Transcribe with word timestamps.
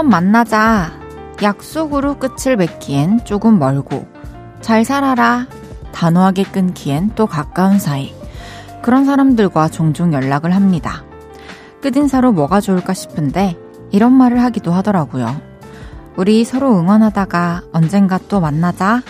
한번 0.00 0.08
만나자. 0.08 0.92
약속으로 1.42 2.18
끝을 2.18 2.56
맺기엔 2.56 3.26
조금 3.26 3.58
멀고, 3.58 4.06
잘 4.62 4.82
살아라. 4.82 5.46
단호하게 5.92 6.44
끊기엔 6.44 7.10
또 7.14 7.26
가까운 7.26 7.78
사이. 7.78 8.14
그런 8.80 9.04
사람들과 9.04 9.68
종종 9.68 10.14
연락을 10.14 10.54
합니다. 10.54 11.04
끝인사로 11.82 12.32
뭐가 12.32 12.62
좋을까 12.62 12.94
싶은데, 12.94 13.58
이런 13.90 14.12
말을 14.12 14.42
하기도 14.42 14.72
하더라고요. 14.72 15.38
우리 16.16 16.44
서로 16.44 16.78
응원하다가 16.78 17.64
언젠가 17.74 18.18
또 18.26 18.40
만나자. 18.40 19.02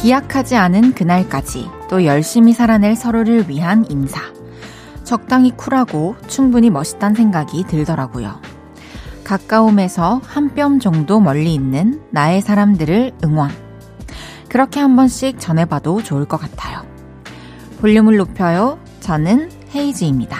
기약하지 0.00 0.56
않은 0.56 0.94
그날까지 0.94 1.68
또 1.90 2.06
열심히 2.06 2.54
살아낼 2.54 2.96
서로를 2.96 3.48
위한 3.50 3.84
인사. 3.90 4.20
적당히 5.04 5.50
쿨하고 5.50 6.16
충분히 6.26 6.70
멋있단 6.70 7.14
생각이 7.14 7.64
들더라고요. 7.64 8.40
가까움에서 9.24 10.20
한 10.24 10.54
뼘 10.54 10.80
정도 10.80 11.20
멀리 11.20 11.52
있는 11.54 12.00
나의 12.10 12.40
사람들을 12.40 13.12
응원. 13.24 13.50
그렇게 14.48 14.80
한 14.80 14.96
번씩 14.96 15.38
전해봐도 15.38 16.02
좋을 16.02 16.24
것 16.24 16.38
같아요. 16.38 16.82
볼륨을 17.80 18.16
높여요. 18.16 18.78
저는 19.00 19.50
헤이즈입니다. 19.74 20.38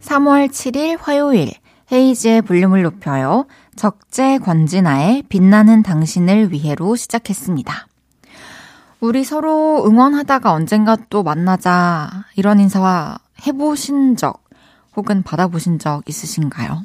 3월 0.00 0.48
7일 0.48 0.96
화요일 1.00 1.50
헤이즈의 1.92 2.42
볼륨을 2.42 2.82
높여요. 2.82 3.46
적재 3.76 4.38
권진아의 4.38 5.24
빛나는 5.28 5.82
당신을 5.82 6.52
위해로 6.52 6.96
시작했습니다. 6.96 7.86
우리 9.00 9.24
서로 9.24 9.84
응원하다가 9.86 10.52
언젠가 10.52 10.96
또 11.10 11.22
만나자 11.22 12.24
이런 12.36 12.60
인사 12.60 13.18
해보신 13.46 14.16
적 14.16 14.42
혹은 14.96 15.22
받아보신 15.22 15.78
적 15.78 16.08
있으신가요? 16.08 16.84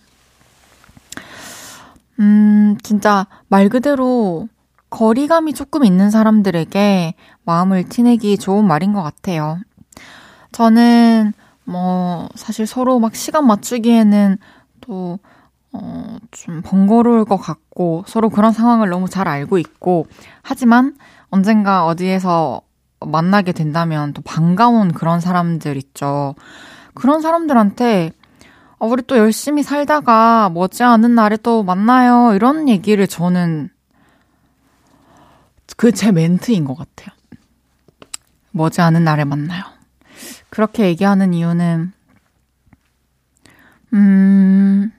음, 2.20 2.78
진짜 2.84 3.28
말 3.48 3.70
그대로 3.70 4.50
거리감이 4.90 5.54
조금 5.54 5.86
있는 5.86 6.10
사람들에게 6.10 7.14
마음을 7.46 7.88
티내기 7.88 8.38
좋은 8.38 8.66
말인 8.66 8.94
것 8.94 9.02
같아요. 9.04 9.60
저는 10.52 11.34
뭐 11.64 12.28
사실 12.36 12.66
서로 12.66 13.00
막 13.00 13.16
시간 13.16 13.46
맞추기에는 13.46 14.38
또 14.82 15.20
어, 15.72 16.18
좀 16.32 16.62
번거로울 16.64 17.26
것 17.26 17.38
같고, 17.38 18.04
서로 18.08 18.30
그런 18.30 18.52
상황을 18.52 18.90
너무 18.90 19.08
잘 19.10 19.28
알고 19.28 19.58
있고, 19.60 20.08
하지만 20.42 20.96
언젠가 21.30 21.86
어디에서 21.86 22.62
만나게 23.06 23.52
된다면 23.52 24.14
또 24.14 24.22
반가운 24.22 24.92
그런 24.92 25.20
사람들 25.20 25.78
있죠. 25.78 26.36
그런 26.94 27.22
사람들한테, 27.22 28.12
어, 28.80 28.88
우리 28.88 29.04
또 29.04 29.18
열심히 29.18 29.64
살다가 29.64 30.50
머지않은 30.50 31.14
날에 31.16 31.38
또 31.38 31.64
만나요. 31.64 32.34
이런 32.36 32.68
얘기를 32.70 33.08
저는 33.08 33.70
그 35.78 35.92
제 35.94 36.12
멘트인 36.12 36.66
것 36.66 36.76
같아요. 36.76 37.16
머지않은 38.52 39.04
날에 39.04 39.24
만나요. 39.24 39.64
그렇게 40.50 40.88
얘기하는 40.88 41.34
이유는, 41.34 41.94
음, 43.94 44.92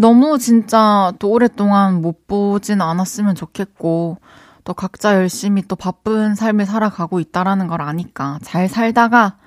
너무 0.00 0.38
진짜 0.38 1.12
또 1.18 1.30
오랫동안 1.30 2.00
못 2.00 2.28
보진 2.28 2.80
않았으면 2.80 3.34
좋겠고, 3.34 4.18
또 4.62 4.72
각자 4.74 5.14
열심히 5.16 5.62
또 5.66 5.74
바쁜 5.74 6.36
삶을 6.36 6.66
살아가고 6.66 7.18
있다라는 7.18 7.66
걸 7.66 7.82
아니까 7.82 8.38
잘 8.42 8.68
살다가 8.68 9.38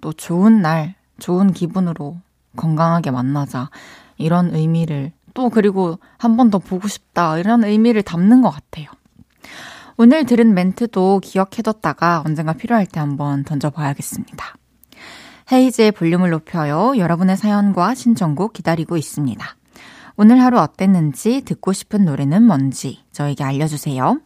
또 0.00 0.14
좋은 0.14 0.62
날, 0.62 0.94
좋은 1.18 1.52
기분으로 1.52 2.16
건강하게 2.56 3.10
만나자. 3.10 3.68
이런 4.16 4.54
의미를 4.54 5.12
또 5.34 5.50
그리고 5.50 5.98
한 6.16 6.36
번 6.38 6.50
더 6.50 6.58
보고 6.58 6.88
싶다. 6.88 7.36
이런 7.38 7.62
의미를 7.62 8.02
담는 8.02 8.40
것 8.40 8.48
같아요. 8.50 8.86
오늘 9.98 10.24
들은 10.24 10.54
멘트도 10.54 11.20
기억해뒀다가 11.22 12.22
언젠가 12.24 12.54
필요할 12.54 12.86
때 12.86 12.98
한번 12.98 13.44
던져봐야겠습니다. 13.44 14.54
헤이즈의 15.52 15.92
볼륨을 15.92 16.30
높여요. 16.30 16.94
여러분의 16.96 17.36
사연과 17.36 17.94
신청곡 17.94 18.54
기다리고 18.54 18.96
있습니다. 18.96 19.44
오늘 20.20 20.42
하루 20.42 20.58
어땠는지 20.58 21.42
듣고 21.42 21.72
싶은 21.72 22.04
노래는 22.04 22.42
뭔지 22.42 22.98
저에게 23.12 23.44
알려주세요. 23.44 24.18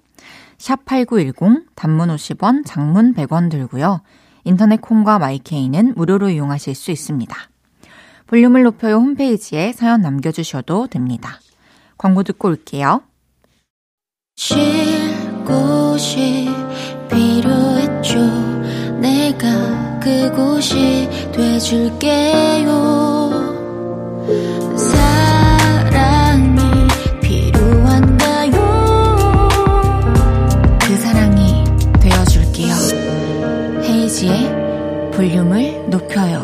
샵8910 0.57 1.67
단문 1.75 2.09
50원, 2.09 2.65
장문 2.65 3.13
100원 3.15 3.51
들고요. 3.51 4.01
인터넷 4.45 4.81
콩과 4.81 5.19
마이케이는 5.19 5.93
무료로 5.95 6.31
이용하실 6.31 6.75
수 6.75 6.93
있습니다. 6.93 7.37
볼륨을 8.27 8.63
높여요 8.63 8.95
홈페이지에 8.97 9.75
사연 9.75 10.01
남겨주셔도 10.01 10.87
됩니다. 10.87 11.39
광고 11.99 12.23
듣고 12.23 12.49
올게요. 12.49 13.03
쉴 14.37 14.57
곳이 15.45 16.49
필요했죠. 17.11 18.19
내가 18.99 20.01
그곳이 20.01 21.07
돼줄게요. 21.33 23.03
볼륨을 35.23 35.89
높여요. 35.89 36.43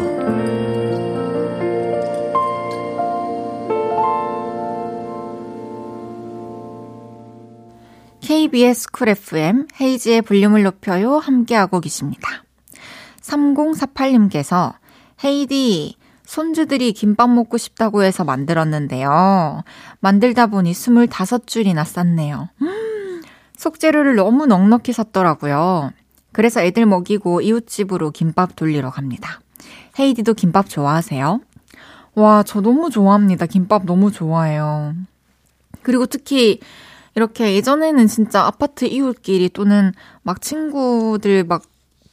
KBS 8.21 8.93
쿨 8.93 9.09
FM 9.09 9.67
헤이즈의 9.81 10.23
볼륨을 10.23 10.63
높여요 10.63 11.17
함께하고 11.17 11.81
계십니다. 11.81 12.45
3048님께서 13.21 14.75
헤이디 15.25 15.97
손주들이 16.25 16.93
김밥 16.93 17.31
먹고 17.31 17.59
싶다고 17.59 18.05
해서 18.05 18.23
만들었는데요. 18.23 19.65
만들다 19.99 20.47
보니 20.47 20.71
25줄이나 20.71 21.85
쌌네요. 21.85 22.49
음, 22.63 23.23
속재료를 23.57 24.15
너무 24.15 24.47
넉넉히 24.47 24.93
샀더라고요. 24.93 25.91
그래서 26.39 26.61
애들 26.61 26.87
먹이고 26.87 27.41
이웃집으로 27.41 28.13
김밥 28.13 28.55
돌리러 28.55 28.91
갑니다. 28.91 29.41
헤이디도 29.99 30.35
김밥 30.35 30.69
좋아하세요? 30.69 31.41
와, 32.15 32.45
저 32.45 32.61
너무 32.61 32.91
좋아합니다. 32.91 33.47
김밥 33.47 33.85
너무 33.87 34.13
좋아해요. 34.13 34.95
그리고 35.83 36.07
특히 36.07 36.61
이렇게 37.17 37.57
예전에는 37.57 38.07
진짜 38.07 38.45
아파트 38.45 38.85
이웃끼리 38.85 39.49
또는 39.49 39.93
막 40.23 40.41
친구들 40.41 41.43
막 41.43 41.65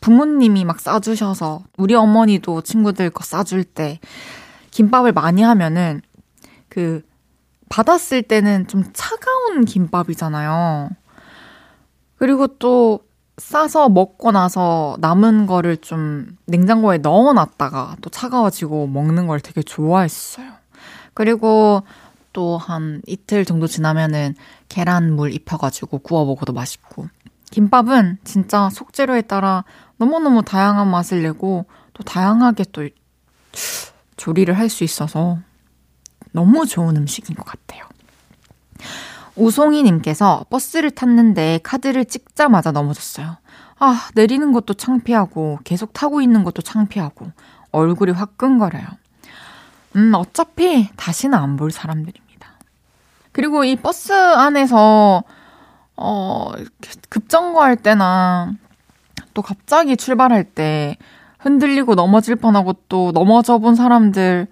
부모님이 0.01 0.65
막 0.65 0.79
싸주셔서 0.79 1.63
우리 1.77 1.93
어머니도 1.93 2.61
친구들 2.61 3.11
거 3.11 3.23
싸줄 3.23 3.63
때 3.63 3.99
김밥을 4.71 5.11
많이 5.11 5.43
하면은 5.43 6.01
그 6.67 7.03
받았을 7.69 8.23
때는 8.23 8.65
좀 8.65 8.85
차가운 8.91 9.65
김밥이잖아요. 9.65 10.89
그리고 12.17 12.47
또 12.47 13.04
싸서 13.37 13.89
먹고 13.89 14.31
나서 14.31 14.95
남은 14.99 15.45
거를 15.45 15.77
좀 15.77 16.37
냉장고에 16.45 16.99
넣어 16.99 17.33
놨다가 17.33 17.97
또 18.01 18.09
차가워지고 18.09 18.87
먹는 18.87 19.27
걸 19.27 19.39
되게 19.41 19.61
좋아했어요. 19.61 20.53
그리고 21.13 21.83
또 22.33 22.57
한 22.57 23.01
이틀 23.07 23.45
정도 23.45 23.65
지나면은 23.67 24.35
계란물 24.69 25.33
입혀가지고 25.33 25.99
구워 25.99 26.25
먹어도 26.25 26.53
맛있고. 26.53 27.07
김밥은 27.51 28.17
진짜 28.25 28.69
속재료에 28.69 29.21
따라 29.23 29.63
너무너무 29.97 30.43
다양한 30.43 30.89
맛을 30.89 31.23
내고 31.23 31.65
또 31.93 32.03
다양하게 32.03 32.65
또 32.73 32.87
조리를 34.17 34.57
할 34.57 34.69
수 34.69 34.83
있어서 34.83 35.37
너무 36.31 36.65
좋은 36.65 36.97
음식인 36.97 37.35
것 37.35 37.45
같아요. 37.45 37.85
우송이님께서 39.35 40.45
버스를 40.49 40.91
탔는데 40.91 41.59
카드를 41.63 42.05
찍자마자 42.05 42.71
넘어졌어요. 42.71 43.37
아, 43.79 44.09
내리는 44.15 44.51
것도 44.53 44.73
창피하고, 44.73 45.59
계속 45.63 45.91
타고 45.93 46.21
있는 46.21 46.43
것도 46.43 46.61
창피하고, 46.61 47.27
얼굴이 47.71 48.11
화끈거려요. 48.13 48.85
음, 49.97 50.13
어차피 50.15 50.89
다시는 50.95 51.37
안 51.37 51.57
볼 51.57 51.71
사람들입니다. 51.71 52.47
그리고 53.33 53.65
이 53.65 53.75
버스 53.75 54.13
안에서, 54.13 55.23
어, 55.97 56.51
급정거할 57.09 57.75
때나, 57.75 58.53
또 59.33 59.41
갑자기 59.41 59.97
출발할 59.97 60.45
때, 60.45 60.95
흔들리고 61.39 61.95
넘어질 61.95 62.37
뻔하고 62.37 62.73
또 62.89 63.11
넘어져 63.11 63.57
본 63.59 63.75
사람들 63.75 64.47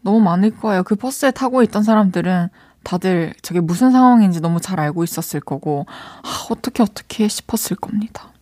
너무 0.00 0.20
많을 0.20 0.50
거예요. 0.56 0.82
그 0.84 0.94
버스에 0.94 1.30
타고 1.32 1.62
있던 1.62 1.82
사람들은 1.82 2.48
다들 2.82 3.34
저게 3.42 3.60
무슨 3.60 3.90
상황인지 3.90 4.40
너무 4.40 4.60
잘 4.60 4.80
알고 4.80 5.04
있었을 5.04 5.40
거고, 5.40 5.86
아, 5.88 6.46
어떻게 6.50 6.82
어떻게 6.82 7.28
싶었을 7.28 7.76
겁니다. 7.76 8.32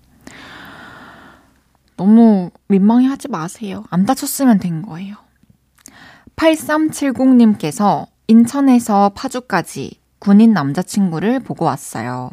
너무 1.97 2.50
민망해 2.69 3.06
하지 3.06 3.29
마세요. 3.29 3.85
안 3.91 4.05
다쳤으면 4.05 4.59
된 4.59 4.83
거예요. 4.83 5.17
8370님께서 6.37 8.06
인천에서 8.29 9.11
파주까지 9.15 9.99
군인 10.19 10.53
남자친구를 10.53 11.41
보고 11.41 11.65
왔어요. 11.65 12.31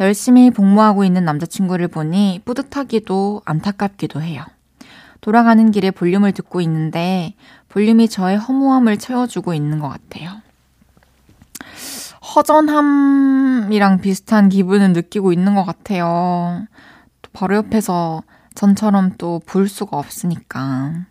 열심히 0.00 0.50
복무하고 0.50 1.04
있는 1.04 1.24
남자친구를 1.24 1.88
보니 1.88 2.40
뿌듯하기도 2.44 3.42
안타깝기도 3.44 4.22
해요. 4.22 4.44
돌아가는 5.20 5.70
길에 5.70 5.90
볼륨을 5.90 6.32
듣고 6.32 6.60
있는데 6.62 7.34
볼륨이 7.68 8.08
저의 8.08 8.38
허무함을 8.38 8.98
채워주고 8.98 9.52
있는 9.54 9.78
것 9.78 9.88
같아요. 9.88 10.40
허전함이랑 12.34 14.00
비슷한 14.00 14.48
기분을 14.48 14.92
느끼고 14.92 15.32
있는 15.32 15.54
것 15.54 15.64
같아요. 15.64 16.66
또 17.22 17.30
바로 17.32 17.56
옆에서 17.56 18.22
전처럼 18.54 19.16
또볼 19.18 19.68
수가 19.68 19.98
없으니까. 19.98 21.06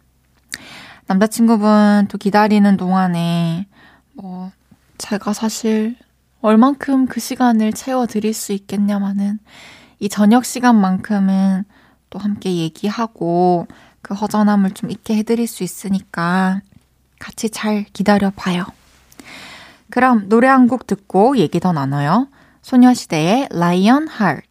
남자친구분 1.07 2.07
또 2.10 2.18
기다리는 2.18 2.77
동안에 2.77 3.68
뭐 4.13 4.51
제가 4.98 5.33
사실 5.33 5.95
얼만큼 6.42 7.07
그 7.07 7.19
시간을 7.19 7.74
채워드릴 7.74 8.33
수 8.33 8.54
있겠냐마는 8.54 9.39
이 10.00 10.07
저녁 10.07 10.45
시간만큼은 10.45 11.66
또 12.10 12.19
함께 12.19 12.56
얘기하고 12.56 13.68
그 14.01 14.13
허전함을 14.13 14.71
좀 14.71 14.89
잊게 14.89 15.18
해드릴 15.18 15.48
수 15.48 15.63
있으니까 15.63 16.62
같이 17.19 17.50
잘 17.50 17.83
기다려봐요. 17.92 18.78
그럼 19.91 20.30
노래 20.30 20.47
한 20.47 20.68
곡 20.68 20.86
듣고 20.88 21.38
얘기 21.38 21.59
더 21.59 21.71
나눠요. 21.74 22.27
소녀시대의 22.62 23.50
Lion 23.51 24.07
Heart. 24.07 24.50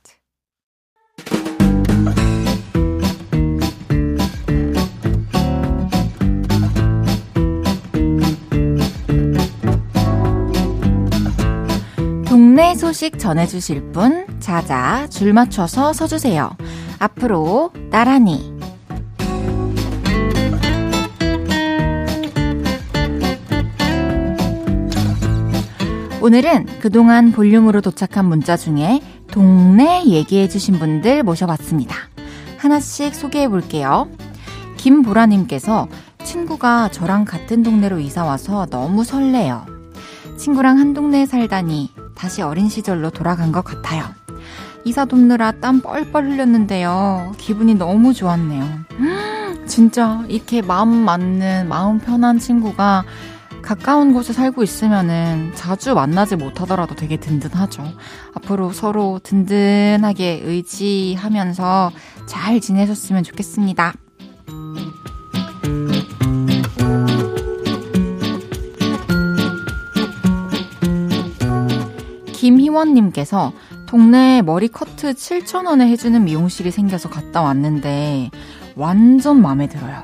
동네 12.26 12.75
소식 12.75 13.19
전해주실 13.19 13.93
분, 13.93 14.26
자자, 14.41 15.06
줄 15.08 15.32
맞춰서 15.32 15.93
서주세요. 15.93 16.50
앞으로 16.99 17.70
나란히. 17.91 18.52
오늘은 26.20 26.67
그동안 26.81 27.31
볼륨으로 27.31 27.81
도착한 27.81 28.25
문자 28.25 28.56
중에 28.56 29.00
동네 29.31 30.05
얘기해주신 30.05 30.81
분들 30.81 31.23
모셔봤습니다. 31.23 31.94
하나씩 32.56 33.15
소개해 33.15 33.49
볼게요. 33.49 34.09
김보라님께서 34.79 35.87
친구가 36.25 36.88
저랑 36.91 37.25
같은 37.25 37.62
동네로 37.62 38.00
이사와서 38.00 38.67
너무 38.67 39.05
설레요. 39.05 39.65
친구랑 40.37 40.79
한 40.79 40.93
동네에 40.93 41.25
살다니 41.25 41.93
다시 42.17 42.43
어린 42.43 42.69
시절로 42.69 43.11
돌아간 43.11 43.53
것 43.53 43.62
같아요. 43.62 44.05
이사 44.85 45.05
돕느라 45.05 45.53
땀 45.53 45.81
뻘뻘 45.81 46.25
흘렸는데요. 46.25 47.32
기분이 47.38 47.76
너무 47.76 48.12
좋았네요. 48.12 48.67
진짜 49.67 50.25
이렇게 50.29 50.62
마음 50.62 50.88
맞는 50.88 51.69
마음 51.69 52.00
편한 52.00 52.41
친구가 52.41 53.05
가까운 53.69 54.15
곳에 54.15 54.32
살고 54.32 54.62
있으면은 54.62 55.53
자주 55.55 55.94
만나지 55.94 56.37
못하더라도 56.37 56.94
되게 56.94 57.19
든든하죠. 57.19 57.85
앞으로 58.32 58.73
서로 58.73 59.20
든든하게 59.23 60.41
의지하면서 60.43 61.93
잘 62.25 62.61
지내셨으면 62.61 63.25
좋겠습니다. 63.25 63.93
김희원님께서 72.32 73.53
동네에 73.87 74.41
머리 74.41 74.69
커트 74.69 75.12
7,000원에 75.12 75.82
해주는 75.88 76.25
미용실이 76.25 76.70
생겨서 76.70 77.11
갔다 77.11 77.43
왔는데 77.43 78.31
완전 78.76 79.43
마음에 79.43 79.69
들어요. 79.69 80.03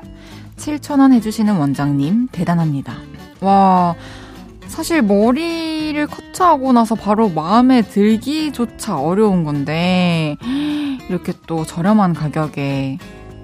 7,000원 0.57 1.13
해주시는 1.13 1.57
원장님 1.57 2.27
대단합니다. 2.31 3.14
와, 3.41 3.95
사실 4.67 5.01
머리를 5.01 6.07
커트하고 6.07 6.73
나서 6.73 6.95
바로 6.95 7.29
마음에 7.29 7.81
들기조차 7.81 8.99
어려운 8.99 9.43
건데, 9.43 10.37
이렇게 11.09 11.33
또 11.47 11.65
저렴한 11.65 12.13
가격에 12.13 12.97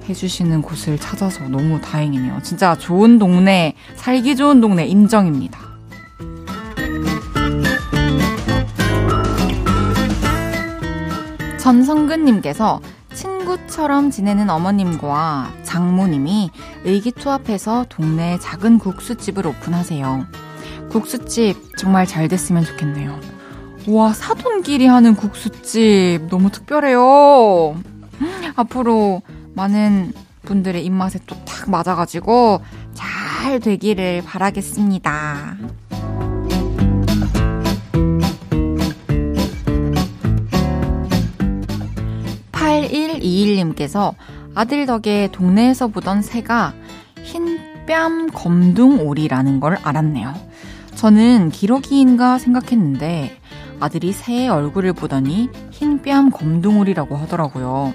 해주시는 0.09 0.63
곳을 0.63 0.97
찾아서 0.97 1.47
너무 1.47 1.79
다행이네요. 1.79 2.39
진짜 2.41 2.75
좋은 2.75 3.19
동네, 3.19 3.75
살기 3.95 4.35
좋은 4.35 4.59
동네 4.59 4.85
인정입니다. 4.87 5.59
전성근님께서 11.59 12.81
친구처럼 13.13 14.09
지내는 14.09 14.49
어머님과 14.49 15.51
장모님이 15.71 16.51
의기투합해서 16.83 17.85
동네 17.87 18.37
작은 18.39 18.77
국수집을 18.77 19.47
오픈하세요. 19.47 20.25
국수집 20.89 21.77
정말 21.77 22.05
잘 22.05 22.27
됐으면 22.27 22.65
좋겠네요. 22.65 23.17
와, 23.87 24.11
사돈끼리 24.11 24.85
하는 24.85 25.15
국수집 25.15 26.27
너무 26.29 26.51
특별해요. 26.51 27.75
앞으로 28.55 29.21
많은 29.55 30.11
분들의 30.43 30.83
입맛에 30.85 31.19
또 31.25 31.35
딱 31.61 31.69
맞아가지고 31.69 32.59
잘 32.95 33.59
되기를 33.59 34.23
바라겠습니다. 34.25 35.57
8121님께서 42.51 44.15
아들 44.55 44.85
덕에 44.85 45.29
동네에서 45.31 45.87
보던 45.87 46.21
새가 46.21 46.73
흰 47.23 47.71
뺨 47.87 48.27
검둥오리라는 48.27 49.59
걸 49.59 49.75
알았네요. 49.81 50.33
저는 50.95 51.49
기러기인가 51.49 52.37
생각했는데 52.37 53.35
아들이 53.79 54.13
새의 54.13 54.49
얼굴을 54.49 54.93
보더니 54.93 55.49
흰 55.71 56.01
뺨 56.03 56.29
검둥오리라고 56.29 57.17
하더라고요. 57.17 57.93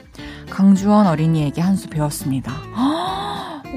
강주원 0.50 1.06
어린이에게 1.06 1.60
한 1.60 1.76
수 1.76 1.88
배웠습니다. 1.88 2.52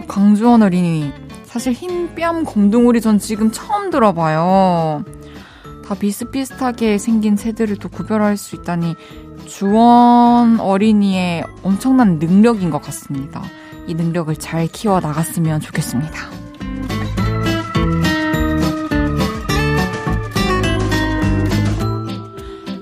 강주원 0.07 0.63
어린이 0.63 1.11
사실 1.43 1.73
흰 1.73 2.15
뺨 2.15 2.43
검둥오리 2.43 3.01
전 3.01 3.19
지금 3.19 3.51
처음 3.51 3.91
들어봐요. 3.91 5.03
다 5.87 5.95
비슷비슷하게 5.95 6.97
생긴 6.97 7.35
새들을 7.35 7.77
또 7.77 7.87
구별할 7.87 8.35
수 8.35 8.55
있다니 8.55 8.95
주원 9.49 10.59
어린이의 10.59 11.43
엄청난 11.63 12.19
능력인 12.19 12.69
것 12.69 12.81
같습니다. 12.83 13.41
이 13.87 13.95
능력을 13.95 14.33
잘 14.35 14.67
키워 14.67 14.99
나갔으면 14.99 15.59
좋겠습니다. 15.59 16.29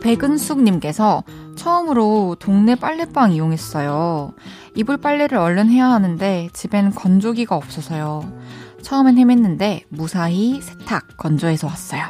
백은숙님께서 0.02 1.24
처음으로 1.56 2.36
동네 2.40 2.76
빨래방 2.76 3.32
이용했어요. 3.32 4.34
이불 4.76 4.98
빨래를 4.98 5.38
얼른 5.38 5.70
해야 5.70 5.90
하는데 5.90 6.50
집엔 6.54 6.92
건조기가 6.92 7.56
없어서요. 7.56 8.30
처음엔 8.82 9.16
헤맸는데 9.16 9.84
무사히 9.90 10.62
세탁 10.62 11.18
건조해서 11.18 11.68
왔어요. 11.68 12.04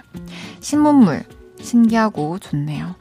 신문물 0.59 1.23
신기하고 1.61 2.39
좋네요. 2.39 2.95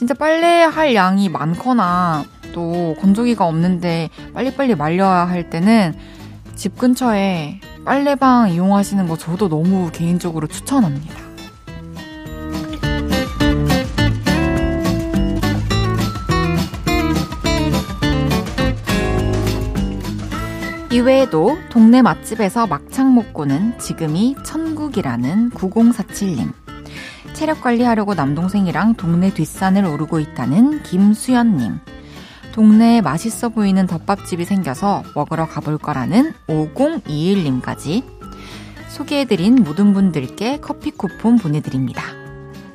진짜 0.00 0.14
빨래할 0.14 0.94
양이 0.94 1.28
많거나 1.28 2.24
또 2.54 2.96
건조기가 3.02 3.46
없는데 3.46 4.08
빨리빨리 4.32 4.74
말려야 4.74 5.28
할 5.28 5.50
때는 5.50 5.92
집 6.54 6.78
근처에 6.78 7.60
빨래방 7.84 8.48
이용하시는 8.48 9.06
거 9.06 9.18
저도 9.18 9.50
너무 9.50 9.90
개인적으로 9.92 10.46
추천합니다. 10.46 11.14
이외에도 20.90 21.58
동네 21.68 22.00
맛집에서 22.00 22.66
막창 22.66 23.14
먹고는 23.14 23.78
지금이 23.78 24.36
천국이라는 24.44 25.50
9047님. 25.50 26.59
체력 27.40 27.62
관리하려고 27.62 28.12
남동생이랑 28.12 28.96
동네 28.96 29.32
뒷산을 29.32 29.86
오르고 29.86 30.20
있다는 30.20 30.82
김수연님. 30.82 31.78
동네에 32.52 33.00
맛있어 33.00 33.48
보이는 33.48 33.86
덮밥집이 33.86 34.44
생겨서 34.44 35.04
먹으러 35.14 35.46
가볼 35.46 35.78
거라는 35.78 36.34
5021님까지 36.48 38.04
소개해드린 38.90 39.54
모든 39.54 39.94
분들께 39.94 40.60
커피 40.60 40.90
쿠폰 40.90 41.38
보내드립니다. 41.38 42.02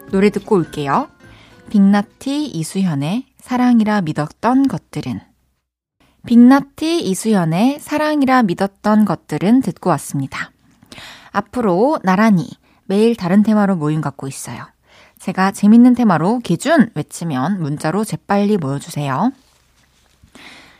노래 0.09 0.31
듣고 0.31 0.55
올게요. 0.55 1.09
빅나티 1.69 2.47
이수현의 2.47 3.27
사랑이라 3.37 4.01
믿었던 4.01 4.67
것들은 4.67 5.21
빅나티 6.25 7.01
이수연의 7.01 7.79
사랑이라 7.79 8.41
믿었던 8.41 9.05
것들은 9.05 9.61
듣고 9.61 9.91
왔습니다. 9.91 10.49
앞으로 11.31 11.99
나란히 12.01 12.47
매일 12.85 13.15
다른 13.15 13.43
테마로 13.43 13.75
모임 13.75 14.01
갖고 14.01 14.27
있어요. 14.27 14.65
제가 15.19 15.51
재밌는 15.51 15.95
테마로 15.95 16.39
기준 16.39 16.89
외치면 16.93 17.61
문자로 17.61 18.03
재빨리 18.03 18.57
모여주세요. 18.57 19.31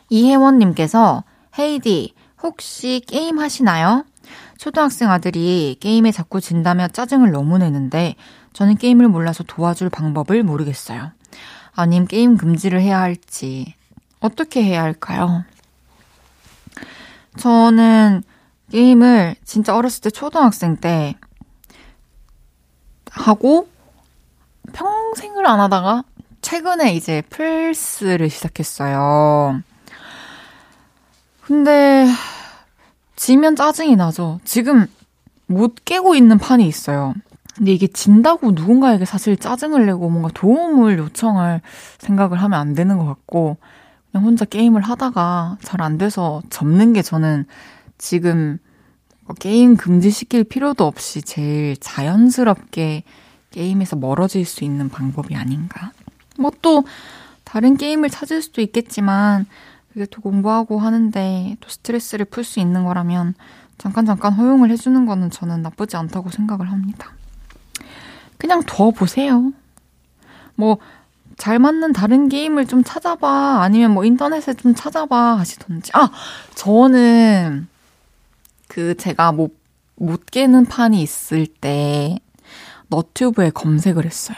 이혜원님께서 0.09 1.23
헤이디 1.57 2.13
혹시 2.43 3.01
게임 3.07 3.39
하시나요? 3.39 4.05
초등학생 4.57 5.09
아들이 5.09 5.77
게임에 5.79 6.11
자꾸 6.11 6.41
진다며 6.41 6.87
짜증을 6.87 7.31
너무 7.31 7.57
내는데 7.57 8.15
저는 8.53 8.77
게임을 8.77 9.07
몰라서 9.07 9.43
도와줄 9.43 9.89
방법을 9.89 10.43
모르겠어요. 10.43 11.11
아님 11.73 12.05
게임 12.05 12.37
금지를 12.37 12.81
해야 12.81 13.01
할지 13.01 13.73
어떻게 14.19 14.63
해야 14.63 14.81
할까요? 14.83 15.43
저는 17.37 18.23
게임을 18.71 19.35
진짜 19.43 19.75
어렸을 19.75 20.01
때 20.01 20.09
초등학생 20.09 20.77
때 20.77 21.15
하고 23.15 23.67
평생을 24.73 25.45
안 25.47 25.59
하다가 25.59 26.03
최근에 26.41 26.95
이제 26.95 27.21
플스를 27.29 28.29
시작했어요. 28.29 29.61
근데 31.43 32.07
지면 33.15 33.55
짜증이 33.55 33.95
나죠. 33.95 34.39
지금 34.43 34.87
못 35.47 35.75
깨고 35.85 36.15
있는 36.15 36.37
판이 36.37 36.67
있어요. 36.67 37.13
근데 37.55 37.71
이게 37.71 37.87
진다고 37.87 38.51
누군가에게 38.51 39.05
사실 39.05 39.37
짜증을 39.37 39.85
내고 39.85 40.09
뭔가 40.09 40.29
도움을 40.33 40.97
요청할 40.97 41.61
생각을 41.99 42.41
하면 42.41 42.59
안 42.59 42.73
되는 42.73 42.97
것 42.97 43.05
같고, 43.05 43.57
그냥 44.11 44.25
혼자 44.25 44.43
게임을 44.43 44.81
하다가 44.81 45.57
잘 45.61 45.81
안 45.81 45.97
돼서 45.97 46.41
접는 46.49 46.93
게 46.93 47.01
저는 47.01 47.45
지금 47.97 48.59
게임 49.33 49.75
금지시킬 49.75 50.43
필요도 50.43 50.85
없이 50.85 51.21
제일 51.21 51.75
자연스럽게 51.77 53.03
게임에서 53.51 53.95
멀어질 53.95 54.45
수 54.45 54.63
있는 54.63 54.89
방법이 54.89 55.35
아닌가. 55.35 55.91
뭐 56.37 56.51
또 56.61 56.83
다른 57.43 57.77
게임을 57.77 58.09
찾을 58.09 58.41
수도 58.41 58.61
있겠지만 58.61 59.45
그게 59.93 60.05
또 60.07 60.21
공부하고 60.21 60.79
하는데 60.79 61.55
또 61.61 61.69
스트레스를 61.69 62.25
풀 62.25 62.43
수 62.43 62.59
있는 62.59 62.83
거라면 62.83 63.33
잠깐 63.77 64.05
잠깐 64.05 64.33
허용을 64.33 64.69
해주는 64.71 65.05
거는 65.05 65.29
저는 65.31 65.61
나쁘지 65.61 65.95
않다고 65.95 66.29
생각을 66.29 66.69
합니다. 66.71 67.13
그냥 68.37 68.61
둬 68.65 68.91
보세요. 68.91 69.53
뭐, 70.55 70.77
잘 71.37 71.59
맞는 71.59 71.93
다른 71.93 72.29
게임을 72.29 72.65
좀 72.65 72.83
찾아봐. 72.83 73.61
아니면 73.61 73.91
뭐 73.91 74.05
인터넷에 74.05 74.53
좀 74.53 74.73
찾아봐. 74.73 75.37
하시던지. 75.37 75.91
아, 75.93 76.09
저는 76.55 77.67
그 78.75 78.93
제가 78.97 79.31
못, 79.31 79.57
못 79.95 80.25
깨는 80.25 80.65
판이 80.65 81.01
있을 81.01 81.47
때 81.47 82.19
너튜브에 82.89 83.51
검색을 83.51 84.03
했어요. 84.03 84.35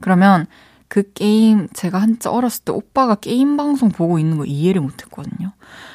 그러면 0.00 0.46
그 0.86 1.12
게임 1.12 1.66
제가 1.72 1.98
한자 2.00 2.30
어렸을 2.30 2.62
때 2.62 2.70
오빠가 2.70 3.16
게임 3.16 3.56
방송 3.56 3.88
보고 3.88 4.20
있는 4.20 4.38
거 4.38 4.44
이해를 4.44 4.80
못 4.80 5.02
했거든요. 5.02 5.50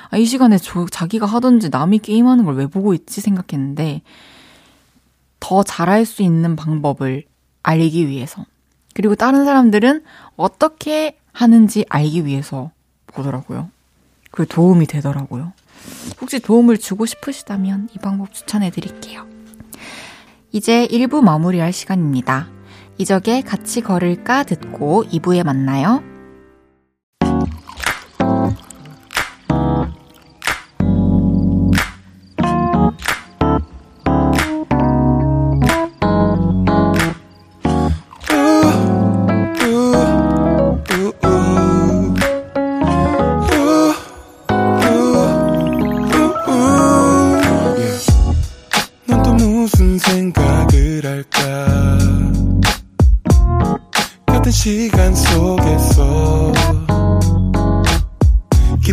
아, 0.09 0.17
이 0.17 0.25
시간에 0.25 0.57
저, 0.57 0.85
자기가 0.85 1.25
하던지 1.25 1.69
남이 1.69 1.99
게임하는 1.99 2.43
걸 2.43 2.55
왜 2.55 2.67
보고 2.67 2.93
있지 2.93 3.21
생각했는데 3.21 4.01
더 5.39 5.63
잘할 5.63 6.05
수 6.05 6.23
있는 6.23 6.57
방법을 6.57 7.23
알기 7.63 8.09
위해서. 8.09 8.45
그리고 8.93 9.15
다른 9.15 9.45
사람들은 9.45 10.03
어떻게 10.35 11.17
하는지 11.31 11.85
알기 11.87 12.25
위해서 12.25 12.71
보더라고요. 13.07 13.69
그 14.31 14.45
도움이 14.45 14.87
되더라고요. 14.87 15.53
혹시 16.21 16.39
도움을 16.39 16.77
주고 16.77 17.05
싶으시다면 17.05 17.89
이 17.93 17.99
방법 17.99 18.33
추천해 18.33 18.69
드릴게요. 18.69 19.27
이제 20.51 20.87
1부 20.87 21.21
마무리할 21.21 21.73
시간입니다. 21.73 22.49
이적에 22.97 23.41
같이 23.41 23.81
걸을까 23.81 24.43
듣고 24.43 25.03
2부에 25.05 25.43
만나요. 25.43 26.14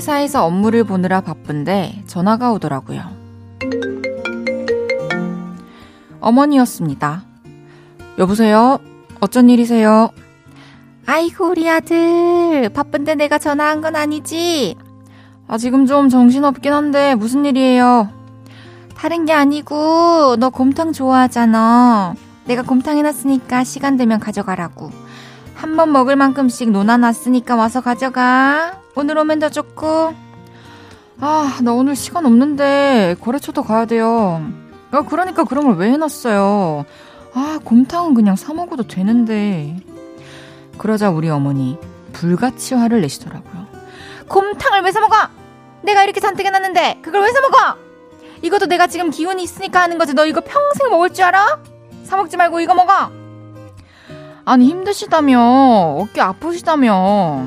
회사에서 0.00 0.44
업무를 0.44 0.84
보느라 0.84 1.22
바쁜데 1.22 2.02
전화가 2.06 2.52
오더라고요. 2.52 3.02
어머니였습니다. 6.20 7.22
여보세요? 8.18 8.78
어쩐 9.20 9.48
일이세요? 9.48 10.10
아이고, 11.06 11.46
우리 11.48 11.70
아들. 11.70 12.68
바쁜데 12.74 13.14
내가 13.14 13.38
전화한 13.38 13.80
건 13.80 13.96
아니지? 13.96 14.76
아, 15.48 15.56
지금 15.56 15.86
좀 15.86 16.10
정신없긴 16.10 16.74
한데, 16.74 17.14
무슨 17.14 17.46
일이에요? 17.46 18.10
다른 18.96 19.24
게 19.24 19.32
아니고, 19.32 20.36
너 20.38 20.50
곰탕 20.50 20.92
좋아하잖아. 20.92 22.14
내가 22.44 22.62
곰탕 22.62 22.98
해놨으니까 22.98 23.64
시간 23.64 23.96
되면 23.96 24.20
가져가라고. 24.20 24.90
한 25.54 25.76
번 25.76 25.90
먹을 25.90 26.16
만큼씩 26.16 26.70
논아놨으니까 26.70 27.56
와서 27.56 27.80
가져가. 27.80 28.74
오늘 28.96 29.18
오면 29.18 29.38
더 29.38 29.48
좋고. 29.50 30.14
아, 31.20 31.58
나 31.62 31.72
오늘 31.72 31.96
시간 31.96 32.26
없는데, 32.26 33.16
거래처도 33.20 33.62
가야 33.62 33.84
돼요. 33.86 34.42
아, 34.90 35.02
그러니까 35.02 35.44
그런 35.44 35.64
걸 35.66 35.76
왜 35.76 35.90
해놨어요? 35.92 36.84
아, 37.34 37.58
곰탕은 37.64 38.14
그냥 38.14 38.36
사 38.36 38.52
먹어도 38.54 38.84
되는데. 38.86 39.76
그러자 40.78 41.10
우리 41.10 41.28
어머니 41.30 41.78
불같이 42.12 42.74
화를 42.74 43.00
내시더라고요. 43.02 43.66
곰탕을 44.28 44.82
왜 44.82 44.92
사 44.92 45.00
먹어? 45.00 45.14
내가 45.82 46.02
이렇게 46.04 46.20
잔뜩 46.20 46.44
해놨는데 46.46 47.00
그걸 47.02 47.22
왜 47.22 47.28
사 47.32 47.40
먹어? 47.40 47.76
이것도 48.42 48.66
내가 48.66 48.86
지금 48.86 49.10
기운이 49.10 49.42
있으니까 49.42 49.80
하는 49.82 49.98
거지. 49.98 50.12
너 50.14 50.26
이거 50.26 50.40
평생 50.40 50.90
먹을 50.90 51.10
줄 51.12 51.24
알아? 51.24 51.60
사 52.04 52.16
먹지 52.16 52.36
말고 52.36 52.60
이거 52.60 52.74
먹어. 52.74 53.10
아니 54.44 54.66
힘드시다며 54.68 55.96
어깨 55.98 56.20
아프시다며 56.20 57.46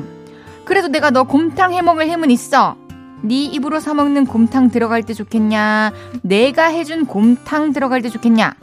그래도 0.69 0.87
내가 0.87 1.09
너 1.09 1.23
곰탕 1.23 1.73
해먹을 1.73 2.07
힘은 2.07 2.29
있어. 2.29 2.77
네 3.23 3.43
입으로 3.45 3.79
사먹는 3.79 4.27
곰탕 4.27 4.69
들어갈 4.69 5.01
때 5.01 5.15
좋겠냐? 5.15 5.91
내가 6.21 6.65
해준 6.65 7.07
곰탕 7.07 7.73
들어갈 7.73 8.03
때 8.03 8.09
좋겠냐? 8.09 8.53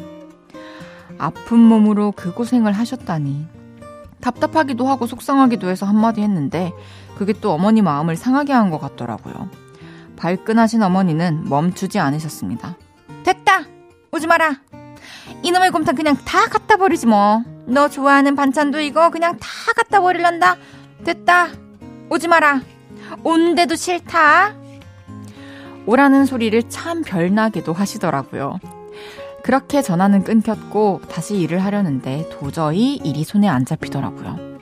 아픈 1.19 1.59
몸으로 1.59 2.13
그 2.13 2.33
고생을 2.33 2.71
하셨다니. 2.73 3.49
답답하기도 4.21 4.87
하고 4.87 5.09
속상하기도 5.09 5.69
해서 5.69 5.85
한마디 5.85 6.21
했는데 6.21 6.73
그게 7.19 7.33
또 7.33 7.51
어머니 7.51 7.83
마음을 7.83 8.15
상하게 8.17 8.53
한 8.53 8.71
것 8.71 8.79
같더라고요. 8.79 9.51
발끈하신 10.17 10.85
어머니는 10.85 11.49
멈추지 11.49 11.99
않으셨습니다. 11.99 12.77
됐다! 13.25 13.65
오지 14.13 14.29
마라! 14.29 14.61
이놈의 15.43 15.73
곰탕 15.73 15.97
그냥 15.97 16.17
다 16.25 16.47
갖다 16.47 16.77
버리지 16.77 17.09
뭐. 17.09 17.43
너 17.67 17.89
좋아하는 17.89 18.37
반찬도 18.37 18.79
이거 18.79 19.11
그냥 19.11 19.37
다 19.41 19.49
갖다 19.75 20.01
버릴란다. 20.01 20.57
됐다! 21.05 21.66
오지 22.11 22.29
마라! 22.29 22.61
온데도 23.25 23.75
싫다! 23.75 24.55
오라는 25.87 26.27
소리를 26.27 26.69
참 26.69 27.03
별나게도 27.03 27.73
하시더라고요. 27.73 28.59
그렇게 29.43 29.83
전화는 29.83 30.25
끊겼고 30.25 31.03
다시 31.09 31.37
일을 31.37 31.65
하려는데 31.65 32.29
도저히 32.33 32.97
일이 32.97 33.23
손에 33.23 33.49
안 33.49 33.65
잡히더라고요. 33.65 34.59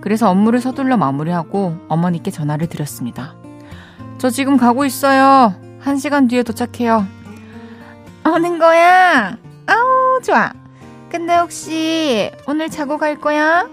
그래서 0.00 0.30
업무를 0.30 0.60
서둘러 0.60 0.96
마무리하고 0.96 1.76
어머니께 1.88 2.30
전화를 2.30 2.68
드렸습니다. 2.68 3.34
저 4.18 4.30
지금 4.30 4.56
가고 4.56 4.84
있어요. 4.84 5.54
한 5.80 5.96
시간 5.98 6.26
뒤에 6.26 6.42
도착해요. 6.42 7.06
오는 8.26 8.58
거야? 8.58 9.36
아우, 9.66 10.20
좋아. 10.22 10.52
근데 11.10 11.36
혹시 11.36 12.30
오늘 12.46 12.68
자고 12.68 12.98
갈 12.98 13.16
거야? 13.20 13.68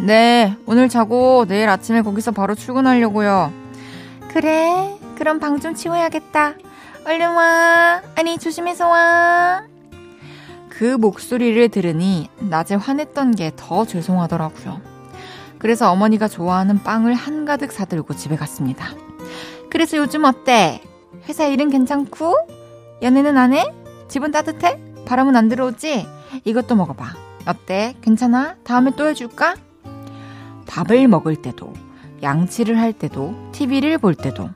네, 0.00 0.56
오늘 0.66 0.88
자고 0.88 1.44
내일 1.46 1.68
아침에 1.68 2.02
거기서 2.02 2.30
바로 2.32 2.54
출근하려고요. 2.54 3.52
그래, 4.28 4.96
그럼 5.16 5.40
방 5.40 5.58
좀 5.60 5.74
치워야겠다. 5.74 6.54
얼른 7.04 7.32
와. 7.34 8.02
아니, 8.14 8.38
조심해서 8.38 8.88
와. 8.88 9.62
그 10.68 10.84
목소리를 10.96 11.68
들으니 11.70 12.28
낮에 12.38 12.76
화냈던 12.76 13.34
게 13.34 13.50
더 13.56 13.84
죄송하더라고요. 13.84 14.80
그래서 15.58 15.90
어머니가 15.90 16.28
좋아하는 16.28 16.80
빵을 16.84 17.14
한가득 17.14 17.72
사들고 17.72 18.14
집에 18.14 18.36
갔습니다. 18.36 18.86
그래서 19.70 19.96
요즘 19.96 20.24
어때? 20.24 20.80
회사 21.28 21.46
일은 21.46 21.70
괜찮고? 21.70 22.36
연애는 23.02 23.36
안 23.36 23.52
해? 23.54 23.66
집은 24.06 24.30
따뜻해? 24.30 24.78
바람은 25.06 25.34
안 25.34 25.48
들어오지? 25.48 26.06
이것도 26.44 26.76
먹어봐. 26.76 27.06
어때? 27.48 27.96
괜찮아? 28.00 28.54
다음에 28.62 28.92
또 28.96 29.08
해줄까? 29.08 29.54
밥을 30.68 31.08
먹을 31.08 31.34
때도, 31.34 31.72
양치를 32.22 32.78
할 32.78 32.92
때도, 32.92 33.34
TV를 33.52 33.98
볼 33.98 34.14
때도, 34.14 34.50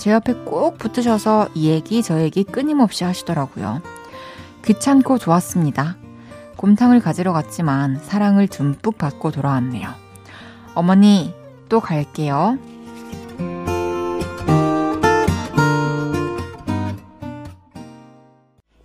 제 0.00 0.10
옆에 0.10 0.32
꼭 0.32 0.78
붙으셔서 0.78 1.48
이 1.54 1.68
얘기 1.68 2.02
저 2.02 2.20
얘기 2.20 2.42
끊임없이 2.42 3.04
하시더라고요. 3.04 3.80
귀찮고 4.64 5.18
좋았습니다. 5.18 5.96
곰탕을 6.56 7.00
가지러 7.00 7.32
갔지만 7.32 8.00
사랑을 8.02 8.48
듬뿍 8.48 8.98
받고 8.98 9.30
돌아왔네요. 9.30 9.88
어머니, 10.74 11.34
또 11.68 11.80
갈게요. 11.80 12.58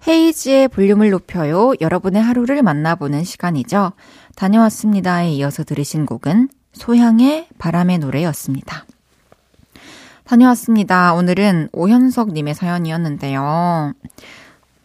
헤이지의 0.08 0.68
볼륨을 0.68 1.12
높여요. 1.12 1.74
여러분의 1.80 2.22
하루를 2.22 2.62
만나보는 2.62 3.24
시간이죠. 3.24 3.94
다녀왔습니다에 4.36 5.32
이어서 5.32 5.64
들으신 5.64 6.06
곡은 6.06 6.50
소향의 6.74 7.48
바람의 7.58 8.00
노래였습니다. 8.00 8.86
다녀왔습니다. 10.26 11.14
오늘은 11.14 11.70
오현석님의 11.72 12.56
사연이었는데요. 12.56 13.94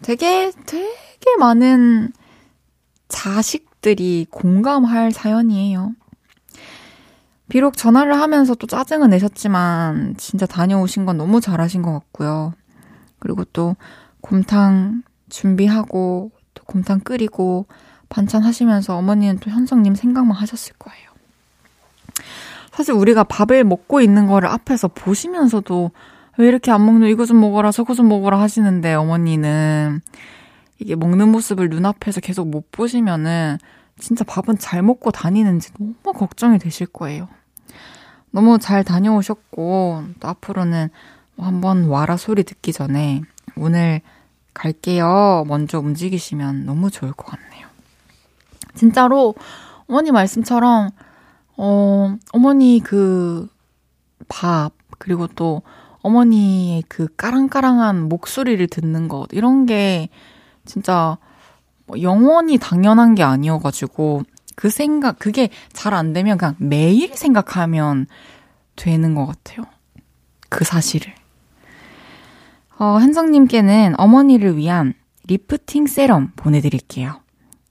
되게, 0.02 0.52
되게 0.66 1.36
많은 1.38 2.12
자식들이 3.08 4.26
공감할 4.30 5.12
사연이에요. 5.12 5.94
비록 7.48 7.76
전화를 7.76 8.20
하면서 8.20 8.54
또 8.54 8.66
짜증은 8.66 9.10
내셨지만, 9.10 10.16
진짜 10.18 10.44
다녀오신 10.44 11.06
건 11.06 11.16
너무 11.16 11.40
잘하신 11.40 11.80
것 11.82 11.92
같고요. 11.92 12.52
그리고 13.18 13.44
또 13.44 13.74
곰탕 14.20 15.02
준비하고, 15.30 16.30
또 16.52 16.64
곰탕 16.64 17.00
끓이고, 17.00 17.66
반찬 18.10 18.42
하시면서 18.42 18.96
어머니는 18.96 19.38
또 19.38 19.50
현성님 19.50 19.94
생각만 19.94 20.36
하셨을 20.36 20.74
거예요. 20.78 21.07
사실 22.78 22.94
우리가 22.94 23.24
밥을 23.24 23.64
먹고 23.64 24.00
있는 24.00 24.28
거를 24.28 24.48
앞에서 24.48 24.86
보시면서도 24.86 25.90
왜 26.36 26.46
이렇게 26.46 26.70
안 26.70 26.86
먹노? 26.86 27.08
이거 27.08 27.26
좀 27.26 27.40
먹어라, 27.40 27.72
저거 27.72 27.92
좀 27.92 28.08
먹어라 28.08 28.40
하시는데 28.40 28.94
어머니는 28.94 30.00
이게 30.78 30.94
먹는 30.94 31.30
모습을 31.30 31.70
눈앞에서 31.70 32.20
계속 32.20 32.48
못 32.48 32.70
보시면은 32.70 33.58
진짜 33.98 34.22
밥은 34.22 34.58
잘 34.58 34.82
먹고 34.82 35.10
다니는지 35.10 35.72
너무 35.76 36.16
걱정이 36.16 36.60
되실 36.60 36.86
거예요. 36.86 37.26
너무 38.30 38.60
잘 38.60 38.84
다녀오셨고, 38.84 40.04
또 40.20 40.28
앞으로는 40.28 40.90
한번 41.36 41.86
와라 41.86 42.16
소리 42.16 42.44
듣기 42.44 42.72
전에 42.72 43.22
오늘 43.56 44.02
갈게요. 44.54 45.44
먼저 45.48 45.80
움직이시면 45.80 46.64
너무 46.64 46.92
좋을 46.92 47.10
것 47.10 47.26
같네요. 47.26 47.66
진짜로 48.74 49.34
어머니 49.88 50.12
말씀처럼 50.12 50.90
어, 51.58 52.16
어머니 52.32 52.80
그 52.82 53.48
밥, 54.28 54.72
그리고 54.98 55.26
또 55.26 55.62
어머니의 56.02 56.84
그 56.88 57.08
까랑까랑한 57.16 58.08
목소리를 58.08 58.66
듣는 58.68 59.08
것, 59.08 59.26
이런 59.32 59.66
게 59.66 60.08
진짜 60.64 61.18
뭐 61.86 62.00
영원히 62.00 62.58
당연한 62.58 63.14
게 63.14 63.22
아니어가지고, 63.24 64.22
그 64.54 64.70
생각, 64.70 65.18
그게 65.18 65.50
잘 65.72 65.94
안 65.94 66.12
되면 66.12 66.38
그냥 66.38 66.54
매일 66.58 67.14
생각하면 67.14 68.06
되는 68.76 69.14
것 69.14 69.26
같아요. 69.26 69.64
그 70.48 70.64
사실을. 70.64 71.12
어, 72.78 72.84
한성님께는 72.84 73.94
어머니를 73.98 74.56
위한 74.56 74.94
리프팅 75.26 75.86
세럼 75.88 76.32
보내드릴게요. 76.36 77.20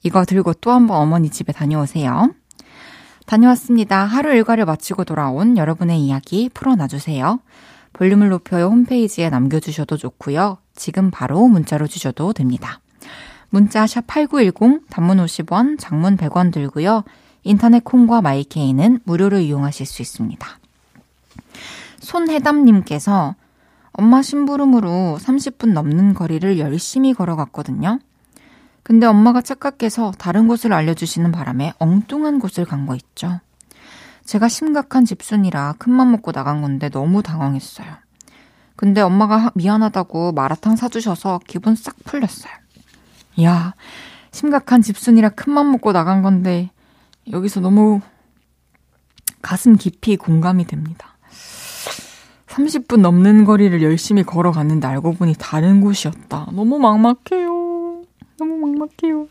이거 0.04 0.26
들고 0.26 0.54
또 0.56 0.72
한번 0.72 0.98
어머니 0.98 1.30
집에 1.30 1.54
다녀오세요. 1.54 2.30
다녀왔습니다. 3.28 4.06
하루 4.06 4.34
일과를 4.34 4.66
마치고 4.66 5.04
돌아온 5.04 5.58
여러분의 5.58 6.00
이야기 6.00 6.50
풀어놔주세요. 6.54 7.40
볼륨을 7.92 8.30
높여요 8.30 8.68
홈페이지에 8.68 9.30
남겨주셔도 9.30 9.98
좋고요. 9.98 10.58
지금 10.76 11.12
바로 11.12 11.46
문자로 11.48 11.88
주셔도 11.88 12.32
됩니다. 12.32 12.80
문자 13.50 13.86
샵8910 13.86 14.84
단문 14.90 15.18
50원, 15.18 15.78
장문 15.78 16.16
100원 16.16 16.54
들고요. 16.54 17.04
인터넷 17.44 17.84
콩과 17.84 18.22
마이케이는 18.22 19.02
무료로 19.04 19.40
이용하실 19.40 19.86
수 19.86 20.02
있습니다. 20.02 20.48
손해담님께서 22.00 23.36
엄마 23.92 24.22
심부름으로 24.22 25.18
30분 25.20 25.74
넘는 25.74 26.14
거리를 26.14 26.60
열심히 26.60 27.14
걸어갔거든요. 27.14 28.00
근데 28.88 29.06
엄마가 29.06 29.42
착각해서 29.42 30.14
다른 30.18 30.48
곳을 30.48 30.72
알려주시는 30.72 31.34
바람에 31.34 31.74
엉뚱한 31.78 32.40
곳을 32.40 32.64
간 32.64 32.86
거 32.86 32.96
있죠. 32.96 33.42
제가 34.24 34.48
심각한 34.48 35.04
집순이라 35.04 35.74
큰맘 35.78 36.10
먹고 36.12 36.32
나간 36.32 36.62
건데 36.62 36.88
너무 36.88 37.22
당황했어요. 37.22 37.86
근데 38.78 39.02
엄마가 39.02 39.52
미안하다고 39.56 40.32
마라탕 40.32 40.78
사주셔서 40.78 41.42
기분 41.48 41.76
싹 41.76 41.98
풀렸어요. 42.06 42.54
야, 43.44 43.74
심각한 44.32 44.82
집순이라 44.82 45.30
큰맘 45.32 45.70
먹고 45.74 45.92
나간 45.92 46.22
건데 46.22 46.70
여기서 47.30 47.60
너무 47.60 48.00
가슴 49.42 49.76
깊이 49.76 50.16
공감이 50.16 50.66
됩니다. 50.66 51.18
30분 52.48 53.02
넘는 53.02 53.44
거리를 53.44 53.82
열심히 53.84 54.24
걸어갔는데 54.24 54.88
알고 54.88 55.16
보니 55.16 55.36
다른 55.38 55.82
곳이었다. 55.82 56.48
너무 56.54 56.80
막막해요. 56.80 57.67
너무 58.38 58.58
막막해요. 58.58 59.28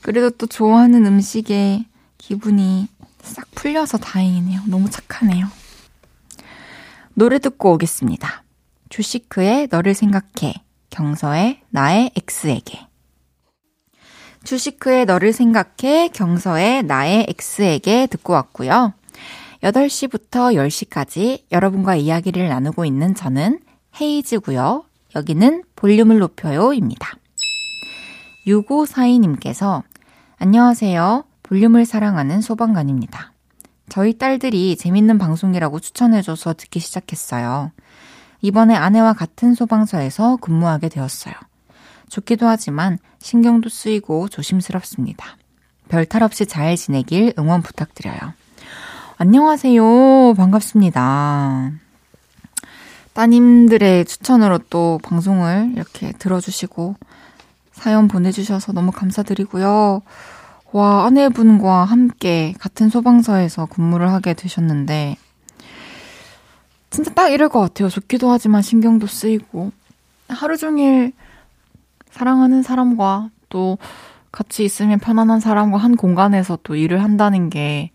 그래도 0.00 0.30
또 0.30 0.46
좋아하는 0.46 1.04
음식에 1.06 1.84
기분이 2.18 2.88
싹 3.22 3.50
풀려서 3.54 3.98
다행이네요. 3.98 4.62
너무 4.66 4.88
착하네요. 4.88 5.46
노래 7.14 7.38
듣고 7.38 7.72
오겠습니다. 7.72 8.44
주시크의 8.88 9.68
너를 9.70 9.94
생각해. 9.94 10.54
경서의 10.90 11.60
나의 11.70 12.12
X에게. 12.16 12.86
주시크의 14.44 15.04
너를 15.04 15.32
생각해. 15.32 16.08
경서의 16.08 16.84
나의 16.84 17.26
X에게 17.28 18.06
듣고 18.06 18.32
왔고요. 18.32 18.94
8시부터 19.62 20.54
10시까지 20.54 21.42
여러분과 21.52 21.96
이야기를 21.96 22.48
나누고 22.48 22.84
있는 22.84 23.14
저는 23.14 23.60
헤이즈고요. 24.00 24.84
여기는 25.14 25.64
볼륨을 25.76 26.18
높여요입니다. 26.18 27.19
6542님께서 28.46 29.82
안녕하세요. 30.38 31.24
볼륨을 31.42 31.84
사랑하는 31.84 32.40
소방관입니다. 32.40 33.32
저희 33.88 34.16
딸들이 34.16 34.76
재밌는 34.76 35.18
방송이라고 35.18 35.80
추천해줘서 35.80 36.54
듣기 36.54 36.80
시작했어요. 36.80 37.72
이번에 38.40 38.74
아내와 38.74 39.12
같은 39.12 39.54
소방서에서 39.54 40.36
근무하게 40.36 40.88
되었어요. 40.88 41.34
좋기도 42.08 42.46
하지만 42.46 42.98
신경도 43.18 43.68
쓰이고 43.68 44.28
조심스럽습니다. 44.28 45.36
별 45.88 46.06
탈 46.06 46.22
없이 46.22 46.46
잘 46.46 46.76
지내길 46.76 47.34
응원 47.38 47.62
부탁드려요. 47.62 48.16
안녕하세요. 49.18 50.34
반갑습니다. 50.34 51.72
따님들의 53.12 54.04
추천으로 54.06 54.58
또 54.70 54.98
방송을 55.02 55.72
이렇게 55.74 56.12
들어주시고 56.12 56.94
사연 57.80 58.08
보내주셔서 58.08 58.72
너무 58.72 58.92
감사드리고요. 58.92 60.02
와, 60.72 61.06
아내분과 61.06 61.84
함께 61.84 62.54
같은 62.60 62.90
소방서에서 62.90 63.64
근무를 63.66 64.12
하게 64.12 64.34
되셨는데, 64.34 65.16
진짜 66.90 67.10
딱 67.14 67.28
이럴 67.28 67.48
것 67.48 67.60
같아요. 67.60 67.88
좋기도 67.88 68.30
하지만 68.30 68.60
신경도 68.60 69.06
쓰이고. 69.06 69.72
하루 70.28 70.58
종일 70.58 71.12
사랑하는 72.10 72.62
사람과 72.62 73.30
또 73.48 73.78
같이 74.30 74.62
있으면 74.62 74.98
편안한 74.98 75.40
사람과 75.40 75.78
한 75.78 75.96
공간에서 75.96 76.58
또 76.62 76.76
일을 76.76 77.02
한다는 77.02 77.48
게 77.48 77.90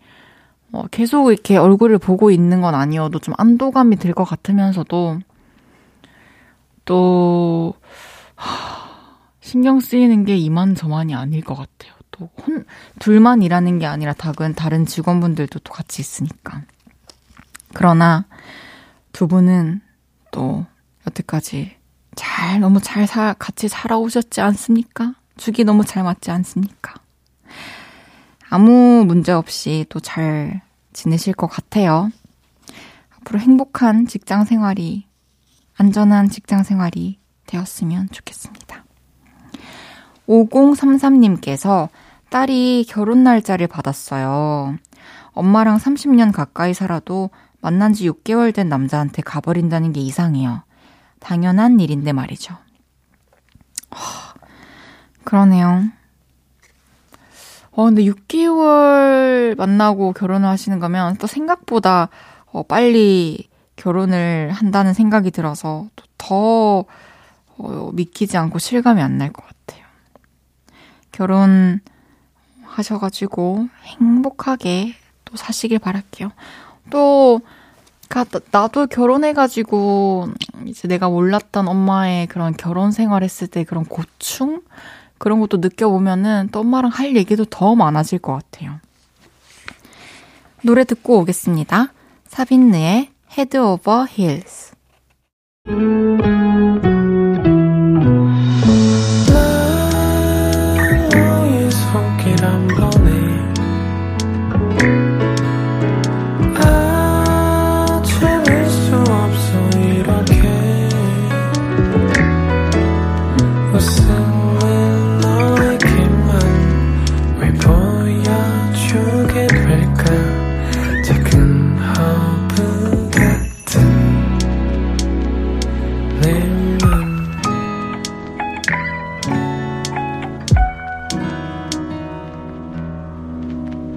어, 0.72 0.84
계속 0.90 1.30
이렇게 1.30 1.56
얼굴을 1.56 1.98
보고 1.98 2.30
있는 2.32 2.60
건 2.60 2.74
아니어도 2.74 3.20
좀 3.20 3.34
안도감이 3.38 3.96
들 3.96 4.12
것 4.14 4.24
같으면서도 4.24 5.20
또 6.84 7.74
하, 8.34 8.85
신경 9.46 9.78
쓰이는 9.78 10.24
게 10.24 10.36
이만저만이 10.36 11.14
아닐 11.14 11.40
것 11.40 11.54
같아요. 11.54 11.94
또 12.10 12.28
혼, 12.42 12.64
둘만 12.98 13.42
일하는 13.42 13.78
게 13.78 13.86
아니라 13.86 14.12
다른 14.12 14.54
다른 14.54 14.84
직원분들도 14.84 15.60
또 15.60 15.72
같이 15.72 16.02
있으니까. 16.02 16.62
그러나 17.72 18.24
두 19.12 19.28
분은 19.28 19.82
또 20.32 20.66
여태까지 21.06 21.76
잘 22.16 22.58
너무 22.58 22.80
잘 22.80 23.06
사, 23.06 23.34
같이 23.34 23.68
살아오셨지 23.68 24.40
않습니까? 24.40 25.14
죽이 25.36 25.62
너무 25.62 25.84
잘 25.84 26.02
맞지 26.02 26.32
않습니까? 26.32 26.94
아무 28.48 29.04
문제 29.06 29.30
없이 29.30 29.86
또 29.88 30.00
잘 30.00 30.60
지내실 30.92 31.34
것 31.34 31.46
같아요. 31.46 32.10
앞으로 33.20 33.38
행복한 33.38 34.08
직장 34.08 34.44
생활이, 34.44 35.06
안전한 35.76 36.30
직장 36.30 36.64
생활이 36.64 37.20
되었으면 37.46 38.08
좋겠습니다. 38.10 38.85
5033님께서 40.28 41.88
딸이 42.30 42.86
결혼 42.88 43.22
날짜를 43.24 43.66
받았어요. 43.66 44.76
엄마랑 45.32 45.76
30년 45.78 46.32
가까이 46.32 46.74
살아도 46.74 47.30
만난 47.60 47.92
지 47.92 48.08
6개월 48.08 48.54
된 48.54 48.68
남자한테 48.68 49.22
가버린다는 49.22 49.92
게 49.92 50.00
이상해요. 50.00 50.62
당연한 51.20 51.80
일인데 51.80 52.12
말이죠. 52.12 52.54
그러네요. 55.24 55.84
어, 57.72 57.84
근데 57.84 58.02
6개월 58.04 59.56
만나고 59.56 60.12
결혼을 60.12 60.48
하시는 60.48 60.78
거면 60.78 61.16
또 61.18 61.26
생각보다 61.26 62.08
어, 62.46 62.62
빨리 62.62 63.48
결혼을 63.76 64.50
한다는 64.52 64.94
생각이 64.94 65.30
들어서 65.30 65.86
더 66.16 66.84
어, 67.58 67.90
믿기지 67.92 68.36
않고 68.36 68.58
실감이 68.58 69.02
안 69.02 69.18
날 69.18 69.32
것 69.32 69.44
같아요. 69.44 69.85
결혼 71.16 71.80
하셔가지고 72.62 73.68
행복하게 73.84 74.94
또 75.24 75.36
사시길 75.36 75.78
바랄게요. 75.78 76.30
또, 76.90 77.40
나도 78.50 78.86
결혼해가지고 78.86 80.28
이제 80.66 80.86
내가 80.86 81.08
몰랐던 81.08 81.68
엄마의 81.68 82.26
그런 82.26 82.54
결혼 82.54 82.92
생활 82.92 83.22
했을 83.22 83.46
때 83.46 83.64
그런 83.64 83.86
고충? 83.86 84.60
그런 85.16 85.40
것도 85.40 85.56
느껴보면은 85.56 86.50
또 86.52 86.60
엄마랑 86.60 86.90
할 86.90 87.16
얘기도 87.16 87.46
더 87.46 87.74
많아질 87.74 88.18
것 88.18 88.34
같아요. 88.34 88.78
노래 90.62 90.84
듣고 90.84 91.20
오겠습니다. 91.20 91.94
사빈느의 92.28 93.10
Head 93.32 93.56
Over 93.56 94.06
Heels. 94.06 94.76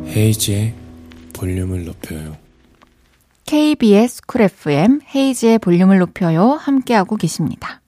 헤이즈의 0.10 0.74
볼륨을 1.34 1.86
높여요. 1.86 2.36
KBS 3.46 4.22
쿨 4.26 4.42
FM 4.42 5.02
헤이즈의 5.14 5.60
볼륨을 5.60 6.00
높여요. 6.00 6.52
함께하고 6.52 7.16
계십니다. 7.16 7.82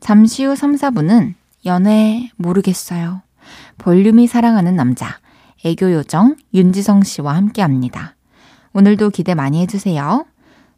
잠시 0.00 0.44
후 0.44 0.54
3, 0.54 0.76
4부는 0.76 1.34
연애 1.66 2.30
모르겠어요. 2.36 3.22
볼륨이 3.78 4.26
사랑하는 4.26 4.76
남자, 4.76 5.18
애교 5.64 5.92
요정 5.92 6.36
윤지성 6.54 7.02
씨와 7.02 7.34
함께 7.34 7.62
합니다. 7.62 8.16
오늘도 8.72 9.10
기대 9.10 9.34
많이 9.34 9.60
해주세요. 9.62 10.26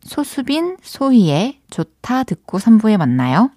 소수빈, 0.02 0.78
소희의 0.82 1.60
좋다 1.70 2.24
듣고 2.24 2.58
3부에 2.58 2.96
만나요. 2.96 3.50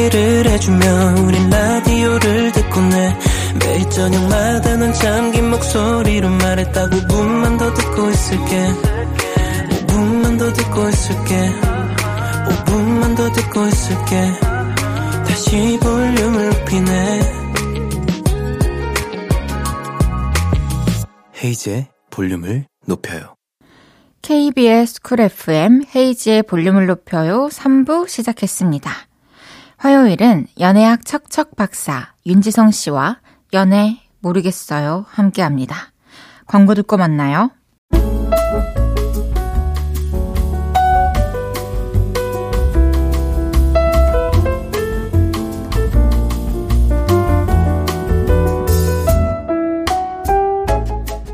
팔베개를 0.00 0.46
해주며 0.46 1.14
우린 1.26 1.50
라디오를 1.50 2.52
듣고 2.52 2.80
내 2.80 3.18
매일 3.58 3.90
저녁마다 3.90 4.76
넌 4.76 4.92
잠긴 4.94 5.50
목소리로 5.50 6.30
말했다. 6.30 6.88
5분만 6.88 7.58
더 7.58 7.74
듣고 7.74 8.08
있을게. 8.08 8.72
5분만 9.86 10.38
더 10.38 10.52
듣고 10.52 10.88
있을게. 10.88 11.50
5분만 12.48 13.16
더 13.16 13.32
듣고 13.32 13.66
있을게. 13.66 14.32
다시 15.26 15.78
볼륨을 15.82 16.48
높이네. 16.48 17.20
헤이즈의 21.42 21.88
볼륨을 22.10 22.66
높여요. 22.86 23.34
KBS 24.22 25.00
쿨 25.02 25.20
FM 25.20 25.84
헤이즈의 25.94 26.42
볼륨을 26.44 26.86
높여요 26.86 27.48
3부 27.50 28.06
시작했습니다. 28.08 29.09
화요일은 29.80 30.46
연애학 30.60 31.06
척척 31.06 31.56
박사 31.56 32.12
윤지성 32.26 32.70
씨와 32.70 33.20
연애 33.54 34.02
모르겠어요 34.18 35.06
함께 35.08 35.40
합니다. 35.40 35.74
광고 36.46 36.74
듣고 36.74 36.98
만나요. 36.98 37.50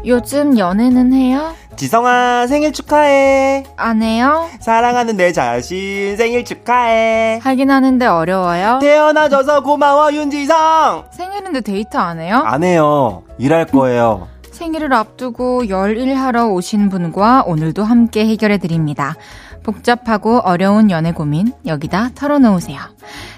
요즘 0.06 0.56
연애는 0.56 1.12
해요? 1.12 1.52
지성아 1.77 2.47
생일 2.47 2.73
축하해. 2.73 3.65
안 3.77 4.03
해요? 4.03 4.49
사랑하는 4.61 5.17
내 5.17 5.33
자신 5.33 6.17
생일 6.17 6.45
축하해. 6.45 7.41
하긴 7.43 7.71
하는데 7.71 8.07
어려워요. 8.07 8.79
태어나줘서 8.81 9.62
고마워 9.62 10.12
윤지성. 10.12 11.07
생일인데 11.12 11.61
데이트 11.61 11.97
안 11.97 12.19
해요? 12.19 12.43
안 12.45 12.65
해요. 12.65 13.23
일할 13.39 13.67
거예요. 13.67 14.29
생일을 14.51 14.93
앞두고 14.95 15.69
열일하러 15.69 16.47
오신 16.47 16.89
분과 16.89 17.45
오늘도 17.47 17.85
함께 17.85 18.27
해결해 18.27 18.57
드립니다. 18.57 19.15
복잡하고 19.62 20.39
어려운 20.39 20.91
연애 20.91 21.12
고민 21.12 21.53
여기다 21.67 22.11
털어놓으세요. 22.15 22.81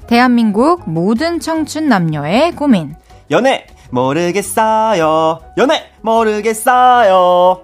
대한민국 0.07 0.89
모든 0.89 1.41
청춘 1.41 1.89
남녀의 1.89 2.53
고민. 2.53 2.95
연애 3.33 3.67
모르겠어요. 3.91 5.41
연애 5.57 5.87
모르겠어요. 6.03 7.63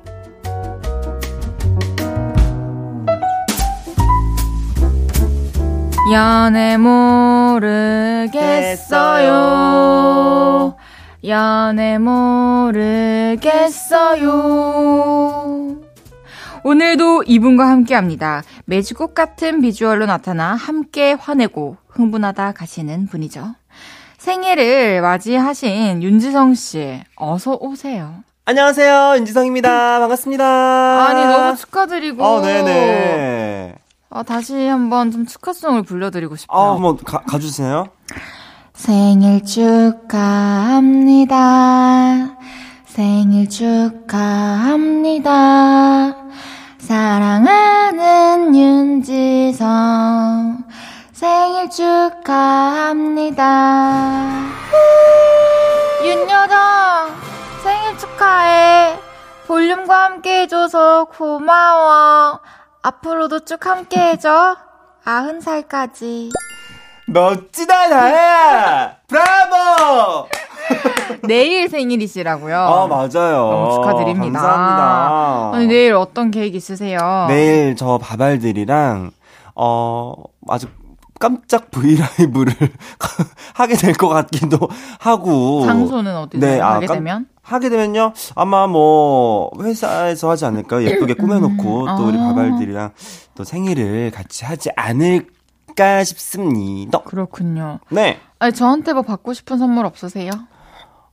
연애 6.12 6.76
모르겠어요. 6.76 7.64
연애 11.26 11.96
모르겠어요. 11.98 12.82
오늘도 16.62 17.24
이분과 17.26 17.66
함께 17.68 17.94
합니다. 17.94 18.42
매주곡 18.66 19.14
같은 19.14 19.60
비주얼로 19.62 20.04
나타나 20.06 20.54
함께 20.54 21.12
화내고 21.12 21.76
흥분하다 21.88 22.52
가시는 22.52 23.06
분이죠. 23.06 23.54
생일을 24.18 25.00
맞이하신 25.02 26.02
윤지성 26.02 26.54
씨, 26.54 27.02
어서 27.16 27.56
오세요. 27.60 28.14
안녕하세요. 28.46 29.14
윤지성입니다. 29.16 30.00
반갑습니다. 30.00 31.06
아니, 31.06 31.24
너무 31.24 31.56
축하드리고. 31.56 32.22
어, 32.22 32.40
네네. 32.42 33.74
어, 34.14 34.22
다시 34.22 34.54
한번 34.68 35.10
좀 35.10 35.26
축하송을 35.26 35.82
불러드리고 35.82 36.36
싶어요. 36.36 36.56
아, 36.56 36.74
한번 36.74 36.96
가, 36.98 37.18
가주세요. 37.26 37.88
생일 38.72 39.42
축하합니다. 39.44 40.06
생일 42.86 43.48
축하합니다. 43.48 44.14
사랑하는 46.78 48.54
윤지성 48.54 49.64
생일 51.12 51.68
축하합니다. 51.70 52.84
윤여정 56.04 57.10
생일 57.64 57.98
축하해. 57.98 58.96
볼륨과 59.48 60.04
함께 60.04 60.42
해줘서 60.42 61.06
고마워. 61.06 62.38
앞으로도 62.88 63.40
쭉 63.46 63.64
함께 63.64 63.98
해줘. 63.98 64.56
아흔 65.06 65.40
살까지. 65.40 66.28
멋지다, 67.06 67.88
나야! 67.88 68.96
브라보! 69.08 70.28
내일 71.26 71.70
생일이시라고요? 71.70 72.56
아, 72.58 72.86
맞아요. 72.86 73.50
너무 73.50 73.72
축하드립니다. 73.74 74.38
감사합니다. 74.40 75.50
아니, 75.56 75.66
내일 75.66 75.94
어떤 75.94 76.30
계획 76.30 76.54
있으세요? 76.54 76.98
내일 77.28 77.74
저 77.74 77.96
바발들이랑, 77.96 79.12
어, 79.54 80.14
아주 80.48 80.66
깜짝 81.18 81.70
브이라이브를 81.70 82.52
하게 83.54 83.76
될 83.76 83.94
것 83.94 84.08
같기도 84.08 84.58
하고. 85.00 85.64
장소는 85.64 86.16
어디서 86.16 86.46
네, 86.46 86.60
아, 86.60 86.74
하게 86.74 86.86
깜- 86.86 86.96
되면? 86.96 87.26
하게 87.44 87.68
되면요, 87.68 88.12
아마 88.34 88.66
뭐, 88.66 89.50
회사에서 89.60 90.30
하지 90.30 90.46
않을까요? 90.46 90.82
예쁘게 90.84 91.14
꾸며놓고, 91.14 91.86
또 91.96 92.08
우리 92.08 92.18
아. 92.18 92.28
바발들이랑 92.28 92.90
또 93.34 93.44
생일을 93.44 94.10
같이 94.10 94.44
하지 94.44 94.70
않을까 94.76 96.02
싶습니다. 96.04 96.98
그렇군요. 97.02 97.78
네. 97.90 98.18
아니, 98.38 98.52
저한테 98.54 98.92
뭐 98.94 99.02
받고 99.02 99.34
싶은 99.34 99.58
선물 99.58 99.84
없으세요? 99.86 100.30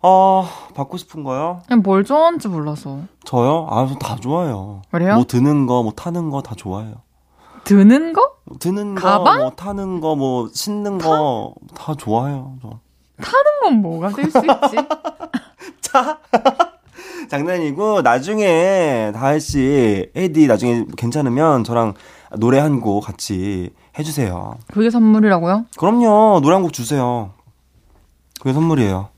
어, 0.03 0.47
받고 0.73 0.97
싶은 0.97 1.23
거요? 1.23 1.61
그냥 1.67 1.83
뭘 1.83 2.03
좋아하는지 2.03 2.47
몰라서. 2.47 2.99
저요? 3.25 3.67
아, 3.69 3.85
저다 3.87 4.15
좋아해요. 4.15 4.81
그래요? 4.89 5.15
뭐 5.15 5.25
드는 5.25 5.67
거, 5.67 5.83
뭐 5.83 5.91
타는 5.91 6.29
거 6.31 6.41
다 6.41 6.55
좋아해요. 6.55 6.95
드는 7.65 8.13
거? 8.13 8.21
뭐 8.45 8.57
드는 8.57 8.95
거, 8.95 9.01
가방? 9.01 9.39
뭐 9.41 9.49
타는 9.51 9.99
거, 10.01 10.15
뭐 10.15 10.49
신는 10.53 10.97
거다 10.97 11.93
좋아해요. 11.99 12.55
저. 12.63 12.79
타는 13.21 13.59
건 13.61 13.81
뭐가 13.83 14.09
될 14.09 14.31
수 14.31 14.37
있지? 14.39 14.77
자. 15.91 16.19
장난이고 17.29 18.01
나중에 18.01 19.11
다혜 19.13 19.39
씨, 19.39 20.09
에디 20.15 20.47
나중에 20.47 20.85
괜찮으면 20.97 21.63
저랑 21.63 21.93
노래 22.37 22.59
한 22.59 22.81
곡 22.81 23.01
같이 23.05 23.69
해주세요. 23.97 24.57
그게 24.73 24.89
선물이라고요? 24.89 25.65
그럼요, 25.77 26.39
노래 26.41 26.55
한 26.55 26.63
곡 26.63 26.73
주세요. 26.73 27.31
그게 28.39 28.53
선물이에요. 28.53 29.09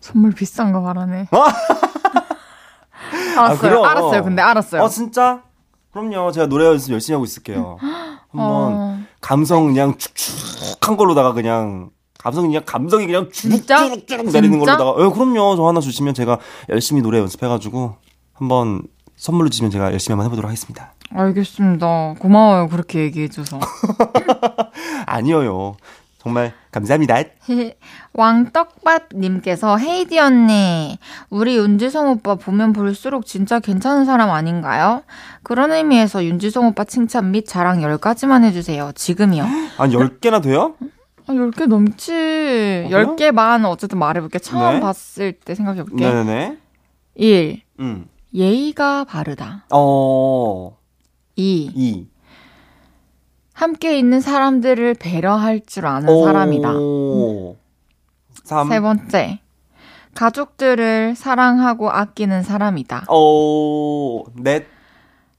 선물 0.00 0.32
비싼 0.32 0.72
거 0.72 0.80
말하네. 0.80 1.28
어? 1.30 1.44
알았어요. 3.38 3.58
그럼. 3.58 3.84
알았어요. 3.84 4.22
근데 4.24 4.42
알았어요. 4.42 4.82
어 4.82 4.88
진짜? 4.88 5.42
그럼요, 5.92 6.32
제가 6.32 6.46
노래 6.46 6.66
연습 6.66 6.92
열심히 6.92 7.14
하고 7.14 7.24
있을게요. 7.24 7.76
한번 7.80 8.72
어, 8.72 8.98
감성 9.20 9.66
그냥 9.66 9.96
축축한 9.96 10.96
걸로다가 10.96 11.32
그냥 11.32 11.90
감성 12.22 12.46
그냥 12.46 12.62
감성이 12.64 13.06
그냥? 13.06 13.28
쭉쭉쭉 13.32 14.32
내리는? 14.32 14.58
걸로다가 14.60 14.94
예, 15.04 15.08
그럼요. 15.10 15.56
저 15.56 15.66
하나 15.66 15.80
주시면 15.80 16.14
제가 16.14 16.38
열심히 16.68 17.02
노래 17.02 17.18
연습해 17.18 17.48
가지고 17.48 17.96
한번 18.32 18.82
선물로 19.16 19.50
주시면 19.50 19.70
제가 19.70 19.92
열심히 19.92 20.12
한번 20.12 20.26
해보도록 20.26 20.48
하겠습니다. 20.48 20.94
알겠습니다. 21.14 22.14
고마워요. 22.18 22.68
그렇게 22.68 23.00
얘기해줘서. 23.00 23.60
아니요, 25.06 25.76
정말 26.18 26.52
감사합니다. 26.70 27.16
왕떡밥님께서 28.14 29.76
헤이디 29.76 30.18
언니, 30.20 30.98
우리 31.28 31.56
윤지성 31.56 32.08
오빠 32.08 32.36
보면 32.36 32.72
볼수록 32.72 33.26
진짜 33.26 33.58
괜찮은 33.58 34.04
사람 34.04 34.30
아닌가요? 34.30 35.02
그런 35.42 35.72
의미에서 35.72 36.24
윤지성 36.24 36.68
오빠 36.68 36.84
칭찬 36.84 37.32
및 37.32 37.46
자랑 37.46 37.80
10가지만 37.80 38.44
해주세요. 38.44 38.92
지금이요. 38.94 39.44
한 39.76 39.90
10개나 39.90 40.42
돼요? 40.42 40.74
아, 41.26 41.32
10개 41.32 41.66
넘지. 41.66 42.12
어, 42.12 42.88
그래요? 42.88 43.16
10개만 43.16 43.64
어쨌든 43.66 43.98
말해볼게. 43.98 44.38
처음 44.38 44.74
네. 44.74 44.80
봤을 44.80 45.32
때 45.32 45.54
생각해볼게. 45.54 46.04
네네네. 46.04 46.58
1. 47.14 47.62
음. 47.80 48.06
예의가 48.34 49.04
바르다. 49.04 49.66
어, 49.70 50.76
2. 51.36 51.72
2. 51.74 52.08
함께 53.52 53.98
있는 53.98 54.20
사람들을 54.20 54.94
배려할 54.94 55.60
줄 55.66 55.86
아는 55.86 56.24
사람이다. 56.24 56.72
3. 58.44 58.68
세 58.68 58.80
번째. 58.80 59.40
가족들을 60.14 61.14
사랑하고 61.14 61.90
아끼는 61.90 62.42
사람이다. 62.42 63.06
오, 63.10 64.24
넷. 64.34 64.66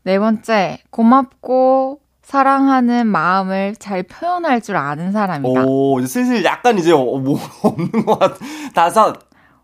네 0.04 0.20
번째. 0.20 0.80
고맙고 0.90 2.00
사랑하는 2.24 3.06
마음을 3.08 3.76
잘 3.78 4.04
표현할 4.04 4.62
줄 4.62 4.76
아는 4.78 5.12
사람이다. 5.12 5.64
오, 5.66 6.00
이제 6.00 6.08
슬슬 6.08 6.44
약간 6.46 6.78
이제 6.80 6.92
어, 6.92 6.98
뭐 7.04 7.38
없는 7.64 8.06
것 8.06 8.18
같아. 8.18 8.36
다섯. 8.74 9.20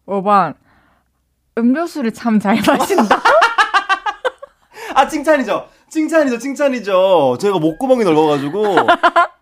5번. 0.08 0.54
음료수를 1.58 2.12
참 2.14 2.40
잘 2.40 2.60
마신다. 2.68 3.20
아, 4.96 5.08
칭찬이죠. 5.08 5.66
칭찬이죠, 5.90 6.38
칭찬이죠. 6.38 7.38
제가 7.40 7.58
목구멍이 7.60 8.04
넓어가지고, 8.04 8.76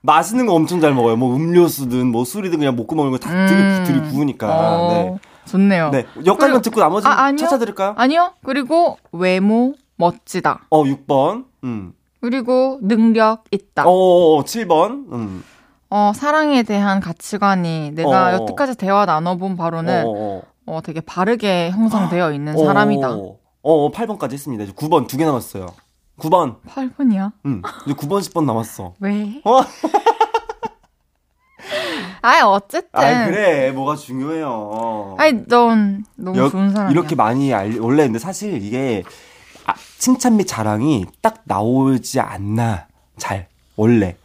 맛있는 0.01 0.45
거 0.45 0.53
엄청 0.53 0.79
잘 0.79 0.93
먹어요. 0.93 1.17
뭐 1.17 1.35
음료수든, 1.35 2.07
뭐 2.07 2.23
술이든 2.23 2.59
그냥 2.59 2.75
목구멍을 2.75 3.19
다 3.19 3.29
들이, 3.47 3.59
음. 3.61 3.83
들이 3.85 4.01
부으니까. 4.03 4.47
어, 4.47 4.89
네. 4.93 5.17
좋네요. 5.45 5.89
네. 5.89 6.05
역할만 6.25 6.61
듣고 6.61 6.79
나머지 6.79 7.07
아, 7.07 7.23
아니요. 7.25 7.37
찾아드릴까요? 7.37 7.95
아니요. 7.97 8.33
그리고 8.45 8.97
외모 9.11 9.73
멋지다. 9.97 10.61
어, 10.69 10.83
6번. 10.83 11.45
음. 11.63 11.93
그리고 12.21 12.79
능력 12.81 13.43
있다. 13.51 13.83
어, 13.87 13.91
어, 14.37 14.43
7번. 14.43 15.11
음. 15.11 15.43
어, 15.89 16.11
사랑에 16.15 16.63
대한 16.63 16.99
가치관이 16.99 17.91
내가 17.91 18.29
어. 18.29 18.33
여태까지 18.33 18.75
대화 18.75 19.05
나눠본 19.05 19.55
바로는 19.55 20.05
어, 20.05 20.09
어. 20.09 20.41
어, 20.65 20.81
되게 20.81 20.99
바르게 20.99 21.71
형성되어 21.71 22.33
있는 22.33 22.57
사람이다. 22.57 23.11
어, 23.15 23.37
어, 23.61 23.91
8번까지 23.91 24.33
했습니다. 24.33 24.63
이제 24.65 24.73
9번 24.73 25.07
두 25.07 25.17
개 25.17 25.25
남았어요. 25.25 25.67
9번. 26.19 26.55
8분이야? 26.67 27.31
음. 27.45 27.61
이제 27.85 27.93
9번, 27.93 28.19
10번 28.21 28.43
남았어. 28.45 28.93
왜? 28.99 29.41
어? 29.45 29.61
아이, 32.21 32.41
어쨌든. 32.41 32.99
아, 32.99 33.25
그래. 33.27 33.71
뭐가 33.71 33.95
중요해요. 33.95 35.15
아이, 35.19 35.33
넌 35.47 36.03
너무 36.15 36.37
여- 36.37 36.49
좋은 36.49 36.71
사람이야. 36.71 36.91
이렇게 36.91 37.15
많이 37.15 37.53
알, 37.53 37.77
원래 37.79 38.03
근데 38.03 38.19
사실 38.19 38.61
이게 38.63 39.03
아, 39.05 39.09
칭찬 39.97 40.37
및 40.37 40.45
자랑이 40.45 41.05
딱 41.21 41.41
나오지 41.45 42.19
않나. 42.19 42.87
잘. 43.17 43.47
원래. 43.75 44.15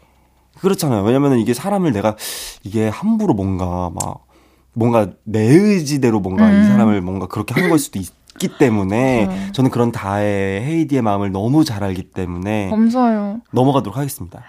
그렇잖아요. 0.59 1.03
왜냐면은 1.03 1.39
이게 1.39 1.55
사람을 1.55 1.93
내가 1.93 2.17
이게 2.63 2.89
함부로 2.89 3.35
뭔가 3.35 3.91
막 3.91 4.27
뭔가 4.75 5.11
내 5.25 5.41
의지대로 5.41 6.21
뭔가 6.21 6.51
이 6.51 6.55
음. 6.55 6.65
사람을 6.65 7.01
뭔가 7.01 7.27
그렇게 7.27 7.55
하는 7.55 7.69
걸 7.69 7.79
수도 7.79 7.99
있기 7.99 8.59
때문에 8.59 9.27
네. 9.27 9.53
저는 9.53 9.71
그런 9.71 9.93
다의 9.93 10.63
헤이디의 10.63 11.03
마음을 11.03 11.33
너무 11.33 11.65
잘 11.65 11.83
알기 11.85 12.11
때문에 12.11 12.71
감사해요. 12.71 13.41
넘어가도록 13.51 13.97
하겠습니다. 13.97 14.43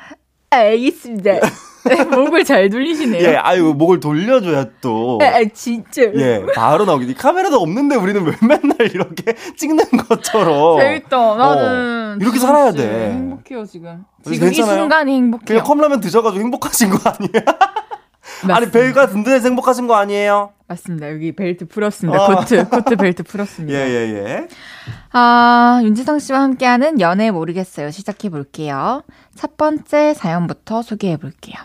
알겠습니다. 0.53 1.31
목을 2.15 2.45
잘 2.45 2.69
돌리시네요. 2.69 3.27
예, 3.27 3.35
아유 3.35 3.73
목을 3.77 3.99
돌려줘야 3.99 4.67
또. 4.79 5.19
아, 5.21 5.43
진짜. 5.53 6.03
예, 6.15 6.41
바로 6.55 6.85
나오기. 6.85 7.07
이 7.07 7.13
카메라도 7.13 7.57
없는데 7.57 7.95
우리는 7.97 8.23
왜 8.23 8.33
맨날 8.41 8.77
이렇게 8.93 9.35
찍는 9.57 9.83
것처럼. 10.07 10.79
재밌다. 10.79 11.35
나는. 11.35 12.13
어, 12.13 12.17
이렇게 12.21 12.39
살아야 12.39 12.71
돼. 12.71 13.11
행복해요, 13.11 13.65
지금. 13.65 14.05
지금 14.23 14.35
이 14.35 14.39
괜찮아요? 14.39 14.77
순간이 14.79 15.13
행복해요. 15.13 15.45
그냥 15.45 15.63
컵라면 15.65 15.99
드셔가지고 15.99 16.41
행복하신 16.41 16.89
거 16.89 16.97
아니에요? 17.09 17.43
아니. 18.55 18.71
배가 18.71 19.07
든든해서 19.07 19.47
행복하신 19.49 19.87
거 19.87 19.95
아니에요? 19.95 20.51
맞습니다. 20.73 21.11
여기 21.11 21.31
벨트 21.31 21.65
풀었습니다. 21.65 22.21
아. 22.21 22.35
코트, 22.35 22.67
코트 22.67 22.95
벨트 22.95 23.23
예, 23.25 23.31
풀었습니다. 23.31 23.79
예, 23.79 23.91
예. 23.91 24.47
아, 25.11 25.79
윤지성 25.83 26.19
씨와 26.19 26.41
함께하는 26.41 26.99
연애 26.99 27.31
모르겠어요. 27.31 27.91
시작해 27.91 28.29
볼게요. 28.29 29.03
첫 29.35 29.57
번째 29.57 30.13
사연부터 30.13 30.81
소개해 30.81 31.17
볼게요. 31.17 31.55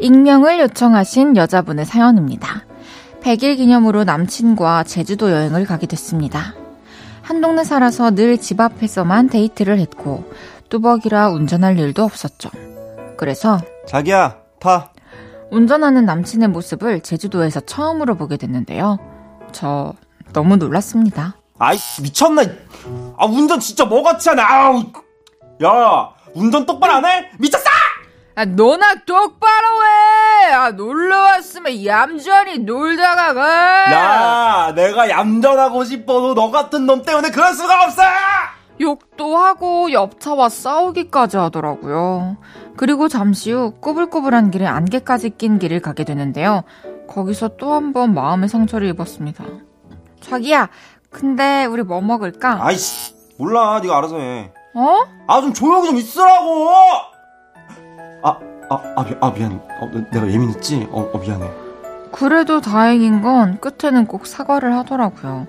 익명을 0.00 0.60
요청하신 0.60 1.36
여자분의 1.36 1.86
사연입니다. 1.86 2.66
100일 3.22 3.56
기념으로 3.56 4.04
남친과 4.04 4.84
제주도 4.84 5.30
여행을 5.30 5.64
가게 5.64 5.86
됐습니다. 5.86 6.54
한 7.24 7.40
동네 7.40 7.64
살아서 7.64 8.10
늘 8.10 8.38
집 8.38 8.60
앞에서만 8.60 9.28
데이트를 9.28 9.78
했고 9.78 10.30
뚜벅이라 10.68 11.30
운전할 11.30 11.78
일도 11.78 12.02
없었죠. 12.02 12.50
그래서 13.16 13.58
자기야, 13.86 14.36
타. 14.60 14.90
운전하는 15.50 16.04
남친의 16.04 16.48
모습을 16.48 17.00
제주도에서 17.00 17.60
처음으로 17.60 18.16
보게 18.16 18.36
됐는데요. 18.36 18.98
저 19.52 19.94
너무 20.32 20.56
놀랐습니다. 20.56 21.36
아이, 21.58 21.76
미쳤나? 22.02 22.42
이- 22.42 22.50
아 23.16 23.24
운전 23.26 23.60
진짜 23.60 23.84
뭐같지 23.84 24.30
않아 24.30 24.42
아우 24.44 24.82
야 25.62 26.10
운전 26.34 26.66
똑바로 26.66 26.94
안 26.94 27.04
해? 27.04 27.30
미쳤어? 27.38 27.64
아, 28.36 28.44
너나 28.44 28.94
똑바로 29.06 29.66
해! 29.84 29.88
아, 30.52 30.70
놀러 30.70 31.16
왔으면 31.18 31.84
얌전히 31.84 32.58
놀다가 32.58 33.32
가! 33.34 33.92
야 33.92 34.72
내가 34.74 35.08
얌전하고 35.10 35.84
싶어도 35.84 36.34
너 36.34 36.50
같은 36.50 36.86
놈 36.86 37.02
때문에 37.02 37.30
그럴 37.30 37.52
수가 37.54 37.84
없어 37.84 38.02
욕도 38.80 39.36
하고 39.36 39.92
옆차와 39.92 40.48
싸우기까지 40.48 41.36
하더라고요. 41.36 42.36
그리고 42.76 43.06
잠시 43.08 43.52
후 43.52 43.72
꾸불꾸불한 43.80 44.50
길에 44.50 44.66
안개까지 44.66 45.30
낀 45.38 45.58
길을 45.60 45.80
가게 45.80 46.02
되는데요. 46.04 46.64
거기서 47.08 47.56
또 47.56 47.72
한 47.74 47.92
번 47.92 48.14
마음의 48.14 48.48
상처를 48.48 48.88
입었습니다. 48.88 49.44
자기야, 50.20 50.68
근데 51.10 51.64
우리 51.66 51.82
뭐 51.82 52.00
먹을까? 52.00 52.58
아이씨 52.60 53.14
몰라 53.38 53.78
네가 53.80 53.98
알아서 53.98 54.18
해아 54.18 55.40
좀 55.40 55.50
어? 55.50 55.52
조용히 55.52 55.88
좀 55.88 55.96
있으라고 55.96 56.68
아 58.22 58.38
아, 58.70 58.80
아, 58.96 59.04
미, 59.04 59.14
아 59.20 59.32
미안 59.32 59.60
어, 59.80 59.90
내가 60.12 60.30
예민했지? 60.30 60.88
어, 60.90 61.10
어 61.12 61.18
미안해 61.18 61.50
그래도 62.12 62.60
다행인 62.60 63.22
건 63.22 63.60
끝에는 63.60 64.06
꼭 64.06 64.26
사과를 64.26 64.72
하더라고요. 64.76 65.48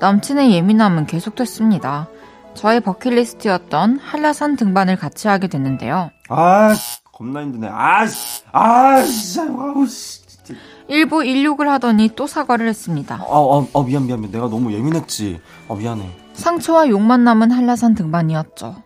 남친의 0.00 0.52
예민함은 0.52 1.06
계속됐습니다. 1.06 2.08
저의 2.54 2.80
버킷리스트였던 2.80 3.98
한라산 3.98 4.56
등반을 4.56 4.96
같이 4.96 5.28
하게 5.28 5.46
됐는데요. 5.46 6.10
아 6.28 6.74
겁나 7.12 7.42
힘드네 7.42 7.68
아씨 7.70 8.42
아 8.50 9.02
진짜 9.02 9.42
아우 9.44 9.86
씨 9.86 10.26
진짜 10.26 10.54
일부 10.88 11.24
일욕을 11.24 11.70
하더니 11.70 12.10
또 12.16 12.26
사과를 12.26 12.66
했습니다. 12.66 13.14
아, 13.16 13.20
아, 13.20 13.66
아 13.72 13.84
미안 13.84 14.06
미안 14.06 14.20
미안 14.20 14.32
내가 14.32 14.48
너무 14.48 14.72
예민했지 14.72 15.40
아 15.68 15.74
미안해 15.74 16.10
상처와 16.32 16.88
욕만 16.88 17.22
남은 17.22 17.52
한라산 17.52 17.94
등반이었죠. 17.94 18.82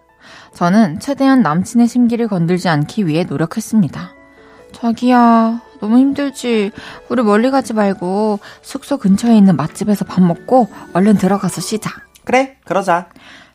저는 0.54 1.00
최대한 1.00 1.42
남친의 1.42 1.88
심기를 1.88 2.28
건들지 2.28 2.68
않기 2.68 3.06
위해 3.06 3.24
노력했습니다. 3.24 4.14
자기야, 4.72 5.60
너무 5.80 5.98
힘들지. 5.98 6.70
우리 7.08 7.22
멀리 7.22 7.50
가지 7.50 7.72
말고 7.74 8.38
숙소 8.62 8.96
근처에 8.96 9.36
있는 9.36 9.56
맛집에서 9.56 10.04
밥 10.04 10.22
먹고 10.22 10.68
얼른 10.94 11.16
들어가서 11.18 11.60
쉬자. 11.60 11.90
그래 12.24 12.56
그러자 12.64 13.08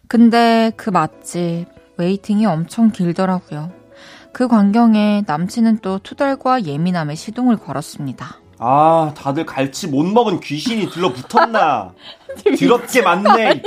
근데 0.07 0.71
그 0.75 0.89
맛집 0.91 1.65
웨이팅이 1.97 2.45
엄청 2.45 2.91
길더라고요. 2.91 3.71
그 4.31 4.47
광경에 4.47 5.23
남친은 5.25 5.79
또 5.81 5.99
투덜과 5.99 6.65
예민함에 6.65 7.15
시동을 7.15 7.57
걸었습니다. 7.57 8.37
아 8.59 9.13
다들 9.17 9.45
갈치 9.45 9.87
못 9.87 10.03
먹은 10.03 10.39
귀신이 10.41 10.89
들러붙었나 10.89 11.93
더럽게 12.59 13.01
많네 13.01 13.63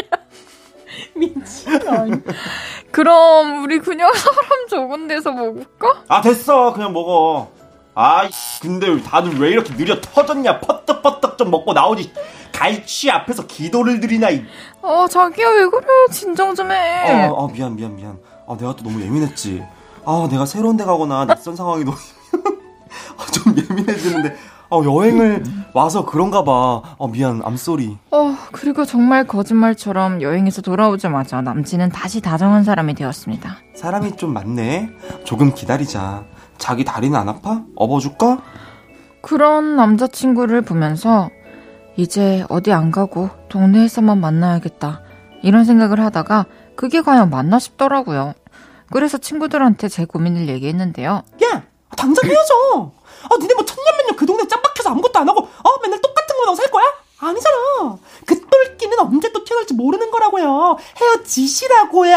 그럼 2.91 3.63
우리 3.65 3.79
그냥 3.79 4.13
사람 4.13 4.69
적은 4.69 5.09
데서 5.09 5.33
먹을까? 5.33 6.03
아 6.09 6.21
됐어 6.21 6.73
그냥 6.73 6.93
먹어 6.93 7.51
아이 7.95 8.29
근데 8.61 9.03
다들 9.03 9.39
왜 9.39 9.51
이렇게 9.51 9.75
느려 9.77 10.01
터졌냐 10.01 10.61
퍼뜩퍼뜩 10.61 11.37
좀 11.37 11.51
먹고 11.51 11.73
나오지 11.73 12.13
갈치 12.53 13.11
앞에서 13.11 13.47
기도를 13.47 14.01
드리나 14.01 14.31
이. 14.31 14.45
어, 14.83 15.07
자기야 15.09 15.49
왜 15.49 15.67
그래? 15.69 15.87
진정 16.11 16.55
좀 16.55 16.71
해. 16.71 17.27
어, 17.29 17.33
어 17.33 17.49
미안 17.49 17.75
미안 17.77 17.97
미안 17.97 18.19
아 18.47 18.57
내가 18.57 18.75
또 18.77 18.85
너무 18.85 19.01
예민했지 19.03 19.63
아 20.05 20.29
내가 20.31 20.47
새로운 20.47 20.77
데 20.77 20.85
가거나 20.85 21.25
낯선 21.27 21.57
상황이 21.57 21.85
너무 21.85 21.97
아, 23.19 23.27
좀 23.33 23.55
예민해지는데 23.57 24.37
어, 24.73 24.83
여행을 24.83 25.45
와서 25.75 26.07
그런가 26.07 26.45
봐 26.45 26.83
어, 26.97 27.09
미안 27.09 27.43
암쏘리 27.45 27.99
어, 28.11 28.35
그리고 28.53 28.87
정말 28.87 29.27
거짓말처럼 29.27 30.23
여행에서 30.23 30.63
돌아오자마자 30.63 31.43
남친은 31.43 31.91
다시 31.91 32.23
다정한 32.23 32.65
사람이 32.65 32.95
되었습니다. 32.95 33.57
사람이 33.75 34.17
좀 34.17 34.33
많네 34.33 34.89
조금 35.25 35.53
기다리자 35.55 36.25
자기 36.57 36.85
다리는 36.85 37.19
안 37.19 37.29
아파? 37.29 37.63
업어줄까? 37.77 38.41
그런 39.21 39.77
남자친구를 39.77 40.63
보면서 40.63 41.29
이제 41.97 42.45
어디 42.49 42.73
안 42.73 42.91
가고 42.91 43.29
동네에서만 43.51 44.19
만나야겠다. 44.21 45.03
이런 45.43 45.65
생각을 45.65 46.01
하다가 46.01 46.47
그게 46.77 47.03
과연 47.03 47.29
맞나 47.29 47.59
싶더라고요. 47.59 48.33
그래서 48.91 49.19
친구들한테 49.19 49.89
제 49.89 50.07
고민을 50.07 50.49
얘기했는데요. 50.49 51.23
야 51.45 51.63
당장 51.97 52.29
헤어져 52.31 52.91
아 53.25 53.37
니네 53.41 53.55
뭐 53.55 53.65
천년만 53.65 54.07
년 54.07 54.17
그 54.17 54.27
동네 54.27 54.47
짱박혀서 54.47 54.91
아무것도 54.91 55.19
안 55.19 55.29
하고 55.29 55.41
어 55.43 55.79
맨날 55.83 56.01
똑같은 56.01 56.37
거만 56.37 56.49
하고 56.49 56.57
살 56.57 56.67
거야? 56.71 56.85
아니잖아 57.21 57.99
그 58.27 58.41
똘끼는 58.49 58.99
언제 59.01 59.33
또 59.33 59.45
튀어나올지 59.45 59.75
모르는 59.75 60.11
거라고요 60.11 60.77
헤어지시라고요 61.01 62.17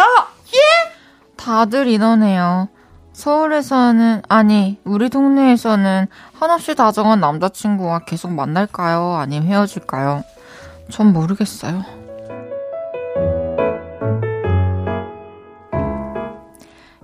다들 1.37 1.87
이러네요. 1.87 2.69
서울에서는, 3.13 4.23
아니, 4.27 4.77
우리 4.83 5.09
동네에서는 5.09 6.07
한없이 6.39 6.75
다정한 6.75 7.19
남자친구와 7.19 7.99
계속 7.99 8.31
만날까요? 8.31 9.15
아니면 9.15 9.47
헤어질까요? 9.47 10.23
전 10.91 11.13
모르겠어요. 11.13 12.04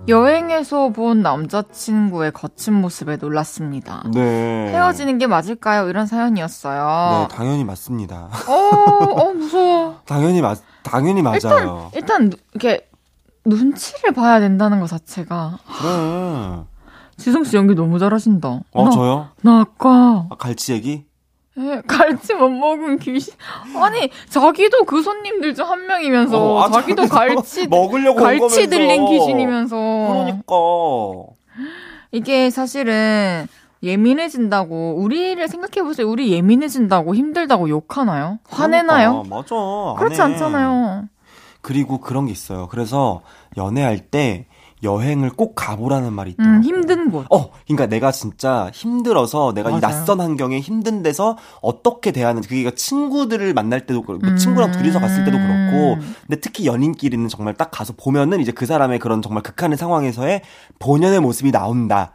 여행에서 0.08 0.88
본 0.90 1.22
남자친구의 1.22 2.32
거친 2.32 2.74
모습에 2.74 3.16
놀랐습니다. 3.16 4.02
네 4.12 4.68
헤어지는 4.72 5.18
게 5.18 5.26
맞을까요? 5.26 5.88
이런 5.88 6.06
네 6.06 6.10
사연이었어요. 6.10 7.28
당연히 7.30 7.64
맞습니다 7.64 8.28
어, 8.48 8.52
어, 8.52 9.32
무서워. 9.32 10.00
당연히 10.06 10.42
맞 10.42 10.60
당연히 10.82 11.22
맞아요 11.22 11.90
일단, 11.94 12.30
누- 12.30 12.36
이렇게, 12.54 12.88
눈치를 13.44 14.12
봐야 14.12 14.40
된다는 14.40 14.80
것 14.80 14.88
자체가. 14.88 15.58
그래 15.78 16.64
지성 17.16 17.44
씨 17.44 17.56
연기 17.56 17.74
너무 17.76 17.98
잘하신다. 18.00 18.60
어 18.72 18.84
나, 18.84 18.90
저요? 18.90 19.28
나 19.42 19.60
아까 19.60 20.26
아, 20.30 20.34
갈치 20.36 20.72
얘기? 20.72 21.04
에, 21.58 21.82
갈치 21.86 22.34
못 22.34 22.48
먹은 22.48 22.98
귀신. 22.98 23.34
아니 23.76 24.10
자기도 24.28 24.84
그 24.84 25.02
손님들 25.02 25.54
중 25.54 25.66
한 25.66 25.86
명이면서 25.86 26.38
어, 26.54 26.62
아, 26.62 26.70
자기도 26.70 27.06
갈치 27.06 27.66
먹으려고 27.68 28.18
온 28.18 28.24
갈치. 28.24 28.68
들린 28.68 29.06
귀신이면서. 29.06 29.76
그러니까 29.76 30.54
이게 32.10 32.50
사실은 32.50 33.46
예민해진다고 33.82 34.94
우리를 34.98 35.46
생각해 35.48 35.82
보세요. 35.82 36.08
우리 36.08 36.32
예민해진다고 36.32 37.14
힘들다고 37.14 37.68
욕하나요? 37.68 38.38
화내나요? 38.48 39.22
그러니까, 39.24 39.36
맞아 39.36 39.54
안 39.56 39.96
그렇지 39.96 40.20
해. 40.20 40.24
않잖아요. 40.24 41.08
그리고 41.60 41.98
그런 42.00 42.26
게 42.26 42.32
있어요 42.32 42.66
그래서 42.68 43.22
연애할 43.56 43.98
때 44.00 44.46
여행을 44.82 45.30
꼭 45.30 45.54
가보라는 45.54 46.12
말이 46.12 46.32
있더라고 46.32 46.56
음, 46.56 46.62
힘든 46.62 47.10
곳. 47.10 47.26
어, 47.30 47.50
그러니까 47.66 47.86
내가 47.86 48.10
진짜 48.10 48.70
힘들어서 48.74 49.52
내가 49.54 49.70
이 49.70 49.74
맞아요. 49.74 49.80
낯선 49.80 50.20
환경에 50.20 50.60
힘든 50.60 51.02
데서 51.02 51.36
어떻게 51.60 52.10
대하는지 52.10 52.48
그게 52.48 52.70
친구들을 52.74 53.54
만날 53.54 53.86
때도 53.86 54.02
그렇고 54.02 54.26
음. 54.26 54.36
친구랑 54.36 54.72
둘이서 54.72 54.98
갔을 54.98 55.24
때도 55.24 55.38
그렇고 55.38 55.98
근데 56.26 56.40
특히 56.40 56.66
연인끼리는 56.66 57.28
정말 57.28 57.54
딱 57.54 57.70
가서 57.70 57.92
보면은 57.96 58.40
이제 58.40 58.50
그 58.52 58.66
사람의 58.66 58.98
그런 58.98 59.22
정말 59.22 59.42
극한의 59.42 59.78
상황에서의 59.78 60.42
본연의 60.78 61.20
모습이 61.20 61.52
나온다. 61.52 62.12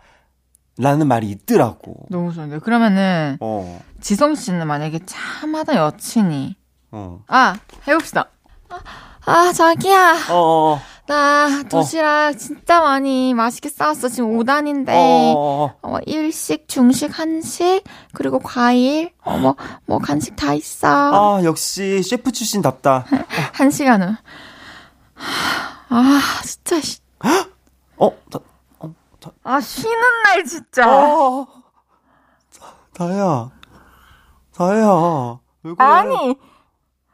라는 0.79 1.07
말이 1.07 1.27
있더라고. 1.31 2.05
너무 2.11 2.31
좋은데. 2.31 2.59
그러면은 2.59 3.37
어, 3.39 3.79
지성 3.99 4.35
씨는 4.35 4.67
만약에 4.67 4.99
참하다 5.07 5.75
여친이 5.75 6.55
어, 6.91 7.19
아 7.27 7.55
해 7.87 7.93
봅시다. 7.95 8.29
아, 8.69 8.77
아 9.25 9.51
자기야. 9.53 10.17
어, 10.29 10.35
어, 10.75 10.81
나 11.07 11.63
도시락 11.63 12.33
진짜 12.37 12.81
많이 12.81 13.33
맛있게 13.33 13.69
싸왔어. 13.69 14.09
지금 14.09 14.37
5단인데. 14.37 14.89
어, 14.89 15.33
어, 15.35 15.75
어, 15.81 15.97
일식, 16.05 16.67
중식, 16.67 17.17
한식, 17.17 17.83
그리고 18.13 18.39
과일, 18.39 19.13
어, 19.23 19.37
뭐, 19.37 19.55
뭐, 19.85 19.99
간식 19.99 20.35
다 20.35 20.53
있어. 20.53 20.87
아, 21.37 21.43
역시 21.45 22.03
셰프 22.03 22.31
출신답다. 22.33 23.05
한 23.53 23.71
시간은. 23.71 24.17
아, 25.89 26.21
진짜, 26.43 26.81
씨. 26.81 26.99
어, 27.97 28.11
다, 28.29 28.39
아, 29.43 29.61
쉬는 29.61 30.23
날, 30.25 30.43
진짜. 30.43 30.93
어, 30.93 31.47
다혜야, 32.93 33.49
다혜야, 34.53 35.39
왜 35.63 35.73
그래? 35.73 35.85
아니, 35.87 36.35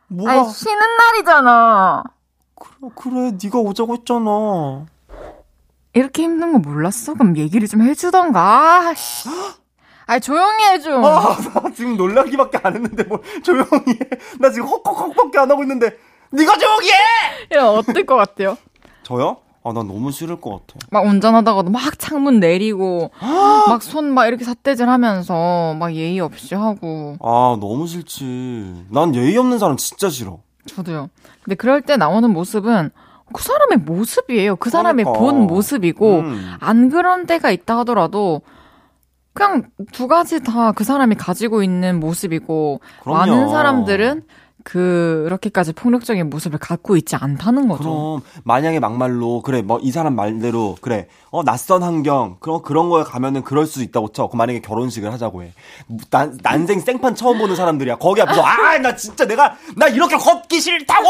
뭐가? 0.07 0.31
아니, 0.31 0.49
쉬는 0.51 0.81
날이잖아. 0.97 2.03
그래, 2.63 2.91
그래, 2.95 3.31
네가 3.43 3.59
오자고 3.59 3.93
했잖아. 3.95 4.85
이렇게 5.93 6.23
힘든 6.23 6.53
거 6.53 6.59
몰랐어? 6.59 7.13
그럼 7.13 7.37
얘기를 7.37 7.67
좀 7.67 7.81
해주던가. 7.83 8.39
아, 8.89 8.93
씨. 8.95 9.29
아니, 10.05 10.19
조용히 10.21 10.63
해줘. 10.71 10.99
아, 11.03 11.37
나 11.37 11.71
지금 11.75 11.97
놀라기밖에 11.97 12.59
안 12.63 12.75
했는데 12.75 13.03
뭘 13.03 13.21
조용히 13.43 13.91
해. 13.91 13.99
나 14.39 14.49
지금 14.49 14.67
헉헉헉밖에 14.67 15.37
안 15.39 15.51
하고 15.51 15.63
있는데 15.63 15.97
네가 16.31 16.57
조용히 16.57 16.89
해! 16.89 16.93
이러면 17.51 17.75
어떨 17.77 18.05
것 18.05 18.15
같아요? 18.15 18.57
저요? 19.03 19.37
아, 19.65 19.71
난 19.71 19.87
너무 19.87 20.11
싫을 20.11 20.41
것 20.41 20.49
같아. 20.67 20.79
막 20.91 21.05
운전하다가도 21.05 21.69
막 21.69 21.97
창문 21.99 22.39
내리고, 22.41 23.11
막 23.21 23.81
손 23.81 24.13
막 24.13 24.27
이렇게 24.27 24.43
삿대질 24.43 24.89
하면서, 24.89 25.73
막 25.79 25.93
예의 25.93 26.19
없이 26.19 26.53
하고. 26.55 27.15
아, 27.21 27.55
너무 27.61 27.87
싫지. 27.87 28.87
난 28.89 29.15
예의 29.15 29.37
없는 29.37 29.59
사람 29.59 29.77
진짜 29.77 30.09
싫어. 30.09 30.39
저도요. 30.65 31.09
근데 31.43 31.55
그럴 31.55 31.81
때 31.81 31.97
나오는 31.97 32.29
모습은 32.29 32.89
그 33.33 33.41
사람의 33.41 33.79
모습이에요. 33.79 34.55
그 34.57 34.69
사람의 34.69 35.05
그러니까. 35.05 35.19
본 35.23 35.41
모습이고 35.47 36.19
음. 36.19 36.53
안 36.59 36.89
그런 36.89 37.25
때가 37.25 37.51
있다 37.51 37.79
하더라도 37.79 38.41
그냥 39.33 39.63
두 39.91 40.07
가지 40.07 40.43
다 40.43 40.71
그 40.73 40.83
사람이 40.83 41.15
가지고 41.15 41.63
있는 41.63 41.99
모습이고 41.99 42.81
그럼요. 43.01 43.17
많은 43.19 43.49
사람들은 43.49 44.23
그렇게까지 44.63 45.73
폭력적인 45.73 46.29
모습을 46.29 46.59
갖고 46.59 46.95
있지 46.97 47.15
않다는 47.15 47.67
거죠. 47.67 47.83
그럼 47.83 48.21
만약에 48.43 48.79
막말로 48.79 49.41
그래 49.41 49.61
뭐 49.61 49.79
이 49.81 49.91
사람 49.91 50.15
말대로 50.15 50.75
그래 50.81 51.07
어 51.29 51.43
낯선 51.43 51.83
환경 51.83 52.37
그런 52.39 52.61
그런 52.61 52.89
거에 52.89 53.03
가면은 53.03 53.43
그럴 53.43 53.65
수 53.65 53.81
있다고 53.83 54.09
쳐. 54.13 54.27
그 54.27 54.37
만약에 54.37 54.61
결혼식을 54.61 55.11
하자고 55.11 55.43
해. 55.43 55.53
난 56.09 56.37
난생 56.41 56.79
생판 56.79 57.15
처음 57.15 57.37
보는 57.39 57.55
사람들이야. 57.55 57.97
거기 57.97 58.21
앞에서 58.21 58.41
아 58.41 58.77
나 58.79 58.95
진짜 58.95 59.25
내가 59.25 59.55
나 59.75 59.87
이렇게 59.87 60.15
걷기 60.17 60.59
싫다고 60.59 61.03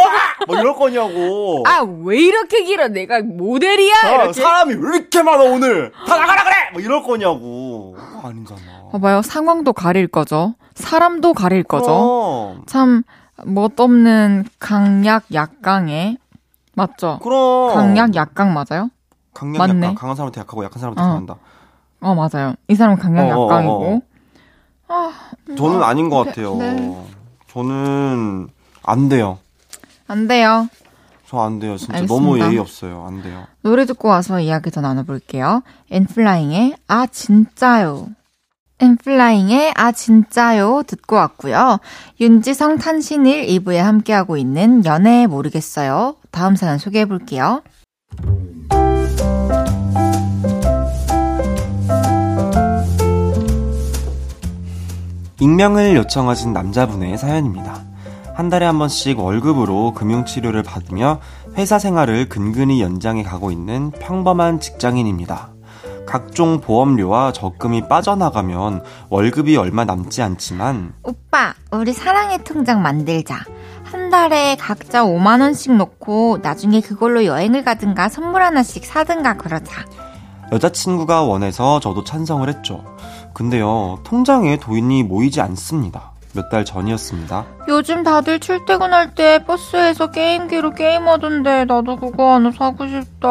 뭐 0.47 0.57
이럴 0.57 0.75
거냐고. 0.75 1.63
아, 1.65 1.81
왜 2.03 2.19
이렇게 2.19 2.63
길어? 2.63 2.87
내가 2.87 3.21
모델이야? 3.21 3.93
아. 4.03 4.33
사람이 4.33 4.73
왜 4.75 4.97
이렇게 4.97 5.23
많아 5.23 5.43
오늘 5.43 5.91
다 6.05 6.17
나가라 6.17 6.43
그래 6.43 6.55
뭐 6.73 6.81
이럴 6.81 7.03
거냐고. 7.03 7.95
아니잖아. 8.23 8.61
봐봐요. 8.91 9.21
상황도 9.21 9.73
가릴 9.73 10.07
거죠. 10.07 10.55
사람도 10.75 11.33
가릴 11.33 11.63
거죠. 11.63 11.85
그럼. 11.85 12.63
참, 12.65 13.03
멋없는 13.45 14.45
강약 14.59 15.25
약강에. 15.33 16.17
맞죠? 16.75 17.19
그럼. 17.21 17.73
강약 17.73 18.15
약강 18.15 18.53
맞아요? 18.53 18.89
강약 19.33 19.57
맞네. 19.67 19.79
약간 19.87 19.95
강한 19.95 20.15
사람한테 20.15 20.41
약하고 20.41 20.63
약한 20.63 20.79
사람한테 20.79 21.01
어. 21.01 21.05
강한다. 21.05 21.35
어, 22.01 22.15
맞아요. 22.15 22.55
이 22.67 22.75
사람은 22.75 22.97
강약 22.99 23.25
어, 23.27 23.39
어, 23.39 23.43
약강이고. 23.45 24.01
어, 24.89 25.11
저는 25.55 25.83
아닌 25.83 26.09
것 26.09 26.23
네, 26.23 26.29
같아요. 26.29 26.55
네. 26.57 27.05
저는 27.49 28.47
안 28.83 29.09
돼요. 29.09 29.39
안 30.07 30.27
돼요. 30.27 30.67
저 31.27 31.39
안 31.39 31.57
돼요. 31.59 31.77
진짜 31.77 31.95
알겠습니다. 31.97 32.13
너무 32.13 32.39
예의 32.39 32.59
없어요. 32.59 33.05
안 33.07 33.23
돼요. 33.23 33.45
노래 33.61 33.85
듣고 33.85 34.07
와서 34.07 34.39
이야기 34.39 34.69
더 34.69 34.81
나눠볼게요. 34.81 35.63
엔플라잉의 35.89 36.75
아 36.87 37.07
진짜요. 37.07 38.07
엔플라잉의 38.79 39.73
아 39.75 39.91
진짜요 39.91 40.83
듣고 40.87 41.15
왔고요. 41.15 41.79
윤지성 42.19 42.77
탄신일 42.77 43.47
2부에 43.47 43.77
함께하고 43.77 44.37
있는 44.37 44.85
연애 44.85 45.27
모르겠어요. 45.27 46.15
다음 46.31 46.55
사연 46.55 46.77
소개해 46.77 47.05
볼게요. 47.05 47.61
익명을 55.39 55.95
요청하신 55.97 56.53
남자분의 56.53 57.17
사연입니다. 57.17 57.83
한 58.33 58.49
달에 58.49 58.65
한 58.65 58.79
번씩 58.79 59.19
월급으로 59.19 59.93
금융치료를 59.93 60.63
받으며 60.63 61.19
회사 61.57 61.77
생활을 61.77 62.29
근근히 62.29 62.81
연장해 62.81 63.23
가고 63.23 63.51
있는 63.51 63.91
평범한 63.91 64.59
직장인입니다. 64.59 65.52
각종 66.05 66.59
보험료와 66.59 67.31
적금이 67.31 67.87
빠져나가면 67.87 68.83
월급이 69.09 69.57
얼마 69.57 69.85
남지 69.85 70.21
않지만 70.21 70.93
오빠, 71.03 71.53
우리 71.71 71.93
사랑의 71.93 72.43
통장 72.43 72.81
만들자. 72.81 73.37
한 73.83 74.09
달에 74.09 74.55
각자 74.59 75.03
5만 75.03 75.41
원씩 75.41 75.73
놓고 75.75 76.39
나중에 76.41 76.81
그걸로 76.81 77.25
여행을 77.25 77.63
가든가 77.63 78.09
선물 78.09 78.43
하나씩 78.43 78.85
사든가 78.85 79.37
그러자. 79.37 79.85
여자친구가 80.51 81.23
원해서 81.23 81.79
저도 81.79 82.03
찬성을 82.03 82.47
했죠. 82.47 82.83
근데요, 83.33 83.99
통장에 84.03 84.57
돈이 84.57 85.03
모이지 85.03 85.41
않습니다. 85.41 86.11
몇 86.35 86.49
달 86.49 86.65
전이었습니다. 86.65 87.45
요즘 87.67 88.03
다들 88.03 88.39
출퇴근할 88.39 89.13
때 89.15 89.43
버스에서 89.45 90.09
게임기로 90.11 90.71
게임하던데 90.71 91.65
나도 91.65 91.95
그거 91.95 92.33
하나 92.33 92.51
사고 92.51 92.87
싶다. 92.87 93.27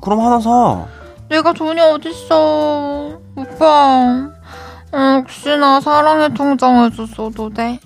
그럼 0.00 0.20
하나 0.20 0.38
사. 0.38 0.84
내가 1.28 1.52
돈이 1.52 1.80
어딨어. 1.80 3.18
오빠. 3.36 4.30
어, 4.92 4.98
혹시나 5.20 5.80
사랑의 5.80 6.34
통장에서 6.34 7.06
써도 7.06 7.48
돼? 7.50 7.80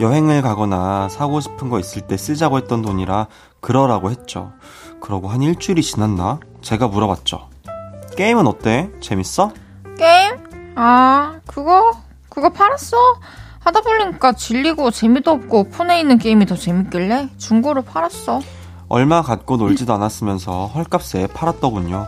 여행을 0.00 0.42
가거나 0.42 1.08
사고 1.08 1.40
싶은 1.40 1.68
거 1.68 1.78
있을 1.78 2.02
때 2.02 2.16
쓰자고 2.16 2.58
했던 2.58 2.82
돈이라 2.82 3.26
그러라고 3.60 4.10
했죠. 4.10 4.52
그러고 5.00 5.28
한 5.28 5.42
일주일이 5.42 5.82
지났나? 5.82 6.40
제가 6.62 6.88
물어봤죠. 6.88 7.48
게임은 8.16 8.46
어때? 8.46 8.90
재밌어? 9.00 9.52
게임? 9.98 10.36
아, 10.74 11.38
그거? 11.46 11.92
그거 12.30 12.50
팔았어? 12.50 12.96
하다 13.60 13.80
보니까 13.80 14.32
질리고 14.32 14.90
재미도 14.90 15.30
없고 15.30 15.60
오픈에 15.60 16.00
있는 16.00 16.18
게임이 16.18 16.46
더 16.46 16.54
재밌길래 16.54 17.30
중고로 17.36 17.82
팔았어. 17.82 18.40
얼마 18.88 19.22
갖고 19.22 19.56
놀지도 19.56 19.92
않았으면서 19.94 20.66
헐값에 20.66 21.28
팔았더군요. 21.28 22.06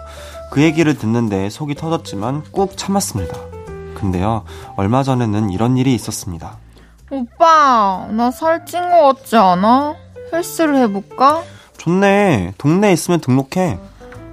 그 0.51 0.63
얘기를 0.63 0.97
듣는데 0.97 1.51
속이 1.51 1.75
터졌지만 1.75 2.45
꾹 2.53 2.77
참았습니다. 2.77 3.37
근데요, 3.95 4.45
얼마 4.77 5.03
전에는 5.03 5.51
이런 5.51 5.77
일이 5.77 5.95
있었습니다. 5.95 6.57
오빠, 7.11 8.07
나 8.11 8.31
살찐 8.31 8.91
거 8.91 9.13
같지 9.15 9.37
않아? 9.37 9.95
헬스를 10.33 10.77
해볼까? 10.77 11.43
좋네. 11.79 12.55
동네에 12.59 12.93
있으면 12.93 13.21
등록해. 13.21 13.79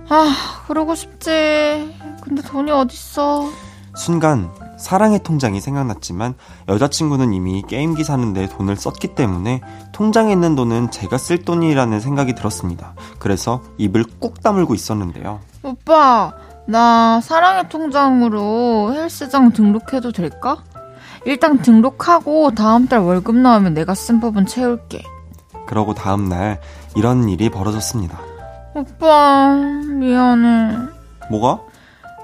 아, 0.10 0.36
그러고 0.68 0.94
싶지. 0.94 1.96
근데 2.22 2.42
돈이 2.42 2.72
어딨어. 2.72 3.50
순간 3.96 4.52
사랑의 4.86 5.18
통장이 5.24 5.62
생각났지만 5.62 6.36
여자친구는 6.70 7.34
이미 7.34 7.64
게임기 7.64 8.04
사는데 8.04 8.48
돈을 8.50 8.76
썼기 8.76 9.16
때문에 9.16 9.62
통장에 9.92 10.32
있는 10.32 10.56
돈은 10.56 10.92
제가 10.92 11.18
쓸 11.18 11.44
돈이라는 11.44 12.00
생각이 12.00 12.36
들었습니다. 12.36 12.94
그래서 13.18 13.64
입을 13.80 14.06
꾹 14.20 14.44
다물고 14.44 14.76
있었는데요. 14.76 15.40
오빠, 15.64 16.34
나 16.68 17.20
사랑의 17.20 17.68
통장으로 17.68 18.94
헬스장 18.94 19.54
등록해도 19.54 20.12
될까? 20.12 20.58
일단 21.26 21.58
등록하고 21.64 22.52
다음 22.52 22.88
달 22.88 23.00
월급 23.00 23.38
나오면 23.38 23.74
내가 23.74 23.96
쓴 23.96 24.20
부분 24.20 24.46
채울게. 24.46 25.02
그러고 25.66 25.96
다음 25.96 26.30
날 26.30 26.62
이런 26.96 27.28
일이 27.28 27.50
벌어졌습니다. 27.50 28.20
오빠, 28.76 29.52
미안해. 29.56 30.78
뭐가? 31.32 31.60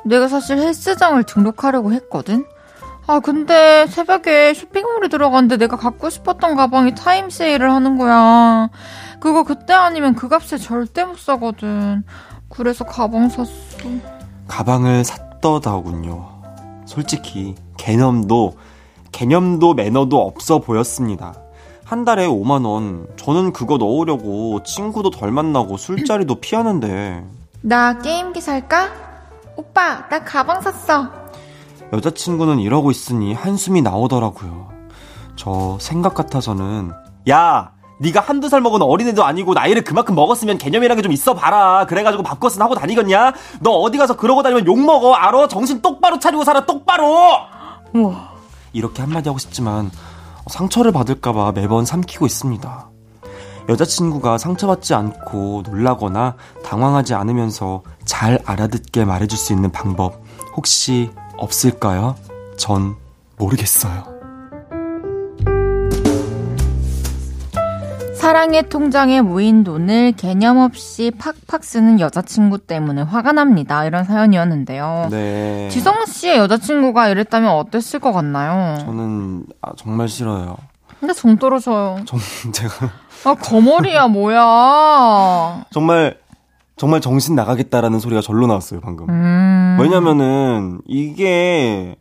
내가 0.06 0.28
사실 0.28 0.58
헬스장을 0.58 1.22
등록하려고 1.24 1.92
했거든? 1.94 2.46
아, 3.08 3.20
근데 3.20 3.88
새벽에 3.88 4.54
쇼핑몰에 4.54 5.10
들어갔는데 5.10 5.58
내가 5.58 5.76
갖고 5.76 6.10
싶었던 6.10 6.56
가방이 6.56 6.96
타임 6.96 7.30
세일을 7.30 7.72
하는 7.72 7.98
거야. 7.98 8.70
그거 9.20 9.44
그때 9.44 9.74
아니면 9.74 10.16
그 10.16 10.28
값에 10.30 10.58
절대 10.58 11.04
못 11.04 11.18
사거든. 11.18 12.04
그래서 12.50 12.86
가방 12.86 13.30
샀어. 13.30 13.52
가방을 14.48 15.04
샀더다군요. 15.04 16.28
솔직히 16.86 17.56
개념도 17.78 18.54
개념도 19.12 19.74
매너도 19.74 20.22
없어 20.22 20.60
보였습니다. 20.60 21.34
한 21.84 22.06
달에 22.06 22.28
5만 22.28 22.66
원. 22.66 23.08
저는 23.18 23.52
그거 23.52 23.78
넣으려고 23.78 24.64
친구도 24.64 25.10
덜 25.10 25.32
만나고 25.32 25.78
술자리도 25.78 26.36
피하는데 26.36 27.26
나 27.62 28.00
게임기 28.00 28.40
살까? 28.42 29.11
오빠, 29.56 30.08
나 30.10 30.24
가방 30.24 30.62
샀어. 30.62 31.08
여자친구는 31.94 32.60
이러고 32.60 32.92
있으니 32.92 33.34
한숨이 33.34 33.82
나오더라고요. 33.82 34.70
저 35.36 35.78
생각 35.80 36.14
같아서는 36.14 36.92
야, 37.30 37.72
네가 38.00 38.20
한두 38.22 38.50
살 38.50 38.62
먹은 38.62 38.82
어린애도 38.82 39.24
아니고 39.24 39.54
나이를 39.54 39.84
그만큼 39.84 40.16
먹었으면 40.16 40.58
개념이란 40.58 40.98
게 40.98 41.04
좀 41.04 41.12
있어 41.12 41.34
봐라. 41.34 41.86
그래가지고 41.88 42.24
밥것은 42.24 42.62
하고 42.62 42.74
다니겠냐? 42.76 43.34
너 43.60 43.72
어디 43.72 43.98
가서 43.98 44.16
그러고 44.16 44.42
다니면 44.42 44.66
욕 44.66 44.80
먹어. 44.80 45.14
알어? 45.14 45.48
정신 45.48 45.82
똑바로 45.82 46.18
차리고 46.20 46.44
살아. 46.44 46.66
똑바로. 46.66 47.06
우와. 47.94 48.32
이렇게 48.74 49.02
한마디 49.02 49.30
하고 49.30 49.38
싶지만 49.38 49.92
상처를 50.48 50.92
받을까봐 50.92 51.52
매번 51.52 51.86
삼키고 51.86 52.26
있습니다. 52.26 52.90
여자친구가 53.70 54.38
상처받지 54.38 54.94
않고 54.94 55.64
놀라거나 55.66 56.36
당황하지 56.64 57.14
않으면서 57.14 57.84
잘 58.06 58.40
알아듣게 58.46 59.06
말해줄 59.06 59.38
수 59.38 59.54
있는 59.54 59.72
방법 59.72 60.24
혹시 60.56 61.12
없을까요? 61.38 62.16
전 62.58 62.96
모르겠어요. 63.38 64.12
사랑의 68.16 68.70
통장에 68.70 69.22
모인 69.22 69.64
돈을 69.64 70.12
개념 70.12 70.60
없이 70.60 71.12
팍팍 71.18 71.64
쓰는 71.64 72.00
여자친구 72.00 72.60
때문에 72.60 73.02
화가 73.02 73.32
납니다. 73.32 73.84
이런 73.84 74.04
사연이었는데요. 74.04 75.08
네. 75.10 75.70
지성 75.72 76.06
씨의 76.06 76.38
여자친구가 76.38 77.10
이랬다면 77.10 77.50
어땠을 77.50 78.00
것 78.00 78.12
같나요? 78.12 78.78
저는 78.86 79.46
아, 79.62 79.72
정말 79.76 80.08
싫어요. 80.08 80.56
근데 81.00 81.14
정 81.16 81.36
떨어져요. 81.38 81.98
정, 82.06 82.20
제가 82.54 82.92
아, 83.24 83.36
거머리야, 83.36 84.08
뭐야. 84.08 85.66
정말 85.72 86.18
정말 86.78 87.00
정신 87.02 87.36
나가겠다라는 87.36 88.00
소리가 88.00 88.22
절로 88.22 88.48
나왔어요 88.48 88.80
방금. 88.82 89.08
음. 89.10 89.78
왜냐면은 89.80 90.82
이게 90.88 91.96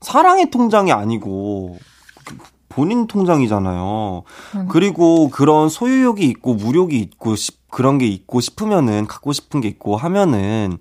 사랑의 0.00 0.50
통장이 0.50 0.90
아니고 0.92 1.76
그- 2.24 2.38
본인 2.70 3.06
통장이잖아요. 3.06 4.22
음. 4.56 4.68
그리고 4.70 5.28
그런 5.28 5.68
소유욕이 5.68 6.22
있고 6.22 6.54
무욕이 6.54 6.96
있고 6.98 7.36
시- 7.36 7.52
그런 7.68 7.98
게 7.98 8.06
있고 8.06 8.40
싶으면은 8.40 9.06
갖고 9.06 9.32
싶은 9.32 9.60
게 9.60 9.68
있고 9.68 9.96
하면은 9.96 10.78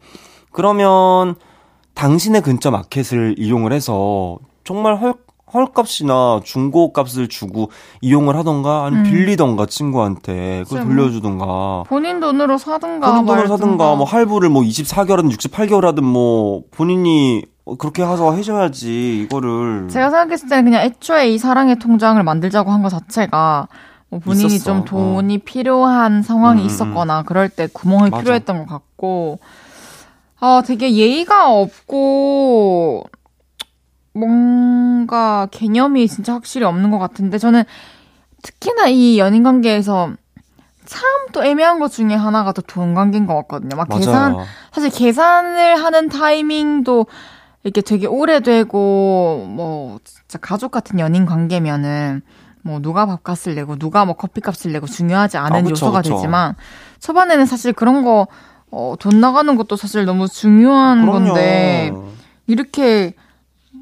그러면 0.51 1.35
당신의 1.95 2.41
근처 2.41 2.71
마켓을 2.71 3.35
이용을 3.37 3.73
해서 3.73 4.37
정말 4.63 4.95
헐 5.01 5.15
헐값이나 5.53 6.41
중고 6.43 6.93
값을 6.93 7.27
주고 7.27 7.71
이용을 8.01 8.35
하던가 8.35 8.85
아니면 8.85 9.05
음. 9.05 9.11
빌리던가 9.11 9.65
친구한테 9.65 10.63
그걸 10.63 10.79
진짜 10.81 10.83
돌려주던가 10.83 11.83
본인 11.87 12.19
돈으로 12.19 12.57
사든가 12.57 13.07
본인 13.11 13.25
말든가. 13.25 13.57
사든가 13.57 13.95
뭐 13.95 14.05
할부를 14.05 14.49
뭐 14.49 14.61
24개월이든 14.63 15.31
68개월 15.31 15.81
하든 15.85 16.03
뭐 16.03 16.63
본인이 16.71 17.43
그렇게 17.77 18.03
해서 18.03 18.33
해줘야지 18.33 19.21
이거를 19.23 19.87
제가 19.89 20.09
생각했을 20.09 20.49
때는 20.49 20.63
그냥 20.65 20.81
애초에 20.83 21.29
이 21.29 21.37
사랑의 21.37 21.77
통장을 21.79 22.21
만들자고 22.23 22.71
한 22.71 22.81
것 22.81 22.89
자체가 22.89 23.67
뭐 24.09 24.19
본인이 24.19 24.55
있었어. 24.55 24.65
좀 24.73 24.85
돈이 24.85 25.37
필요한 25.39 26.23
상황이 26.23 26.61
음, 26.61 26.63
음, 26.63 26.65
있었거나 26.65 27.21
그럴 27.23 27.47
때 27.49 27.67
구멍이 27.71 28.09
맞아. 28.09 28.23
필요했던 28.23 28.65
것 28.65 28.65
같고 28.67 29.37
아 30.39 30.63
되게 30.65 30.93
예의가 30.95 31.51
없고 31.51 33.03
뭔가 34.13 35.47
개념이 35.51 36.07
진짜 36.07 36.33
확실히 36.33 36.65
없는 36.65 36.91
것 36.91 36.99
같은데 36.99 37.37
저는 37.37 37.63
특히나 38.41 38.87
이 38.87 39.17
연인 39.19 39.43
관계에서 39.43 40.11
참 40.85 41.19
또 41.31 41.43
애매한 41.43 41.79
것 41.79 41.91
중에 41.91 42.15
하나가 42.15 42.51
또 42.51 42.61
돈 42.63 42.93
관계인 42.95 43.25
것 43.27 43.35
같거든요. 43.35 43.75
막 43.75 43.87
계산 43.89 44.33
맞아요. 44.33 44.45
사실 44.71 44.89
계산을 44.89 45.75
하는 45.83 46.09
타이밍도 46.09 47.05
이렇게 47.63 47.81
되게 47.81 48.07
오래되고 48.07 49.45
뭐 49.47 49.99
진짜 50.03 50.39
가족 50.39 50.71
같은 50.71 50.99
연인 50.99 51.25
관계면은 51.25 52.21
뭐 52.63 52.79
누가 52.81 53.05
밥값을 53.05 53.55
내고 53.55 53.75
누가 53.77 54.05
뭐 54.05 54.15
커피값을 54.15 54.71
내고 54.71 54.87
중요하지 54.87 55.37
않은 55.37 55.51
아, 55.59 55.61
그쵸, 55.61 55.71
요소가 55.71 56.01
그쵸. 56.01 56.15
되지만 56.15 56.55
초반에는 56.99 57.45
사실 57.45 57.73
그런 57.73 58.03
거 58.03 58.27
어, 58.71 58.95
돈 58.99 59.19
나가는 59.21 59.55
것도 59.55 59.75
사실 59.75 60.05
너무 60.05 60.27
중요한 60.27 61.01
그럼요. 61.01 61.25
건데 61.25 61.91
이렇게 62.47 63.13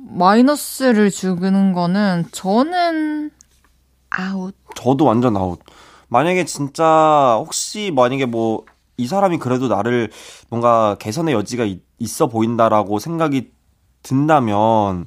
마이너스를 0.10 1.12
주는 1.12 1.74
거는 1.74 2.26
저는 2.32 3.32
아웃. 4.10 4.56
저도 4.76 5.06
완전 5.06 5.36
아웃. 5.38 5.60
만약에 6.10 6.46
진짜 6.46 7.36
혹시 7.40 7.92
만약에 7.96 8.26
뭐 8.26 8.64
이 9.00 9.06
사람이 9.06 9.38
그래도 9.38 9.68
나를 9.68 10.10
뭔가 10.50 10.96
개선의 11.00 11.36
여지가 11.36 11.66
있, 11.66 11.82
있어 12.00 12.26
보인다라고 12.28 12.98
생각이 12.98 13.52
든다면 14.02 15.06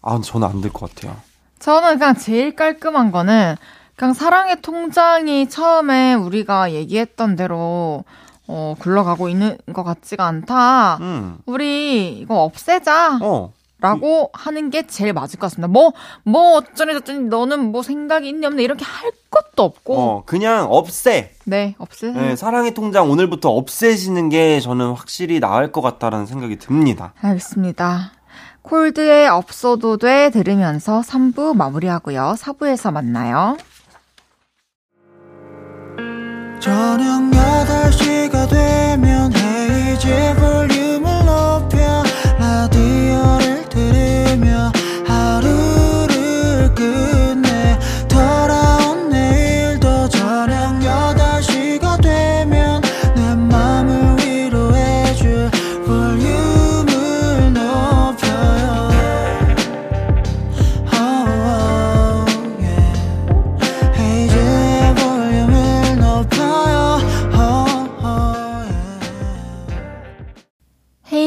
아 0.00 0.20
저는 0.22 0.46
안 0.46 0.60
될 0.60 0.72
것 0.72 0.94
같아요. 0.94 1.16
저는 1.58 1.98
그냥 1.98 2.14
제일 2.16 2.54
깔끔한 2.54 3.10
거는 3.10 3.56
그냥 3.96 4.14
사랑의 4.14 4.62
통장이 4.62 5.48
처음에 5.48 6.14
우리가 6.14 6.72
얘기했던 6.72 7.34
대로 7.34 8.04
어, 8.46 8.76
굴러가고 8.78 9.28
있는 9.28 9.58
것 9.72 9.82
같지가 9.82 10.24
않다. 10.24 10.98
음. 11.00 11.38
우리 11.46 12.16
이거 12.18 12.44
없애자. 12.44 13.18
어. 13.22 13.52
라고 13.80 14.30
하는 14.32 14.70
게 14.70 14.86
제일 14.86 15.12
맞을 15.12 15.38
것 15.38 15.46
같습니다. 15.48 15.68
뭐, 15.68 15.92
뭐, 16.24 16.56
어쩌니 16.56 16.94
저쩌니 16.94 17.28
너는 17.28 17.72
뭐 17.72 17.82
생각이 17.82 18.28
있니 18.28 18.46
없니 18.46 18.62
이렇게 18.62 18.84
할 18.84 19.10
것도 19.30 19.62
없고. 19.62 19.98
어, 19.98 20.22
그냥 20.24 20.66
없애. 20.70 21.32
네, 21.44 21.74
없애. 21.78 22.10
네, 22.10 22.36
사랑의 22.36 22.72
통장 22.72 23.10
오늘부터 23.10 23.50
없애시는 23.50 24.30
게 24.30 24.60
저는 24.60 24.92
확실히 24.92 25.40
나을 25.40 25.72
것 25.72 25.82
같다라는 25.82 26.26
생각이 26.26 26.56
듭니다. 26.58 27.12
알겠습니다. 27.20 28.12
콜드의 28.62 29.28
없어도 29.28 29.96
돼 29.96 30.30
들으면서 30.30 31.00
3부 31.00 31.54
마무리하고요. 31.54 32.34
4부에서 32.38 32.92
만나요. 32.92 33.56
저녁 36.58 37.30
8시가 37.30 38.48
되면 38.48 39.32
헤이즈 39.32 40.34
볼륨을 40.36 41.26
높여 41.26 42.02
라디오를 42.40 43.65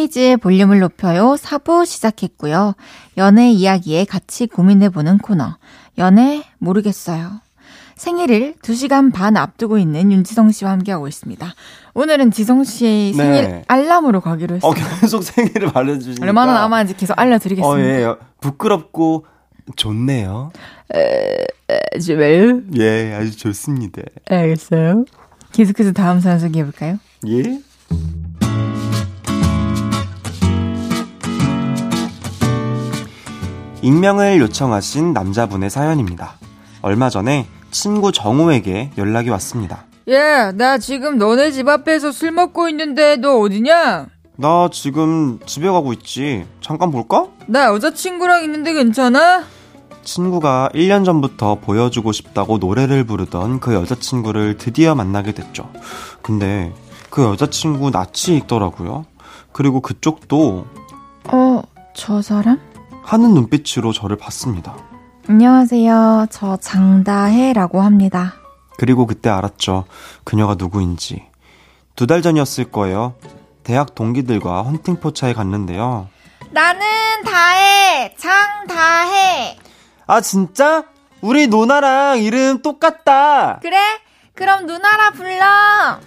헤이즈의 0.10 0.38
볼륨을 0.38 0.80
높여요. 0.80 1.36
4부 1.36 1.86
시작했고요. 1.86 2.74
연애 3.18 3.50
이야기에 3.52 4.06
같이 4.06 4.48
고민해보는 4.48 5.20
코너. 5.20 5.56
연애 5.98 6.44
모르겠어요. 6.58 7.42
생일을 7.96 8.56
2시간 8.62 9.14
반 9.14 9.38
앞두고 9.38 9.78
있는 9.78 10.12
윤지성 10.12 10.52
씨와 10.52 10.72
함께하고 10.72 11.08
있습니다. 11.08 11.54
오늘은 11.94 12.32
지성 12.32 12.64
씨의 12.64 13.12
네. 13.12 13.14
생일 13.14 13.64
알람으로 13.68 14.22
가기로 14.22 14.56
어, 14.64 14.74
했어요. 14.74 14.86
계속 15.02 15.24
생일을 15.24 15.72
말해주시니까. 15.74 16.26
얼마나 16.26 16.54
남았는지 16.54 16.96
계속 16.98 17.20
알려드리겠습니다. 17.20 17.70
어, 17.70 17.80
예. 17.80 18.16
부끄럽고 18.40 19.26
좋네요. 19.76 20.52
왜요? 22.10 22.62
예, 22.78 23.14
아주 23.14 23.36
좋습니다. 23.38 24.02
알겠어요. 24.30 25.04
계속해서 25.52 25.92
다음 25.92 26.20
사연 26.22 26.40
소개해볼까요? 26.40 27.00
예? 27.28 27.60
익명을 33.82 34.40
요청하신 34.42 35.14
남자분의 35.14 35.70
사연입니다. 35.70 36.34
얼마 36.82 37.10
전에 37.10 37.48
친구 37.72 38.12
정우에게 38.12 38.92
연락이 38.98 39.30
왔습니다. 39.30 39.86
야, 40.10 40.52
나 40.52 40.78
지금 40.78 41.18
너네 41.18 41.52
집 41.52 41.68
앞에서 41.68 42.12
술 42.12 42.32
먹고 42.32 42.68
있는데 42.70 43.16
너 43.18 43.38
어디냐? 43.40 44.08
나 44.38 44.70
지금 44.72 45.40
집에 45.46 45.70
가고 45.70 45.94
있지. 45.94 46.46
잠깐 46.62 46.92
볼까? 46.92 47.28
나 47.46 47.66
여자친구랑 47.66 48.44
있는데 48.46 48.74
괜찮아? 48.74 49.44
친구가 50.04 50.70
1년 50.74 51.06
전부터 51.06 51.56
보여주고 51.56 52.12
싶다고 52.12 52.58
노래를 52.58 53.04
부르던 53.04 53.60
그 53.60 53.74
여자친구를 53.74 54.58
드디어 54.58 54.96
만나게 54.96 55.34
됐죠. 55.34 55.70
근데 56.22 56.74
그 57.10 57.24
여자친구 57.24 57.92
낯이 57.92 58.38
익더라고요. 58.38 59.06
그리고 59.52 59.82
그쪽도 59.82 60.66
어, 61.32 61.62
저 61.94 62.22
사람? 62.22 62.60
하는 63.10 63.34
눈빛으로 63.34 63.92
저를 63.92 64.18
봤습니다. 64.18 64.76
안녕하세요. 65.28 66.28
저 66.30 66.58
장다혜라고 66.58 67.82
합니다. 67.82 68.36
그리고 68.78 69.08
그때 69.08 69.30
알았죠. 69.30 69.86
그녀가 70.24 70.54
누구인지. 70.56 71.24
두 71.96 72.06
달 72.06 72.22
전이었을 72.22 72.66
거예요. 72.72 73.16
대학 73.64 73.96
동기들과 73.96 74.62
헌팅포차에 74.62 75.34
갔는데요. 75.34 76.08
나는 76.52 76.82
다혜, 77.26 78.14
장다혜. 78.16 79.58
아, 80.06 80.22
진짜? 80.22 80.84
우리 81.22 81.48
노나랑 81.48 82.20
이름 82.20 82.62
똑같다! 82.62 83.58
그래? 83.60 83.76
그럼 84.36 84.68
누나라 84.68 85.12
불러. 85.12 86.00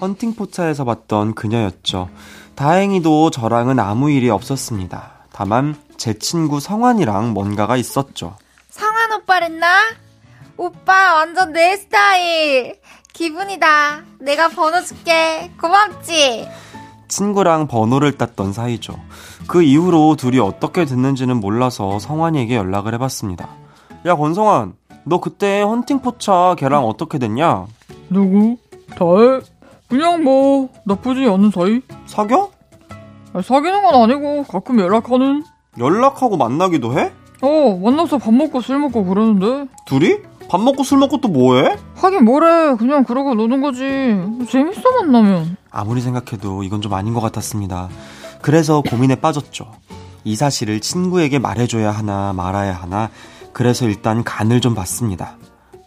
헌팅포차에서 0.00 0.84
봤던 0.84 1.34
그녀였죠. 1.34 2.10
다행히도 2.56 3.30
저랑은 3.30 3.78
아무 3.78 4.10
일이 4.10 4.28
없었습니다. 4.28 5.12
다만 5.32 5.76
제 5.98 6.14
친구 6.14 6.60
성환이랑 6.60 7.34
뭔가가 7.34 7.76
있었죠. 7.76 8.36
성한 8.70 9.12
오빠랬나? 9.12 9.66
오빠 10.56 11.14
완전 11.14 11.52
내 11.52 11.76
스타일. 11.76 12.80
기분이다. 13.12 14.04
내가 14.20 14.48
번호 14.48 14.80
줄게. 14.82 15.50
고맙지? 15.60 16.48
친구랑 17.08 17.66
번호를 17.66 18.16
땄던 18.16 18.52
사이죠. 18.52 18.94
그 19.48 19.62
이후로 19.62 20.14
둘이 20.16 20.38
어떻게 20.38 20.84
됐는지는 20.84 21.40
몰라서 21.40 21.98
성환이에게 21.98 22.54
연락을 22.54 22.94
해봤습니다. 22.94 23.48
야 24.06 24.14
권성환, 24.14 24.74
너 25.04 25.18
그때 25.20 25.62
헌팅 25.62 26.00
포차 26.00 26.54
걔랑 26.58 26.84
어떻게 26.84 27.18
됐냐? 27.18 27.66
누구? 28.08 28.56
다혜? 28.90 29.40
그냥 29.88 30.22
뭐 30.22 30.68
나쁘지 30.84 31.24
않은 31.24 31.50
사이? 31.50 31.80
사겨? 32.06 32.50
아, 33.32 33.42
사귀는 33.42 33.82
건 33.82 34.02
아니고 34.02 34.44
가끔 34.44 34.78
연락하는 34.78 35.42
연락하고 35.78 36.36
만나기도 36.36 36.98
해? 36.98 37.12
어 37.40 37.78
만나서 37.82 38.18
밥 38.18 38.34
먹고 38.34 38.60
술 38.60 38.78
먹고 38.78 39.04
그러는데 39.04 39.70
둘이? 39.86 40.18
밥 40.50 40.60
먹고 40.60 40.82
술 40.82 40.98
먹고 40.98 41.20
또 41.20 41.28
뭐해? 41.28 41.76
하긴 41.96 42.24
뭐래 42.24 42.74
그냥 42.76 43.04
그러고 43.04 43.34
노는 43.34 43.60
거지 43.60 43.82
재밌어 44.50 44.90
만나면 45.02 45.56
아무리 45.70 46.00
생각해도 46.00 46.62
이건 46.62 46.80
좀 46.80 46.94
아닌 46.94 47.14
것 47.14 47.20
같았습니다. 47.20 47.88
그래서 48.40 48.82
고민에 48.82 49.16
빠졌죠. 49.16 49.70
이 50.24 50.36
사실을 50.36 50.80
친구에게 50.80 51.38
말해줘야 51.38 51.90
하나 51.90 52.32
말아야 52.32 52.72
하나 52.74 53.10
그래서 53.52 53.86
일단 53.86 54.24
간을 54.24 54.60
좀 54.60 54.74
봤습니다. 54.74 55.36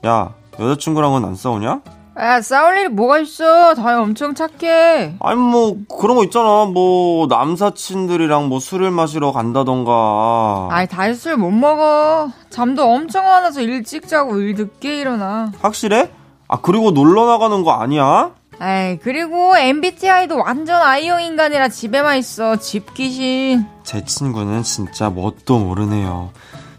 야, 0.05 0.33
여자친구랑은 0.59 1.25
안 1.25 1.35
싸우냐? 1.35 1.81
야, 2.22 2.39
싸울 2.39 2.78
일이 2.78 2.88
뭐가 2.88 3.17
있어. 3.19 3.74
다이 3.74 3.95
엄청 3.95 4.36
착해. 4.36 5.15
아니 5.19 5.36
뭐 5.41 5.76
그런 5.99 6.15
거 6.17 6.24
있잖아. 6.24 6.65
뭐 6.65 7.26
남사친들이랑 7.26 8.47
뭐 8.47 8.59
술을 8.59 8.91
마시러 8.91 9.32
간다던가. 9.32 10.67
아이, 10.69 10.88
다이 10.88 11.15
술못 11.15 11.51
먹어. 11.51 12.30
잠도 12.51 12.84
엄청 12.84 13.26
많아서 13.26 13.61
일찍 13.61 14.07
자고 14.07 14.38
일 14.38 14.53
늦게 14.53 14.99
일어나. 14.99 15.51
확실해? 15.61 16.11
아 16.47 16.61
그리고 16.61 16.91
놀러 16.91 17.26
나가는 17.26 17.63
거 17.63 17.72
아니야? 17.72 18.32
에이, 18.61 18.99
그리고 19.01 19.57
MBTI도 19.57 20.38
완전 20.38 20.80
I형 20.80 21.24
인간이라 21.24 21.69
집에만 21.69 22.19
있어. 22.19 22.57
집 22.57 22.93
귀신. 22.93 23.65
제 23.82 24.05
친구는 24.05 24.61
진짜 24.61 25.09
뭣도 25.09 25.57
모르네요. 25.57 26.30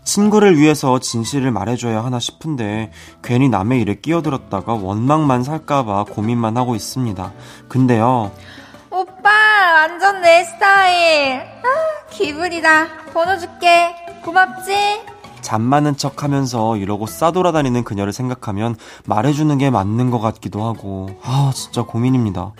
친구를 0.05 0.59
위해서 0.59 0.99
진실을 0.99 1.51
말해줘야 1.51 2.05
하나 2.05 2.19
싶은데 2.19 2.91
괜히 3.23 3.49
남의 3.49 3.81
일에 3.81 3.95
끼어들었다가 3.95 4.75
원망만 4.75 5.45
살까봐 5.45 6.05
고민만 6.05 6.57
하고 6.57 6.75
있습니다. 6.75 7.33
근데요, 7.69 8.31
오빠, 8.91 9.31
완전 9.75 10.21
내 10.21 10.45
스타일. 10.45 11.41
아, 11.41 12.07
기분이다. 12.11 12.89
번호 13.15 13.39
줄게. 13.39 13.95
고맙지? 14.25 15.03
잠 15.41 15.63
많은 15.63 15.97
척 15.97 16.23
하면서 16.23 16.77
이러고 16.77 17.07
싸돌아다니는 17.07 17.83
그녀를 17.85 18.13
생각하면 18.13 18.77
말해주는 19.07 19.57
게 19.59 19.71
맞는 19.71 20.11
것 20.11 20.21
같기도 20.21 20.65
하고, 20.65 21.11
아, 21.25 21.51
진짜 21.55 21.83
고민입니다. 21.83 22.53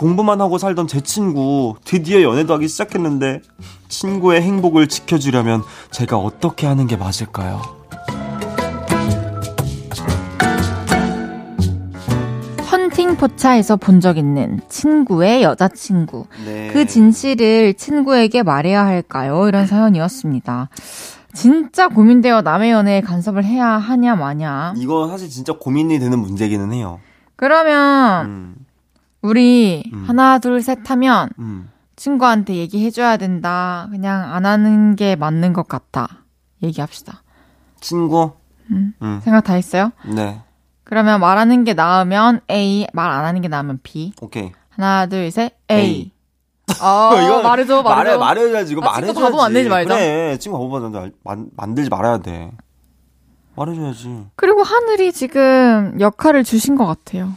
공부만 0.00 0.40
하고 0.42 0.58
살던 0.58 0.86
제 0.88 1.00
친구, 1.00 1.74
드디어 1.84 2.22
연애도 2.22 2.52
하기 2.54 2.68
시작했는데, 2.68 3.40
친구의 3.88 4.42
행복을 4.42 4.88
지켜주려면 4.88 5.62
제가 5.90 6.18
어떻게 6.18 6.66
하는 6.66 6.86
게 6.86 6.96
맞을까요? 6.96 7.62
헌팅 12.70 13.16
포차에서 13.16 13.76
본 13.76 14.00
적 14.00 14.18
있는 14.18 14.60
친구의 14.68 15.42
여자친구. 15.42 16.26
네. 16.44 16.68
그 16.72 16.86
진실을 16.86 17.74
친구에게 17.74 18.42
말해야 18.42 18.84
할까요? 18.84 19.48
이런 19.48 19.66
사연이었습니다. 19.66 20.68
진짜 21.32 21.88
고민돼요. 21.88 22.42
남의 22.42 22.70
연애에 22.70 23.00
간섭을 23.00 23.44
해야 23.44 23.66
하냐 23.66 24.16
마냐. 24.16 24.74
이거 24.76 25.08
사실 25.08 25.30
진짜 25.30 25.54
고민이 25.54 25.98
되는 25.98 26.18
문제기는 26.18 26.72
해요. 26.72 27.00
그러면 27.36 28.26
음, 28.26 28.54
우리 29.22 29.82
음. 29.92 30.04
하나 30.06 30.38
둘 30.38 30.62
셋 30.62 30.88
하면 30.90 31.28
음. 31.38 31.70
친구한테 31.96 32.54
얘기해줘야 32.56 33.16
된다. 33.16 33.88
그냥 33.90 34.32
안 34.34 34.44
하는 34.46 34.96
게 34.96 35.16
맞는 35.16 35.52
것 35.52 35.66
같다. 35.68 36.24
얘기합시다. 36.62 37.22
친구? 37.80 38.32
음. 38.70 38.92
음. 39.02 39.20
생각 39.22 39.44
다 39.44 39.54
했어요? 39.54 39.92
네. 40.04 40.40
그러면 40.84 41.20
말하는 41.20 41.64
게 41.64 41.74
나으면 41.74 42.40
A, 42.50 42.86
말 42.92 43.10
안 43.10 43.24
하는 43.24 43.40
게 43.40 43.48
나으면 43.48 43.80
B. 43.82 44.12
오케이. 44.20 44.52
하나 44.70 45.06
둘 45.06 45.26
셋 45.30 45.56
A. 45.70 45.78
A. 45.80 46.12
어, 46.82 47.10
이거 47.22 47.42
말해줘 47.42 47.82
말해, 47.82 48.16
말해줘. 48.16 48.18
말해야지. 48.18 48.72
이거 48.72 48.82
아, 48.84 49.00
친구 49.00 49.14
말해줘야지. 49.14 49.20
바보 49.20 49.36
만들지 49.38 49.68
말자. 49.68 49.94
그래. 49.94 50.38
친구 50.38 50.58
바보 50.58 50.80
만들지, 50.80 51.16
만, 51.24 51.48
만들지 51.56 51.88
말아야 51.90 52.18
돼. 52.18 52.50
말해줘야지. 53.56 54.26
그리고 54.36 54.62
하늘이 54.62 55.12
지금 55.12 55.96
역할을 55.98 56.44
주신 56.44 56.76
것 56.76 56.86
같아요. 56.86 57.32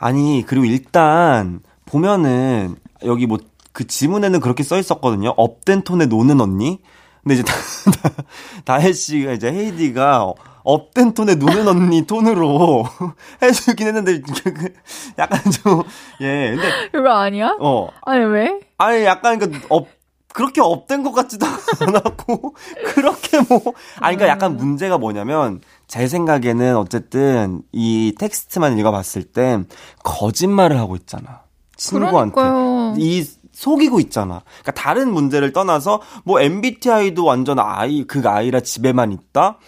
아니, 0.00 0.42
그리고 0.46 0.64
일단, 0.64 1.60
보면은, 1.84 2.76
여기 3.04 3.26
뭐, 3.26 3.38
그 3.72 3.86
지문에는 3.86 4.40
그렇게 4.40 4.62
써 4.62 4.78
있었거든요. 4.78 5.34
up된 5.36 5.82
톤에 5.82 6.06
노는 6.06 6.40
언니. 6.40 6.80
근데 7.22 7.34
이제, 7.34 7.42
다, 7.42 7.52
다, 8.02 8.24
다혜 8.64 8.92
씨가 8.94 9.32
이제 9.32 9.52
헤이디가 9.52 10.32
up된 10.64 11.12
톤에 11.12 11.34
노는 11.34 11.68
언니 11.68 12.06
톤으로 12.06 12.86
해주긴 13.42 13.88
했는데, 13.88 14.20
그 14.20 14.72
약간 15.18 15.38
좀, 15.52 15.82
예. 16.22 16.56
근데, 16.56 16.98
이거 16.98 17.10
아니야? 17.10 17.56
어. 17.60 17.88
아니 18.02 18.24
왜? 18.24 18.58
아니, 18.78 19.04
약간 19.04 19.38
그, 19.38 19.50
up, 19.68 19.86
그렇게 20.32 20.60
up된 20.60 21.02
것 21.02 21.12
같지도 21.12 21.46
않았고, 21.80 22.54
그렇게 22.94 23.40
뭐, 23.48 23.60
아니, 24.00 24.16
그러니까 24.16 24.28
약간 24.28 24.56
문제가 24.56 24.98
뭐냐면, 24.98 25.60
제 25.86 26.06
생각에는 26.06 26.76
어쨌든, 26.76 27.62
이 27.72 28.14
텍스트만 28.18 28.78
읽어봤을 28.78 29.24
땐, 29.24 29.66
거짓말을 30.04 30.78
하고 30.78 30.96
있잖아. 30.96 31.42
친구한테. 31.76 32.34
그러니까요. 32.34 32.94
이, 32.98 33.24
속이고 33.52 34.00
있잖아. 34.00 34.42
그러니까 34.62 34.72
다른 34.72 35.12
문제를 35.12 35.52
떠나서, 35.52 36.00
뭐, 36.24 36.40
MBTI도 36.40 37.24
완전 37.24 37.58
아이, 37.58 38.04
그 38.04 38.22
아이라 38.26 38.60
집에만 38.60 39.12
있다? 39.12 39.58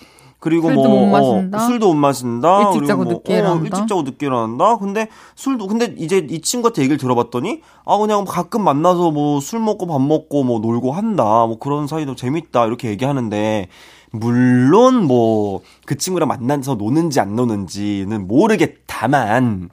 그리고 0.42 0.70
뭐, 0.70 1.06
못? 1.06 1.54
어, 1.54 1.58
술도 1.66 1.86
못 1.86 1.94
마신다. 1.94 2.72
일찍 2.72 2.86
자고 2.88 3.04
뭐, 3.04 3.12
늦게 3.12 3.34
어, 3.34 3.38
일어난다? 3.38 3.64
일찍 3.64 3.88
자고 3.88 4.02
늦게 4.02 4.26
일어난다. 4.26 4.76
근데 4.76 5.06
술도 5.36 5.68
근데 5.68 5.94
이제 5.96 6.26
이 6.28 6.40
친구한테 6.40 6.82
얘기를 6.82 6.98
들어봤더니 6.98 7.62
아 7.86 7.96
그냥 7.96 8.24
가끔 8.26 8.62
만나서 8.64 9.12
뭐 9.12 9.40
술 9.40 9.60
먹고 9.60 9.86
밥 9.86 10.00
먹고 10.02 10.42
뭐 10.42 10.58
놀고 10.58 10.90
한다. 10.92 11.22
뭐 11.46 11.58
그런 11.60 11.86
사이도 11.86 12.16
재밌다. 12.16 12.66
이렇게 12.66 12.88
얘기하는데 12.90 13.68
물론 14.10 15.04
뭐 15.06 15.62
그 15.86 15.96
친구랑 15.96 16.28
만나서 16.28 16.74
노는지 16.74 17.20
안 17.20 17.36
노는지는 17.36 18.26
모르겠다만 18.26 19.70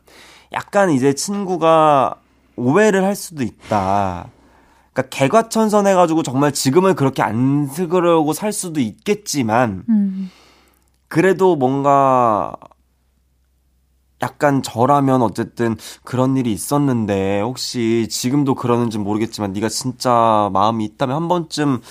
약간 0.53 0.91
이제 0.91 1.13
친구가 1.13 2.15
오해를 2.57 3.03
할 3.05 3.15
수도 3.15 3.41
있다. 3.43 4.27
그러니까 4.93 5.09
개과천선해가지고 5.17 6.23
정말 6.23 6.51
지금은 6.51 6.95
그렇게 6.95 7.21
안 7.23 7.67
쓰려고 7.67 8.33
살 8.33 8.51
수도 8.51 8.79
있겠지만 8.81 9.83
음. 9.89 10.29
그래도 11.09 11.55
뭔가 11.55 12.55
약간 14.21 14.61
저라면 14.61 15.21
어쨌든 15.21 15.75
그런 16.03 16.37
일이 16.37 16.51
있었는데 16.51 17.41
혹시 17.41 18.07
지금도 18.09 18.55
그러는지 18.55 18.97
모르겠지만 18.97 19.53
네가 19.53 19.69
진짜 19.69 20.49
마음이 20.53 20.85
있다면 20.85 21.15
한 21.15 21.27
번쯤 21.27 21.81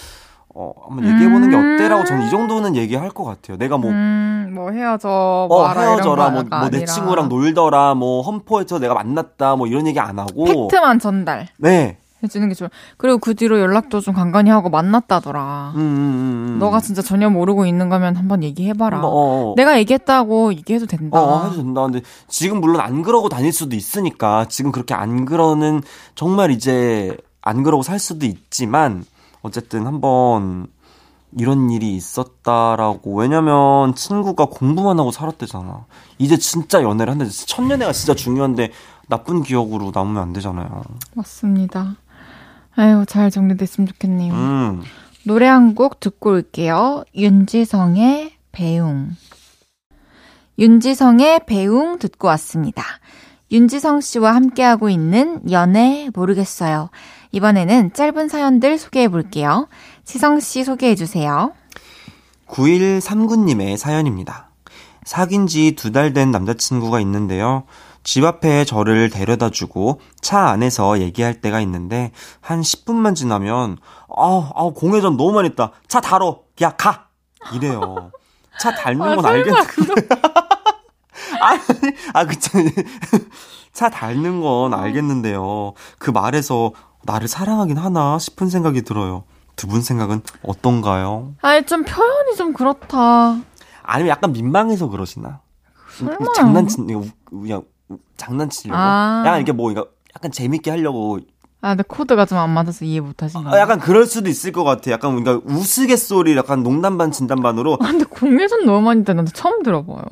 어 0.54 0.72
한번 0.88 1.06
얘기해 1.10 1.30
보는 1.30 1.50
게 1.50 1.56
어때라고 1.56 2.04
저는 2.04 2.26
이 2.26 2.30
정도는 2.30 2.76
얘기할 2.76 3.10
것 3.10 3.24
같아요. 3.24 3.56
내가 3.56 3.76
뭐 3.76 3.90
음, 3.90 4.50
뭐 4.54 4.70
헤어져, 4.70 5.08
어, 5.08 5.46
뭐 5.48 5.66
알아, 5.66 5.82
헤어져라, 5.82 6.30
이런 6.30 6.48
뭐, 6.48 6.68
내 6.68 6.84
친구랑 6.84 7.28
놀더라, 7.28 7.94
뭐, 7.94 8.22
험포에서 8.22 8.78
내가 8.78 8.94
만났다, 8.94 9.56
뭐, 9.56 9.66
이런 9.66 9.86
얘기 9.86 10.00
안 10.00 10.18
하고. 10.18 10.68
팩트만 10.68 10.98
전달 10.98 11.48
네. 11.58 11.98
해주는 12.22 12.48
게 12.48 12.54
좋아. 12.54 12.68
그리고 12.96 13.18
그 13.18 13.34
뒤로 13.34 13.60
연락도 13.60 14.00
좀 14.00 14.14
간간히 14.14 14.50
하고 14.50 14.70
만났다더라. 14.70 15.72
음, 15.76 15.80
음, 15.80 15.82
음, 15.82 16.48
음. 16.54 16.58
너가 16.58 16.80
진짜 16.80 17.02
전혀 17.02 17.30
모르고 17.30 17.66
있는 17.66 17.88
거면 17.88 18.16
한번 18.16 18.42
얘기해봐라. 18.42 18.98
뭐, 18.98 19.10
어, 19.10 19.50
어. 19.50 19.54
내가 19.56 19.78
얘기했다고 19.78 20.54
얘기해도 20.54 20.86
된다. 20.86 21.20
어, 21.20 21.44
해도 21.44 21.56
된다. 21.56 21.82
근데 21.82 22.02
지금 22.28 22.60
물론 22.60 22.80
안 22.80 23.02
그러고 23.02 23.28
다닐 23.28 23.52
수도 23.52 23.76
있으니까 23.76 24.46
지금 24.48 24.72
그렇게 24.72 24.94
안 24.94 25.24
그러는 25.24 25.82
정말 26.14 26.50
이제 26.50 27.16
안 27.40 27.62
그러고 27.62 27.82
살 27.82 27.98
수도 27.98 28.26
있지만 28.26 29.04
어쨌든 29.42 29.86
한번 29.86 30.66
이런 31.36 31.70
일이 31.70 31.94
있었다라고 31.94 33.14
왜냐면 33.14 33.94
친구가 33.94 34.46
공부만 34.46 34.98
하고 34.98 35.10
살았대잖아. 35.10 35.84
이제 36.18 36.36
진짜 36.36 36.82
연애를 36.82 37.12
한대. 37.12 37.28
첫 37.28 37.62
연애가 37.70 37.92
진짜 37.92 38.14
중요한데 38.14 38.72
나쁜 39.08 39.42
기억으로 39.42 39.92
남으면 39.94 40.22
안 40.22 40.32
되잖아요. 40.32 40.82
맞습니다. 41.14 41.96
아유, 42.78 43.04
잘 43.08 43.30
정리됐으면 43.30 43.88
좋겠네요. 43.88 44.32
음. 44.32 44.82
노래 45.24 45.46
한 45.46 45.74
곡 45.74 46.00
듣고 46.00 46.30
올게요. 46.30 47.04
윤지성의 47.14 48.32
배웅. 48.52 49.10
윤지성의 50.58 51.40
배웅 51.46 51.98
듣고 51.98 52.28
왔습니다. 52.28 52.84
윤지성 53.50 54.00
씨와 54.00 54.34
함께하고 54.34 54.88
있는 54.90 55.40
연애 55.50 56.08
모르겠어요. 56.14 56.90
이번에는 57.32 57.92
짧은 57.92 58.28
사연들 58.28 58.78
소개해 58.78 59.08
볼게요. 59.08 59.68
지성 60.04 60.40
씨 60.40 60.64
소개해 60.64 60.94
주세요. 60.94 61.52
9139님의 62.46 63.76
사연입니다. 63.76 64.50
사귄 65.04 65.46
지 65.46 65.74
두 65.74 65.92
달 65.92 66.12
된 66.12 66.30
남자친구가 66.30 67.00
있는데요. 67.00 67.64
집 68.08 68.24
앞에 68.24 68.64
저를 68.64 69.10
데려다 69.10 69.50
주고 69.50 70.00
차 70.22 70.48
안에서 70.48 70.98
얘기할 71.00 71.42
때가 71.42 71.60
있는데 71.60 72.10
한 72.40 72.62
10분만 72.62 73.14
지나면 73.14 73.76
아, 74.16 74.50
아 74.54 74.70
공회전 74.74 75.18
너무 75.18 75.32
많이 75.32 75.50
했다. 75.50 75.72
차 75.88 76.00
달어. 76.00 76.40
야, 76.62 76.70
가. 76.70 77.08
이래요. 77.52 78.10
차 78.58 78.74
닳는 78.74 79.16
건 79.16 79.26
알겠는데. 79.26 79.68
아니, 81.42 81.60
아, 82.14 82.24
그쵸. 82.24 82.50
차 83.74 83.90
닳는 83.90 84.40
건 84.40 84.72
알겠는데요. 84.72 85.74
그 85.98 86.10
말에서 86.10 86.72
나를 87.02 87.28
사랑하긴 87.28 87.76
하나 87.76 88.18
싶은 88.18 88.48
생각이 88.48 88.82
들어요. 88.84 89.24
두 89.54 89.66
분 89.66 89.82
생각은 89.82 90.22
어떤가요? 90.44 91.34
아니, 91.42 91.66
좀 91.66 91.84
표현이 91.84 92.36
좀 92.36 92.54
그렇다. 92.54 93.36
아니면 93.82 94.08
약간 94.08 94.32
민망해서 94.32 94.88
그러시나? 94.88 95.40
설마. 95.98 96.16
장난친, 96.34 96.88
이거 96.88 97.00
우- 97.32 97.40
그냥 97.42 97.58
우- 97.58 97.77
장난치려고? 98.16 98.78
아. 98.80 99.22
약간 99.26 99.40
이게 99.40 99.52
뭐, 99.52 99.70
이거 99.70 99.86
약간 100.14 100.30
재밌게 100.30 100.70
하려고 100.70 101.18
아, 101.60 101.70
근데 101.70 101.82
코드가 101.82 102.24
좀 102.26 102.38
안 102.38 102.50
맞아서 102.50 102.84
이해 102.84 103.00
못 103.00 103.20
하신 103.22 103.42
거예요. 103.42 103.54
아, 103.56 103.58
약간 103.60 103.78
그럴 103.80 104.06
수도 104.06 104.28
있을 104.28 104.52
것 104.52 104.62
같아. 104.64 104.90
약간 104.92 105.22
그러니까 105.22 105.44
우스갯소리 105.52 106.36
약간 106.36 106.62
농담 106.62 106.98
반 106.98 107.10
진담 107.10 107.40
반으로 107.40 107.74
아, 107.80 107.86
근데 107.86 108.04
공예전 108.04 108.64
너무 108.64 108.80
많이 108.82 109.04
듣는데 109.04 109.32
처음 109.32 109.62
들어봐요. 109.62 110.02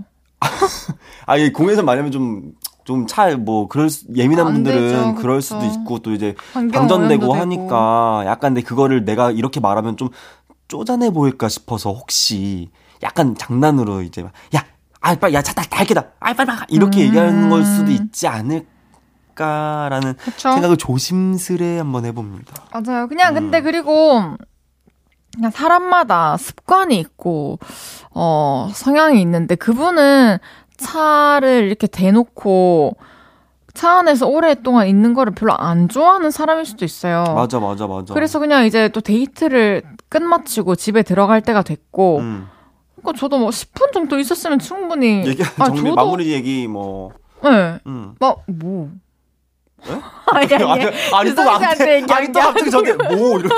아, 1.27 1.37
이 1.37 1.53
공에서 1.53 1.83
말하면 1.83 2.11
좀, 2.13 2.53
좀 2.85 3.07
차, 3.07 3.35
뭐, 3.37 3.69
그럴, 3.69 3.91
수- 3.91 4.07
예민한 4.15 4.47
안 4.49 4.53
분들은 4.55 4.77
되죠, 5.15 5.15
그럴. 5.21 5.41
수도 5.43 5.65
있고, 5.65 5.99
또 6.01 6.13
이제, 6.13 6.35
방전되고 6.53 7.33
하니까, 7.35 8.23
약간 8.27 8.55
근데 8.55 8.61
그거를 8.63 9.05
내가 9.05 9.31
이렇게 9.31 9.59
말하면 9.59 9.97
좀 9.97 10.11
쪼잔해 10.69 11.11
보일까 11.11 11.49
싶어서, 11.49 11.93
혹시, 11.93 12.71
약간 13.03 13.35
장난으로 13.37 14.03
이제, 14.03 14.23
막, 14.23 14.33
야, 14.55 14.65
아, 15.07 15.15
빨리, 15.15 15.35
야, 15.35 15.43
차, 15.43 15.53
다, 15.55 15.63
달게다. 15.63 16.05
아, 16.19 16.33
빨리, 16.35 16.47
빨리. 16.49 16.61
이렇게 16.69 17.03
음. 17.03 17.07
얘기하는 17.07 17.49
걸 17.49 17.65
수도 17.65 17.93
있지 17.93 18.27
않을까라는 18.27 20.15
그쵸? 20.15 20.51
생각을 20.51 20.77
조심스레 20.77 21.79
한번 21.79 22.05
해봅니다. 22.05 22.55
맞아요. 22.73 23.07
그냥 23.07 23.33
음. 23.33 23.35
근데 23.35 23.61
그리고 23.63 24.35
그냥 25.33 25.51
사람마다 25.53 26.37
습관이 26.39 26.99
있고 26.99 27.61
어 28.11 28.69
성향이 28.73 29.21
있는데 29.23 29.55
그분은 29.55 30.39
차를 30.77 31.69
이렇게 31.69 31.87
대놓고 31.87 32.97
차 33.75 33.99
안에서 33.99 34.27
오랫동안 34.27 34.89
있는 34.89 35.15
거를 35.15 35.35
별로 35.35 35.55
안 35.57 35.89
좋아하는 35.89 36.33
사람일 36.33 36.67
수도 36.67 36.85
있어요. 36.85 37.23
맞아, 37.35 37.61
맞아, 37.61 37.87
맞아. 37.87 38.13
그래서 38.13 38.41
그냥 38.41 38.65
이제 38.65 38.89
또 38.89 39.01
데이트를 39.01 39.83
끝마치고 40.09 40.75
집에 40.75 41.03
들어갈 41.03 41.43
때가 41.43 41.63
됐고 41.63 42.19
음. 42.19 42.49
그러니까 43.07 43.21
저도 43.21 43.39
뭐 43.39 43.51
10분 43.51 43.93
정도 43.93 44.19
있었으면 44.19 44.59
충분히 44.59 45.25
얘기, 45.27 45.43
아, 45.59 45.65
정리, 45.67 45.83
저도- 45.83 45.95
마무리 45.95 46.33
얘기, 46.33 46.67
뭐, 46.67 47.13
네. 47.43 47.79
음. 47.87 48.15
막 48.19 48.43
뭐. 48.47 48.91
에? 49.87 49.93
아니, 50.33 50.55
아니, 50.55 50.85
아니, 51.13 51.35
또 51.35 51.43
얘기한 51.43 52.11
아니, 52.11 52.33
또게 52.33 52.41
갑자기 52.41 52.71
저한테, 52.71 52.93
뭐, 52.95 53.39
이러, 53.39 53.49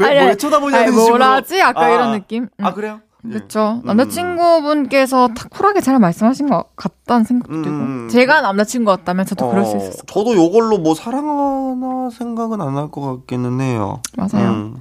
왜, 0.00 0.06
아니, 0.06 0.14
왜 0.16 0.18
아니, 0.28 0.36
쳐다보냐는 0.36 0.86
식으로. 0.92 1.08
뭐라지? 1.08 1.58
약간 1.60 1.84
아, 1.84 1.88
이런 1.90 2.12
느낌? 2.12 2.48
아, 2.60 2.68
음. 2.70 2.74
그래요? 2.74 3.00
예. 3.26 3.30
그렇죠. 3.30 3.80
음. 3.82 3.86
남자친구분께서 3.86 5.28
탁 5.36 5.50
쿨하게 5.50 5.80
잘 5.80 5.98
말씀하신 5.98 6.48
것 6.50 6.76
같다는 6.76 7.24
생각도 7.24 7.54
음, 7.54 7.62
들고 7.62 7.76
음. 7.76 8.08
제가 8.10 8.40
남자친구였다면 8.42 9.24
저도 9.26 9.50
그럴 9.50 9.64
수 9.64 9.72
어, 9.72 9.76
있었을 9.76 10.04
저도 10.06 10.34
요걸로 10.36 10.78
뭐 10.78 10.94
사랑하나 10.94 12.10
생각은 12.10 12.60
안 12.60 12.76
할 12.76 12.90
것 12.90 13.00
같기는 13.00 13.60
해요. 13.60 14.00
맞아요. 14.16 14.50
음. 14.50 14.80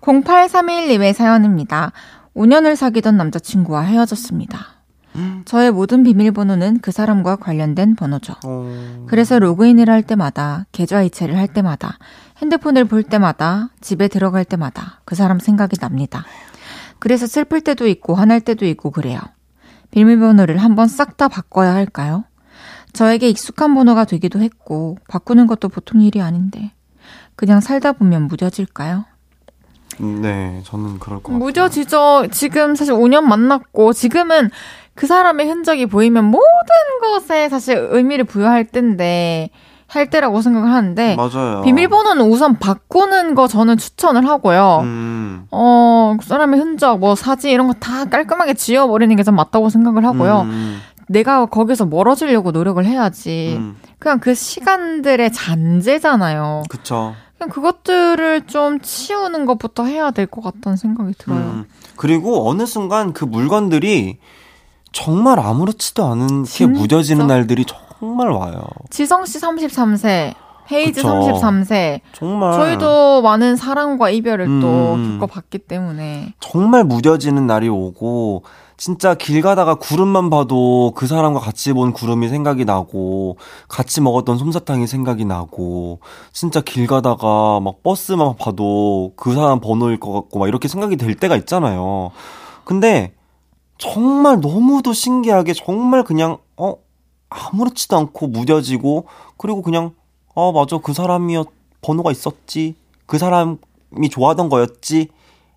0831님의 0.00 1.12
사연입니다. 1.12 1.92
5년을 2.34 2.76
사귀던 2.76 3.16
남자친구와 3.16 3.82
헤어졌습니다. 3.82 4.58
음. 5.16 5.42
저의 5.44 5.70
모든 5.70 6.02
비밀번호는 6.04 6.80
그 6.80 6.90
사람과 6.90 7.36
관련된 7.36 7.96
번호죠. 7.96 8.34
어, 8.44 9.04
그래서 9.08 9.38
로그인을 9.38 9.90
할 9.90 10.02
때마다, 10.02 10.66
계좌 10.72 11.02
이체를 11.02 11.36
할 11.36 11.48
때마다, 11.48 11.98
핸드폰을 12.38 12.86
볼 12.86 13.02
때마다, 13.02 13.68
집에 13.82 14.08
들어갈 14.08 14.44
때마다 14.46 15.00
그 15.04 15.14
사람 15.14 15.38
생각이 15.38 15.76
납니다. 15.76 16.24
그래서 16.98 17.26
슬플 17.26 17.60
때도 17.60 17.86
있고 17.88 18.14
화날 18.14 18.40
때도 18.40 18.64
있고 18.66 18.90
그래요. 18.90 19.20
비밀번호를 19.90 20.56
한번 20.56 20.88
싹 20.88 21.16
다 21.18 21.28
바꿔야 21.28 21.74
할까요? 21.74 22.24
저에게 22.94 23.28
익숙한 23.28 23.74
번호가 23.74 24.04
되기도 24.04 24.40
했고 24.40 24.96
바꾸는 25.08 25.46
것도 25.46 25.68
보통 25.68 26.00
일이 26.00 26.20
아닌데 26.22 26.72
그냥 27.36 27.60
살다 27.60 27.92
보면 27.92 28.28
무뎌질까요? 28.28 29.04
네, 29.98 30.60
저는 30.64 30.98
그럴 30.98 31.18
것 31.18 31.24
같아요. 31.32 31.38
무뎌지죠. 31.38 32.28
지금 32.30 32.74
사실 32.74 32.94
5년 32.94 33.22
만났고 33.22 33.92
지금은 33.92 34.50
그 34.94 35.06
사람의 35.06 35.46
흔적이 35.48 35.86
보이면 35.86 36.24
모든 36.26 36.42
것에 37.02 37.48
사실 37.48 37.88
의미를 37.90 38.24
부여할 38.24 38.64
때인데 38.64 39.50
할 39.86 40.08
때라고 40.08 40.40
생각을 40.40 40.70
하는데 40.72 41.16
맞아요. 41.16 41.60
비밀번호는 41.64 42.24
우선 42.30 42.58
바꾸는 42.58 43.34
거 43.34 43.46
저는 43.46 43.76
추천을 43.76 44.26
하고요. 44.26 44.80
음. 44.82 45.46
어, 45.50 46.16
그 46.18 46.26
사람의 46.26 46.58
흔적, 46.60 46.98
뭐 46.98 47.14
사진 47.14 47.50
이런 47.50 47.66
거 47.66 47.74
다 47.78 48.06
깔끔하게 48.06 48.54
지워버리는 48.54 49.14
게전 49.16 49.34
맞다고 49.34 49.68
생각을 49.68 50.04
하고요. 50.06 50.42
음, 50.42 50.80
내가 51.08 51.44
거기서 51.44 51.84
멀어지려고 51.86 52.52
노력을 52.52 52.82
해야지. 52.86 53.56
음. 53.58 53.76
그냥 53.98 54.18
그 54.18 54.34
시간들의 54.34 55.30
잔재잖아요. 55.32 56.62
그쵸. 56.70 57.14
그것들을 57.48 58.46
좀 58.46 58.80
치우는 58.80 59.46
것부터 59.46 59.84
해야 59.84 60.10
될 60.10 60.26
것 60.26 60.42
같다는 60.42 60.76
생각이 60.76 61.14
들어요. 61.18 61.38
음. 61.40 61.64
그리고 61.96 62.48
어느 62.48 62.66
순간 62.66 63.12
그 63.12 63.24
물건들이 63.24 64.18
정말 64.92 65.38
아무렇지도 65.40 66.04
않은 66.06 66.44
게? 66.44 66.66
무뎌지는 66.66 67.26
날들이 67.26 67.64
정말 67.64 68.30
와요. 68.30 68.64
지성 68.90 69.24
씨 69.26 69.38
33세, 69.38 70.34
헤이즈 70.70 71.02
그쵸. 71.02 71.08
33세. 71.08 72.00
정말. 72.12 72.52
저희도 72.54 73.22
많은 73.22 73.56
사랑과 73.56 74.10
이별을 74.10 74.60
또 74.60 74.94
음. 74.94 75.18
겪어봤기 75.20 75.58
때문에. 75.58 76.34
정말 76.40 76.84
무뎌지는 76.84 77.46
날이 77.46 77.68
오고 77.68 78.44
진짜 78.76 79.14
길 79.14 79.42
가다가 79.42 79.76
구름만 79.76 80.28
봐도 80.28 80.92
그 80.96 81.06
사람과 81.06 81.38
같이 81.38 81.72
본 81.72 81.92
구름이 81.92 82.28
생각이 82.28 82.64
나고 82.64 83.36
같이 83.68 84.00
먹었던 84.00 84.38
솜사탕이 84.38 84.86
생각이 84.88 85.24
나고 85.24 86.00
진짜 86.32 86.60
길 86.60 86.86
가다가 86.88 87.60
막 87.60 87.82
버스만 87.84 88.34
봐도 88.36 89.12
그 89.16 89.34
사람 89.34 89.60
번호일 89.60 90.00
것 90.00 90.12
같고 90.12 90.40
막 90.40 90.48
이렇게 90.48 90.66
생각이 90.66 90.96
될 90.96 91.14
때가 91.14 91.36
있잖아요. 91.36 92.10
근데 92.64 93.12
정말 93.78 94.40
너무도 94.40 94.92
신기하게 94.92 95.54
정말 95.54 96.02
그냥 96.02 96.38
어 96.56 96.74
아무렇지도 97.30 97.96
않고 97.96 98.26
무뎌지고 98.28 99.06
그리고 99.36 99.62
그냥 99.62 99.92
아 100.34 100.52
맞아 100.54 100.78
그 100.78 100.92
사람이었 100.92 101.48
번호가 101.80 102.10
있었지 102.10 102.74
그 103.06 103.18
사람이 103.18 104.08
좋아하던 104.10 104.48
거였지 104.48 105.08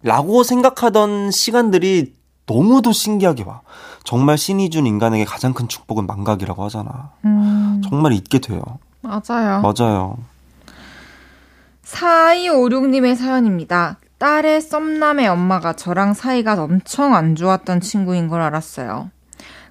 라고 0.02 0.44
생각하던 0.44 1.32
시간들이 1.32 2.14
너무도 2.46 2.92
신기하게 2.92 3.44
와. 3.44 3.62
정말 4.04 4.38
신이 4.38 4.70
준 4.70 4.86
인간에게 4.86 5.26
가장 5.26 5.54
큰 5.54 5.68
축복은 5.68 6.06
망각이라고 6.06 6.64
하잖아. 6.66 7.12
음, 7.26 7.82
정말 7.84 8.14
잊게 8.14 8.38
돼요. 8.38 8.62
맞아요. 9.02 9.62
맞아요. 9.62 10.18
4256님의 11.84 13.16
사연입니다. 13.16 13.98
딸의 14.18 14.62
썸남의 14.62 15.28
엄마가 15.28 15.74
저랑 15.74 16.14
사이가 16.14 16.62
엄청 16.62 17.16
안 17.16 17.36
좋았던 17.36 17.82
친구인 17.82 18.28
걸 18.28 18.42
알았어요. 18.42 19.10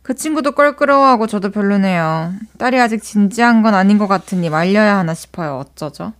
그 0.04 0.14
친구도 0.14 0.52
껄끄러워하고 0.52 1.26
저도 1.26 1.50
별로네요. 1.50 2.34
딸이 2.58 2.78
아직 2.78 3.02
진지한 3.02 3.62
건 3.62 3.74
아닌 3.74 3.96
것 3.96 4.06
같으니 4.06 4.50
말려야 4.50 4.98
하나 4.98 5.14
싶어요. 5.14 5.60
어쩌죠? 5.60 6.12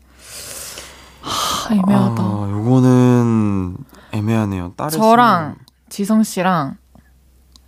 하, 1.20 1.74
애매하다. 1.74 2.22
아, 2.22 2.48
요거는 2.50 3.76
애매하네요. 4.12 4.72
딸의 4.78 4.90
저랑 4.92 5.56
지성 5.90 6.22
씨랑 6.22 6.78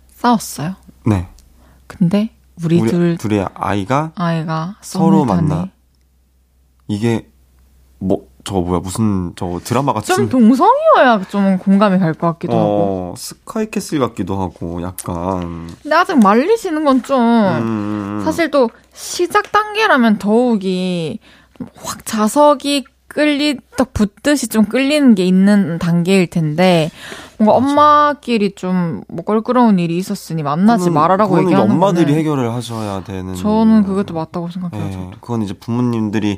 싸웠어요. 0.09 0.69
썸- 0.69 1.09
네. 1.11 1.29
근데 1.85 2.31
우리, 2.63 2.79
우리 2.81 2.89
둘 2.89 3.17
둘의 3.19 3.47
아이가 3.53 4.11
아이가 4.15 4.75
서로. 4.81 5.23
만나. 5.23 5.69
이게 6.87 7.29
뭐 7.99 8.27
저거 8.47 8.61
뭐야 8.61 8.79
무슨 8.79 9.33
저 9.35 9.59
드라마 9.63 9.91
같은 9.91 10.15
좀 10.15 10.29
동성이어야 10.29 11.21
좀 11.29 11.57
공감이 11.57 11.99
갈 11.99 12.13
것 12.13 12.27
같기도 12.33 12.53
하고. 12.53 13.11
어, 13.11 13.13
스카이캐슬 13.17 13.99
같기도 13.99 14.39
하고 14.39 14.81
약간 14.81 15.67
근데 15.83 15.95
아직 15.95 16.17
말리시는 16.17 16.85
건좀 16.85 17.19
음, 17.19 18.21
사실 18.23 18.49
또 18.49 18.69
시작 18.93 19.51
단계라면 19.51 20.17
더욱이 20.17 21.19
좀확 21.57 22.05
자석이 22.05 22.85
끌리 23.09 23.57
딱 23.77 23.93
붙듯이 23.93 24.47
좀 24.47 24.65
끌리는 24.65 25.15
게 25.15 25.25
있는 25.25 25.79
단계일 25.79 26.27
텐데 26.27 26.91
뭔가 27.39 27.55
엄마끼리 27.55 28.51
좀 28.55 29.03
뭐 29.09 29.23
껄끄러운 29.23 29.79
일이 29.79 29.97
있었으니 29.97 30.43
만나지 30.43 30.89
그거는- 30.89 30.93
말아라고 30.93 31.39
얘기하는 31.43 31.71
엄마들이 31.71 32.13
해결을 32.13 32.51
하셔야 32.53 33.03
되는 33.03 33.35
저는 33.35 33.83
그것도 33.85 34.13
맞다고 34.13 34.49
생각해요. 34.49 34.85
예, 34.87 34.91
저도. 34.91 35.11
그건 35.21 35.41
이제 35.43 35.53
부모님들이 35.53 36.37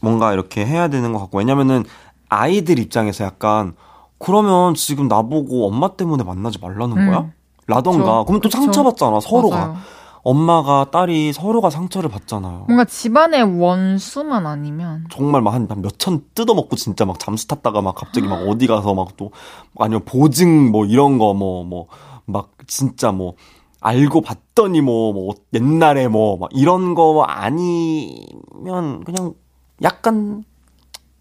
뭔가 0.00 0.32
이렇게 0.32 0.64
해야 0.66 0.88
되는 0.88 1.12
것 1.12 1.18
같고 1.20 1.38
왜냐면은 1.38 1.84
아이들 2.28 2.78
입장에서 2.78 3.24
약간 3.24 3.74
그러면 4.18 4.74
지금 4.74 5.08
나보고 5.08 5.66
엄마 5.68 5.88
때문에 5.96 6.24
만나지 6.24 6.58
말라는 6.60 6.96
음. 6.96 7.06
거야? 7.10 7.30
라던가 7.66 8.24
그러면 8.24 8.40
또. 8.40 8.48
상처받잖아 8.50 9.20
서로가 9.20 9.56
맞아요. 9.56 9.76
엄마가 10.22 10.90
딸이 10.90 11.32
서로가 11.32 11.70
상처를 11.70 12.10
받잖아요 12.10 12.64
뭔가 12.66 12.84
집안의 12.84 13.60
원수만 13.60 14.46
아니면 14.46 15.06
정말 15.10 15.42
막한 15.42 15.68
몇천 15.76 16.24
뜯어먹고 16.34 16.76
진짜 16.76 17.04
막 17.04 17.18
잠수 17.18 17.46
탔다가 17.46 17.80
막 17.82 17.94
갑자기 17.94 18.26
막 18.26 18.36
어디 18.48 18.66
가서 18.66 18.94
막 18.94 19.16
또 19.16 19.30
아니면 19.78 20.02
보증 20.04 20.70
뭐 20.72 20.84
이런 20.86 21.18
거 21.18 21.32
뭐 21.34 21.62
뭐 21.64 21.86
막 22.26 22.50
진짜 22.66 23.10
뭐 23.12 23.34
알고 23.80 24.20
봤더니 24.22 24.80
뭐, 24.82 25.12
뭐 25.14 25.34
옛날에 25.54 26.08
뭐 26.08 26.36
막 26.36 26.50
이런 26.52 26.94
거 26.94 27.22
아니면 27.22 29.04
그냥 29.04 29.34
약간 29.82 30.44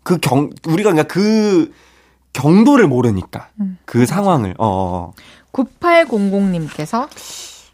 그 0.03 0.17
경 0.19 0.49
우리가 0.67 0.91
그냥 0.91 1.07
그 1.07 1.71
경도를 2.33 2.87
모르니까 2.87 3.49
음. 3.59 3.77
그 3.85 4.05
상황을 4.05 4.55
어, 4.57 4.67
어. 4.67 5.13
9800님께서 5.51 7.07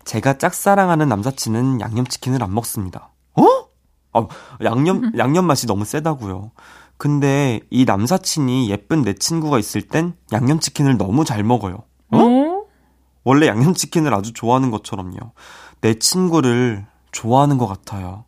제가 0.05 0.37
짝사랑하는 0.37 1.07
남사친은 1.09 1.81
양념치킨을 1.81 2.43
안 2.43 2.53
먹습니다. 2.53 3.11
어? 3.35 3.43
아, 4.13 4.27
양념, 4.63 5.11
양념 5.17 5.45
맛이 5.45 5.65
너무 5.67 5.85
세다고요. 5.85 6.51
근데 6.97 7.59
이 7.69 7.85
남사친이 7.85 8.69
예쁜 8.69 9.01
내 9.01 9.13
친구가 9.13 9.59
있을 9.59 9.81
땐 9.81 10.13
양념치킨을 10.31 10.97
너무 10.97 11.25
잘 11.25 11.43
먹어요. 11.43 11.83
어? 12.11 12.63
원래 13.23 13.47
양념치킨을 13.47 14.13
아주 14.13 14.33
좋아하는 14.33 14.71
것처럼요. 14.71 15.17
내 15.81 15.95
친구를 15.95 16.85
좋아하는 17.11 17.57
것 17.57 17.67
같아요. 17.67 18.25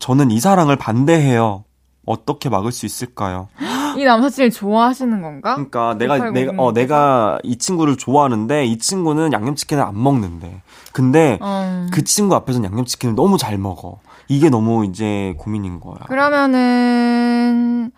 저는 0.00 0.30
이 0.30 0.40
사랑을 0.40 0.76
반대해요. 0.76 1.64
어떻게 2.06 2.48
막을 2.48 2.72
수 2.72 2.86
있을까요? 2.86 3.48
이 3.96 4.04
남사친을 4.04 4.50
좋아하시는 4.50 5.20
건가? 5.20 5.54
그러니까 5.54 5.94
내가 5.98 6.16
1890 6.18 6.32
내가 6.50 6.62
어 6.62 6.72
내가 6.72 7.38
이 7.42 7.56
친구를 7.58 7.96
좋아하는데 7.96 8.64
이 8.64 8.78
친구는 8.78 9.32
양념치킨을 9.32 9.82
안 9.82 10.00
먹는데. 10.02 10.62
근데 10.92 11.38
음. 11.42 11.88
그 11.92 12.02
친구 12.04 12.34
앞에서는 12.36 12.68
양념치킨을 12.70 13.14
너무 13.14 13.36
잘 13.38 13.58
먹어. 13.58 13.98
이게 14.28 14.48
너무 14.48 14.84
이제 14.86 15.34
고민인 15.38 15.80
거야. 15.80 15.96
그러면은 16.06 17.90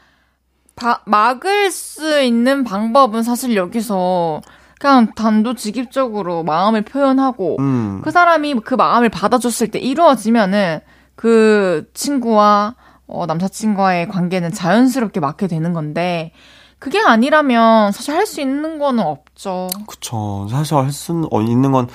바- 0.74 1.00
막을 1.05 1.70
수 1.70 2.22
있는 2.22 2.64
방법은 2.64 3.22
사실 3.22 3.55
여기서 3.57 4.40
그냥 4.80 5.12
단도직입적으로 5.14 6.42
마음을 6.42 6.82
표현하고 6.82 7.57
음. 7.61 8.00
그 8.03 8.11
사람이 8.11 8.55
그 8.64 8.74
마음을 8.74 9.09
받아줬을 9.11 9.68
때 9.68 9.78
이루어지면은 9.78 10.80
그 11.14 11.88
친구와 11.94 12.74
어, 13.12 13.26
남사친과의 13.26 14.08
관계는 14.08 14.52
자연스럽게 14.52 15.20
맞게 15.20 15.46
되는 15.46 15.72
건데 15.72 16.32
그게 16.78 16.98
아니라면 17.00 17.92
사실 17.92 18.14
할 18.14 18.26
수 18.26 18.40
있는 18.40 18.78
거는 18.78 19.04
없죠. 19.04 19.68
그쵸. 19.86 20.48
사실 20.50 20.76
할 20.76 20.90
수 20.90 21.28
있는 21.32 21.70
건 21.72 21.88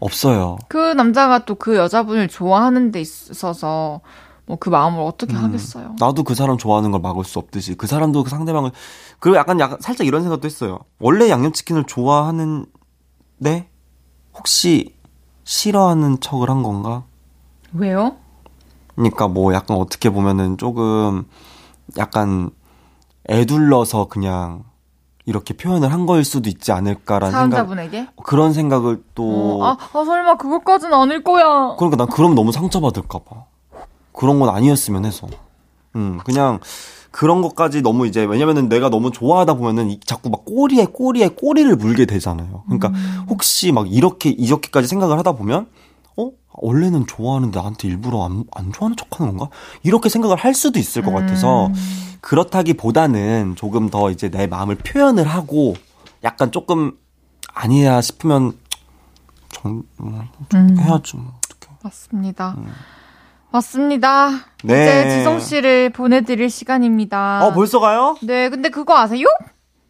없어요. 0.00 0.58
그 0.68 0.76
남자가 0.94 1.44
또 1.44 1.54
그 1.54 1.76
여자분을 1.76 2.28
좋아하는 2.28 2.90
데 2.90 3.00
있어서 3.00 4.00
뭐 4.46 4.56
그 4.58 4.68
마음을 4.68 5.00
어떻게 5.00 5.34
음. 5.36 5.44
하겠어요. 5.44 5.94
나도 6.00 6.24
그 6.24 6.34
사람 6.34 6.58
좋아하는 6.58 6.90
걸 6.90 7.00
막을 7.00 7.24
수 7.24 7.38
없듯이 7.38 7.74
그 7.76 7.86
사람도 7.86 8.24
그 8.24 8.30
상대방을 8.30 8.72
그리고 9.20 9.36
약간 9.38 9.60
약간 9.60 9.78
살짝 9.80 10.06
이런 10.06 10.22
생각도 10.22 10.46
했어요. 10.46 10.80
원래 10.98 11.30
양념치킨을 11.30 11.84
좋아하는데 11.84 12.66
혹시 14.34 14.94
싫어하는 15.44 16.20
척을 16.20 16.50
한 16.50 16.62
건가? 16.62 17.04
왜요? 17.72 18.16
그러니까 19.00 19.28
뭐 19.28 19.54
약간 19.54 19.78
어떻게 19.78 20.10
보면은 20.10 20.58
조금 20.58 21.24
약간 21.96 22.50
애둘러서 23.30 24.08
그냥 24.08 24.64
이렇게 25.24 25.54
표현을 25.56 25.90
한 25.92 26.04
거일 26.06 26.24
수도 26.24 26.48
있지 26.50 26.70
않을까라는 26.72 27.30
생각 27.38 27.56
사연자분에게? 27.56 28.08
그런 28.24 28.52
생각을 28.52 29.02
또 29.14 29.62
어, 29.62 29.64
아, 29.66 29.70
아, 29.92 30.04
설마 30.04 30.36
그것까진 30.36 30.92
아닐 30.92 31.22
거야. 31.22 31.76
그러니까 31.78 31.96
난 31.96 32.08
그럼 32.08 32.34
너무 32.34 32.52
상처받을까 32.52 33.20
봐. 33.20 33.44
그런 34.12 34.38
건 34.38 34.50
아니었으면 34.50 35.04
해서. 35.06 35.26
음, 35.96 36.18
그냥 36.24 36.58
그런 37.10 37.40
것까지 37.42 37.80
너무 37.82 38.06
이제 38.06 38.24
왜냐면은 38.24 38.68
내가 38.68 38.90
너무 38.90 39.10
좋아하다 39.10 39.54
보면은 39.54 39.90
이- 39.90 40.00
자꾸 40.04 40.28
막 40.30 40.44
꼬리에 40.44 40.86
꼬리에 40.86 41.28
꼬리를 41.28 41.74
물게 41.76 42.04
되잖아요. 42.06 42.64
그러니까 42.66 42.92
혹시 43.28 43.72
막 43.72 43.90
이렇게 43.90 44.30
이렇게까지 44.30 44.88
생각을 44.88 45.18
하다 45.18 45.32
보면 45.32 45.66
어? 46.16 46.30
원래는 46.52 47.06
좋아하는데 47.06 47.58
나한테 47.58 47.88
일부러 47.88 48.24
안, 48.24 48.44
안 48.52 48.72
좋아하는 48.72 48.96
척 48.96 49.20
하는 49.20 49.36
건가? 49.36 49.54
이렇게 49.82 50.08
생각을 50.08 50.36
할 50.36 50.54
수도 50.54 50.78
있을 50.78 51.02
것 51.02 51.12
같아서 51.12 51.70
그렇다기 52.20 52.74
보다는 52.74 53.54
조금 53.56 53.88
더 53.88 54.10
이제 54.10 54.28
내 54.28 54.46
마음을 54.46 54.76
표현을 54.76 55.26
하고 55.26 55.74
약간 56.24 56.52
조금 56.52 56.98
아니야 57.52 58.00
싶으면 58.00 58.52
좀, 59.48 59.82
음, 60.00 60.22
좀 60.48 60.60
음. 60.60 60.78
해야죠. 60.78 61.18
뭐 61.18 61.38
어떡해. 61.54 61.76
맞습니다. 61.82 62.56
맞습니다. 63.50 64.28
음. 64.28 64.40
네. 64.64 64.82
이제 64.84 65.18
지성 65.18 65.40
씨를 65.40 65.90
보내드릴 65.90 66.50
시간입니다. 66.50 67.46
어, 67.46 67.52
벌써 67.52 67.80
가요? 67.80 68.16
네, 68.22 68.48
근데 68.48 68.68
그거 68.68 68.96
아세요? 68.98 69.26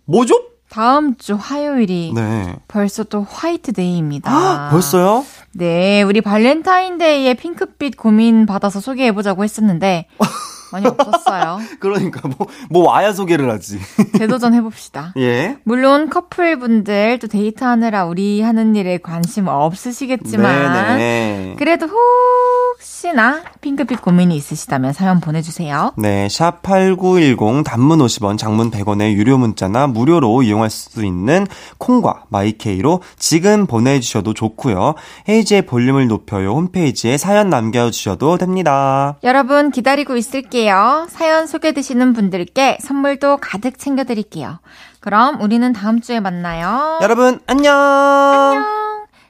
뭐죠? 0.04 0.49
다음 0.70 1.16
주 1.16 1.34
화요일이 1.34 2.12
네. 2.14 2.56
벌써 2.68 3.02
또 3.02 3.26
화이트데이입니다. 3.28 4.70
벌써요? 4.70 5.26
네, 5.52 6.02
우리 6.02 6.20
발렌타인데이에 6.20 7.34
핑크빛 7.34 7.96
고민 7.96 8.46
받아서 8.46 8.80
소개해보자고 8.80 9.42
했었는데 9.42 10.06
많이 10.72 10.86
없었어요. 10.86 11.58
그러니까 11.80 12.28
뭐, 12.28 12.46
뭐 12.68 12.88
와야 12.88 13.12
소개를 13.12 13.50
하지. 13.50 13.78
재도전 14.18 14.54
해봅시다. 14.54 15.12
예. 15.16 15.56
물론 15.64 16.10
커플분들 16.10 17.18
또 17.18 17.26
데이트하느라 17.26 18.04
우리 18.04 18.40
하는 18.40 18.76
일에 18.76 18.98
관심 18.98 19.48
없으시겠지만 19.48 20.96
네네. 20.96 21.56
그래도 21.58 21.86
혹시나 21.86 23.42
핑크빛 23.60 24.00
고민이 24.02 24.36
있으시다면 24.36 24.92
사연 24.92 25.20
보내주세요. 25.20 25.92
네, 25.96 26.28
샵 26.30 26.62
8910 26.62 27.64
단문 27.64 27.98
50원, 27.98 28.38
장문 28.38 28.70
100원의 28.70 29.14
유료 29.14 29.38
문자나 29.38 29.86
무료로 29.86 30.42
이용할 30.42 30.70
수 30.70 31.04
있는 31.04 31.46
콩과 31.78 32.24
마이케이로 32.28 33.02
지금 33.18 33.66
보내주셔도 33.66 34.34
좋고요. 34.34 34.94
헤이지의 35.28 35.62
볼륨을 35.66 36.08
높여요 36.08 36.52
홈페이지에 36.52 37.16
사연 37.16 37.50
남겨주셔도 37.50 38.38
됩니다. 38.38 39.16
여러분 39.24 39.70
기다리고 39.70 40.16
있을게요. 40.16 40.59
사연 41.08 41.46
소개되시는 41.46 42.12
분들께 42.12 42.78
선물도 42.80 43.38
가득 43.38 43.78
챙겨드릴게요. 43.78 44.60
그럼 45.00 45.40
우리는 45.40 45.72
다음 45.72 46.00
주에 46.00 46.20
만나요. 46.20 46.98
여러분, 47.02 47.40
안녕! 47.46 47.74
안녕. 47.74 48.80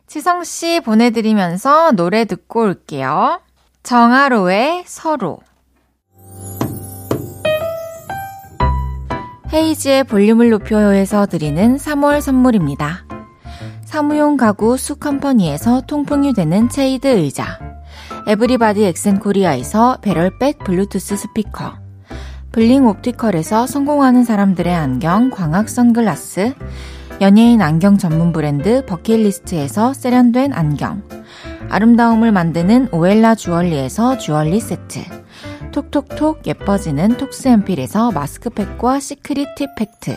지성 0.07 0.43
씨 0.43 0.81
보내드리면서 0.81 1.93
노래 1.93 2.25
듣고 2.25 2.63
올게요. 2.63 3.41
정하로의 3.85 4.83
서로. 4.87 5.39
헤이지의 9.53 10.05
볼륨을 10.05 10.51
높여요에서 10.51 11.27
드리는 11.27 11.77
3월 11.77 12.21
선물입니다. 12.21 13.05
사무용 13.85 14.37
가구 14.37 14.77
수컴퍼니에서 14.77 15.83
통풍이 15.83 16.33
되는 16.33 16.69
체이드 16.69 17.07
의자. 17.07 17.59
에브리바디 18.27 18.85
엑센코리아에서 18.85 19.99
배럴백 20.03 20.59
블루투스 20.59 21.17
스피커. 21.17 21.75
블링 22.53 22.87
옵티컬에서 22.87 23.67
성공하는 23.67 24.25
사람들의 24.25 24.75
안경 24.75 25.31
광학 25.31 25.69
선글라스. 25.69 26.55
연예인 27.21 27.63
안경 27.63 27.99
전문 27.99 28.33
브랜드 28.33 28.85
버킷리스트에서 28.87 29.95
세련된 29.95 30.53
안경. 30.53 31.03
아름다움을 31.69 32.33
만드는 32.33 32.89
오엘라 32.93 33.35
주얼리에서 33.35 34.19
주얼리 34.19 34.61
세트. 34.61 35.01
톡톡톡 35.73 36.47
예뻐지는 36.47 37.17
톡스앰필에서 37.17 38.11
마스크팩과 38.13 39.01
시크릿 39.01 39.55
팁 39.57 39.75
팩트. 39.77 40.17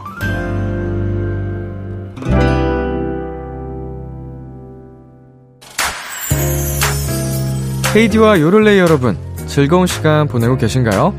헤이디와 7.95 8.39
요를레이 8.39 8.79
여러분, 8.79 9.17
즐거운 9.47 9.85
시간 9.85 10.27
보내고 10.27 10.55
계신가요? 10.57 11.13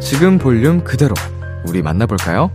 지금 0.00 0.38
볼륨 0.38 0.82
그대로 0.82 1.14
우리 1.66 1.82
만나볼까요? 1.82 2.50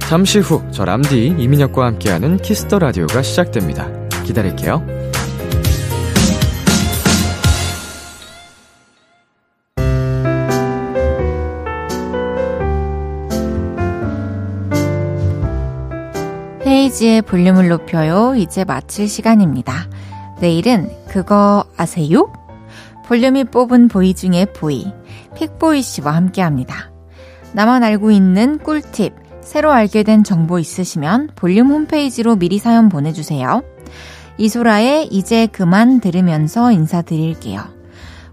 잠시 0.00 0.40
후 0.40 0.62
저 0.72 0.84
람디 0.84 1.36
이민혁과 1.38 1.86
함께하는 1.86 2.38
키스 2.38 2.64
더 2.64 2.80
라디오가 2.80 3.22
시작됩니다. 3.22 3.88
기다릴게요. 4.24 4.84
헤이즈의 16.66 17.22
볼륨을 17.22 17.68
높여요. 17.68 18.34
이제 18.36 18.64
마칠 18.64 19.08
시간입니다. 19.08 19.88
내일은 20.40 20.90
그거 21.08 21.64
아세요? 21.76 22.32
볼륨이 23.10 23.42
뽑은 23.42 23.88
boy 23.88 24.14
중에 24.14 24.44
boy, 24.44 24.86
픽보이 25.34 25.82
씨와 25.82 26.14
함께 26.14 26.42
합니다. 26.42 26.92
나만 27.52 27.82
알고 27.82 28.12
있는 28.12 28.58
꿀팁, 28.58 29.12
새로 29.40 29.72
알게 29.72 30.04
된 30.04 30.22
정보 30.22 30.60
있으시면 30.60 31.30
볼륨 31.34 31.70
홈페이지로 31.70 32.36
미리 32.36 32.58
사연 32.58 32.88
보내주세요. 32.88 33.64
이소라의 34.38 35.08
이제 35.08 35.48
그만 35.48 35.98
들으면서 35.98 36.70
인사드릴게요. 36.70 37.64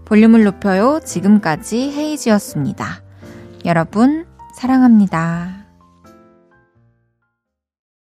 볼륨을 0.04 0.44
높여요. 0.44 1.00
지금까지 1.04 1.90
헤이지였습니다. 1.96 3.02
여러분, 3.64 4.26
사랑합니다. 4.54 5.57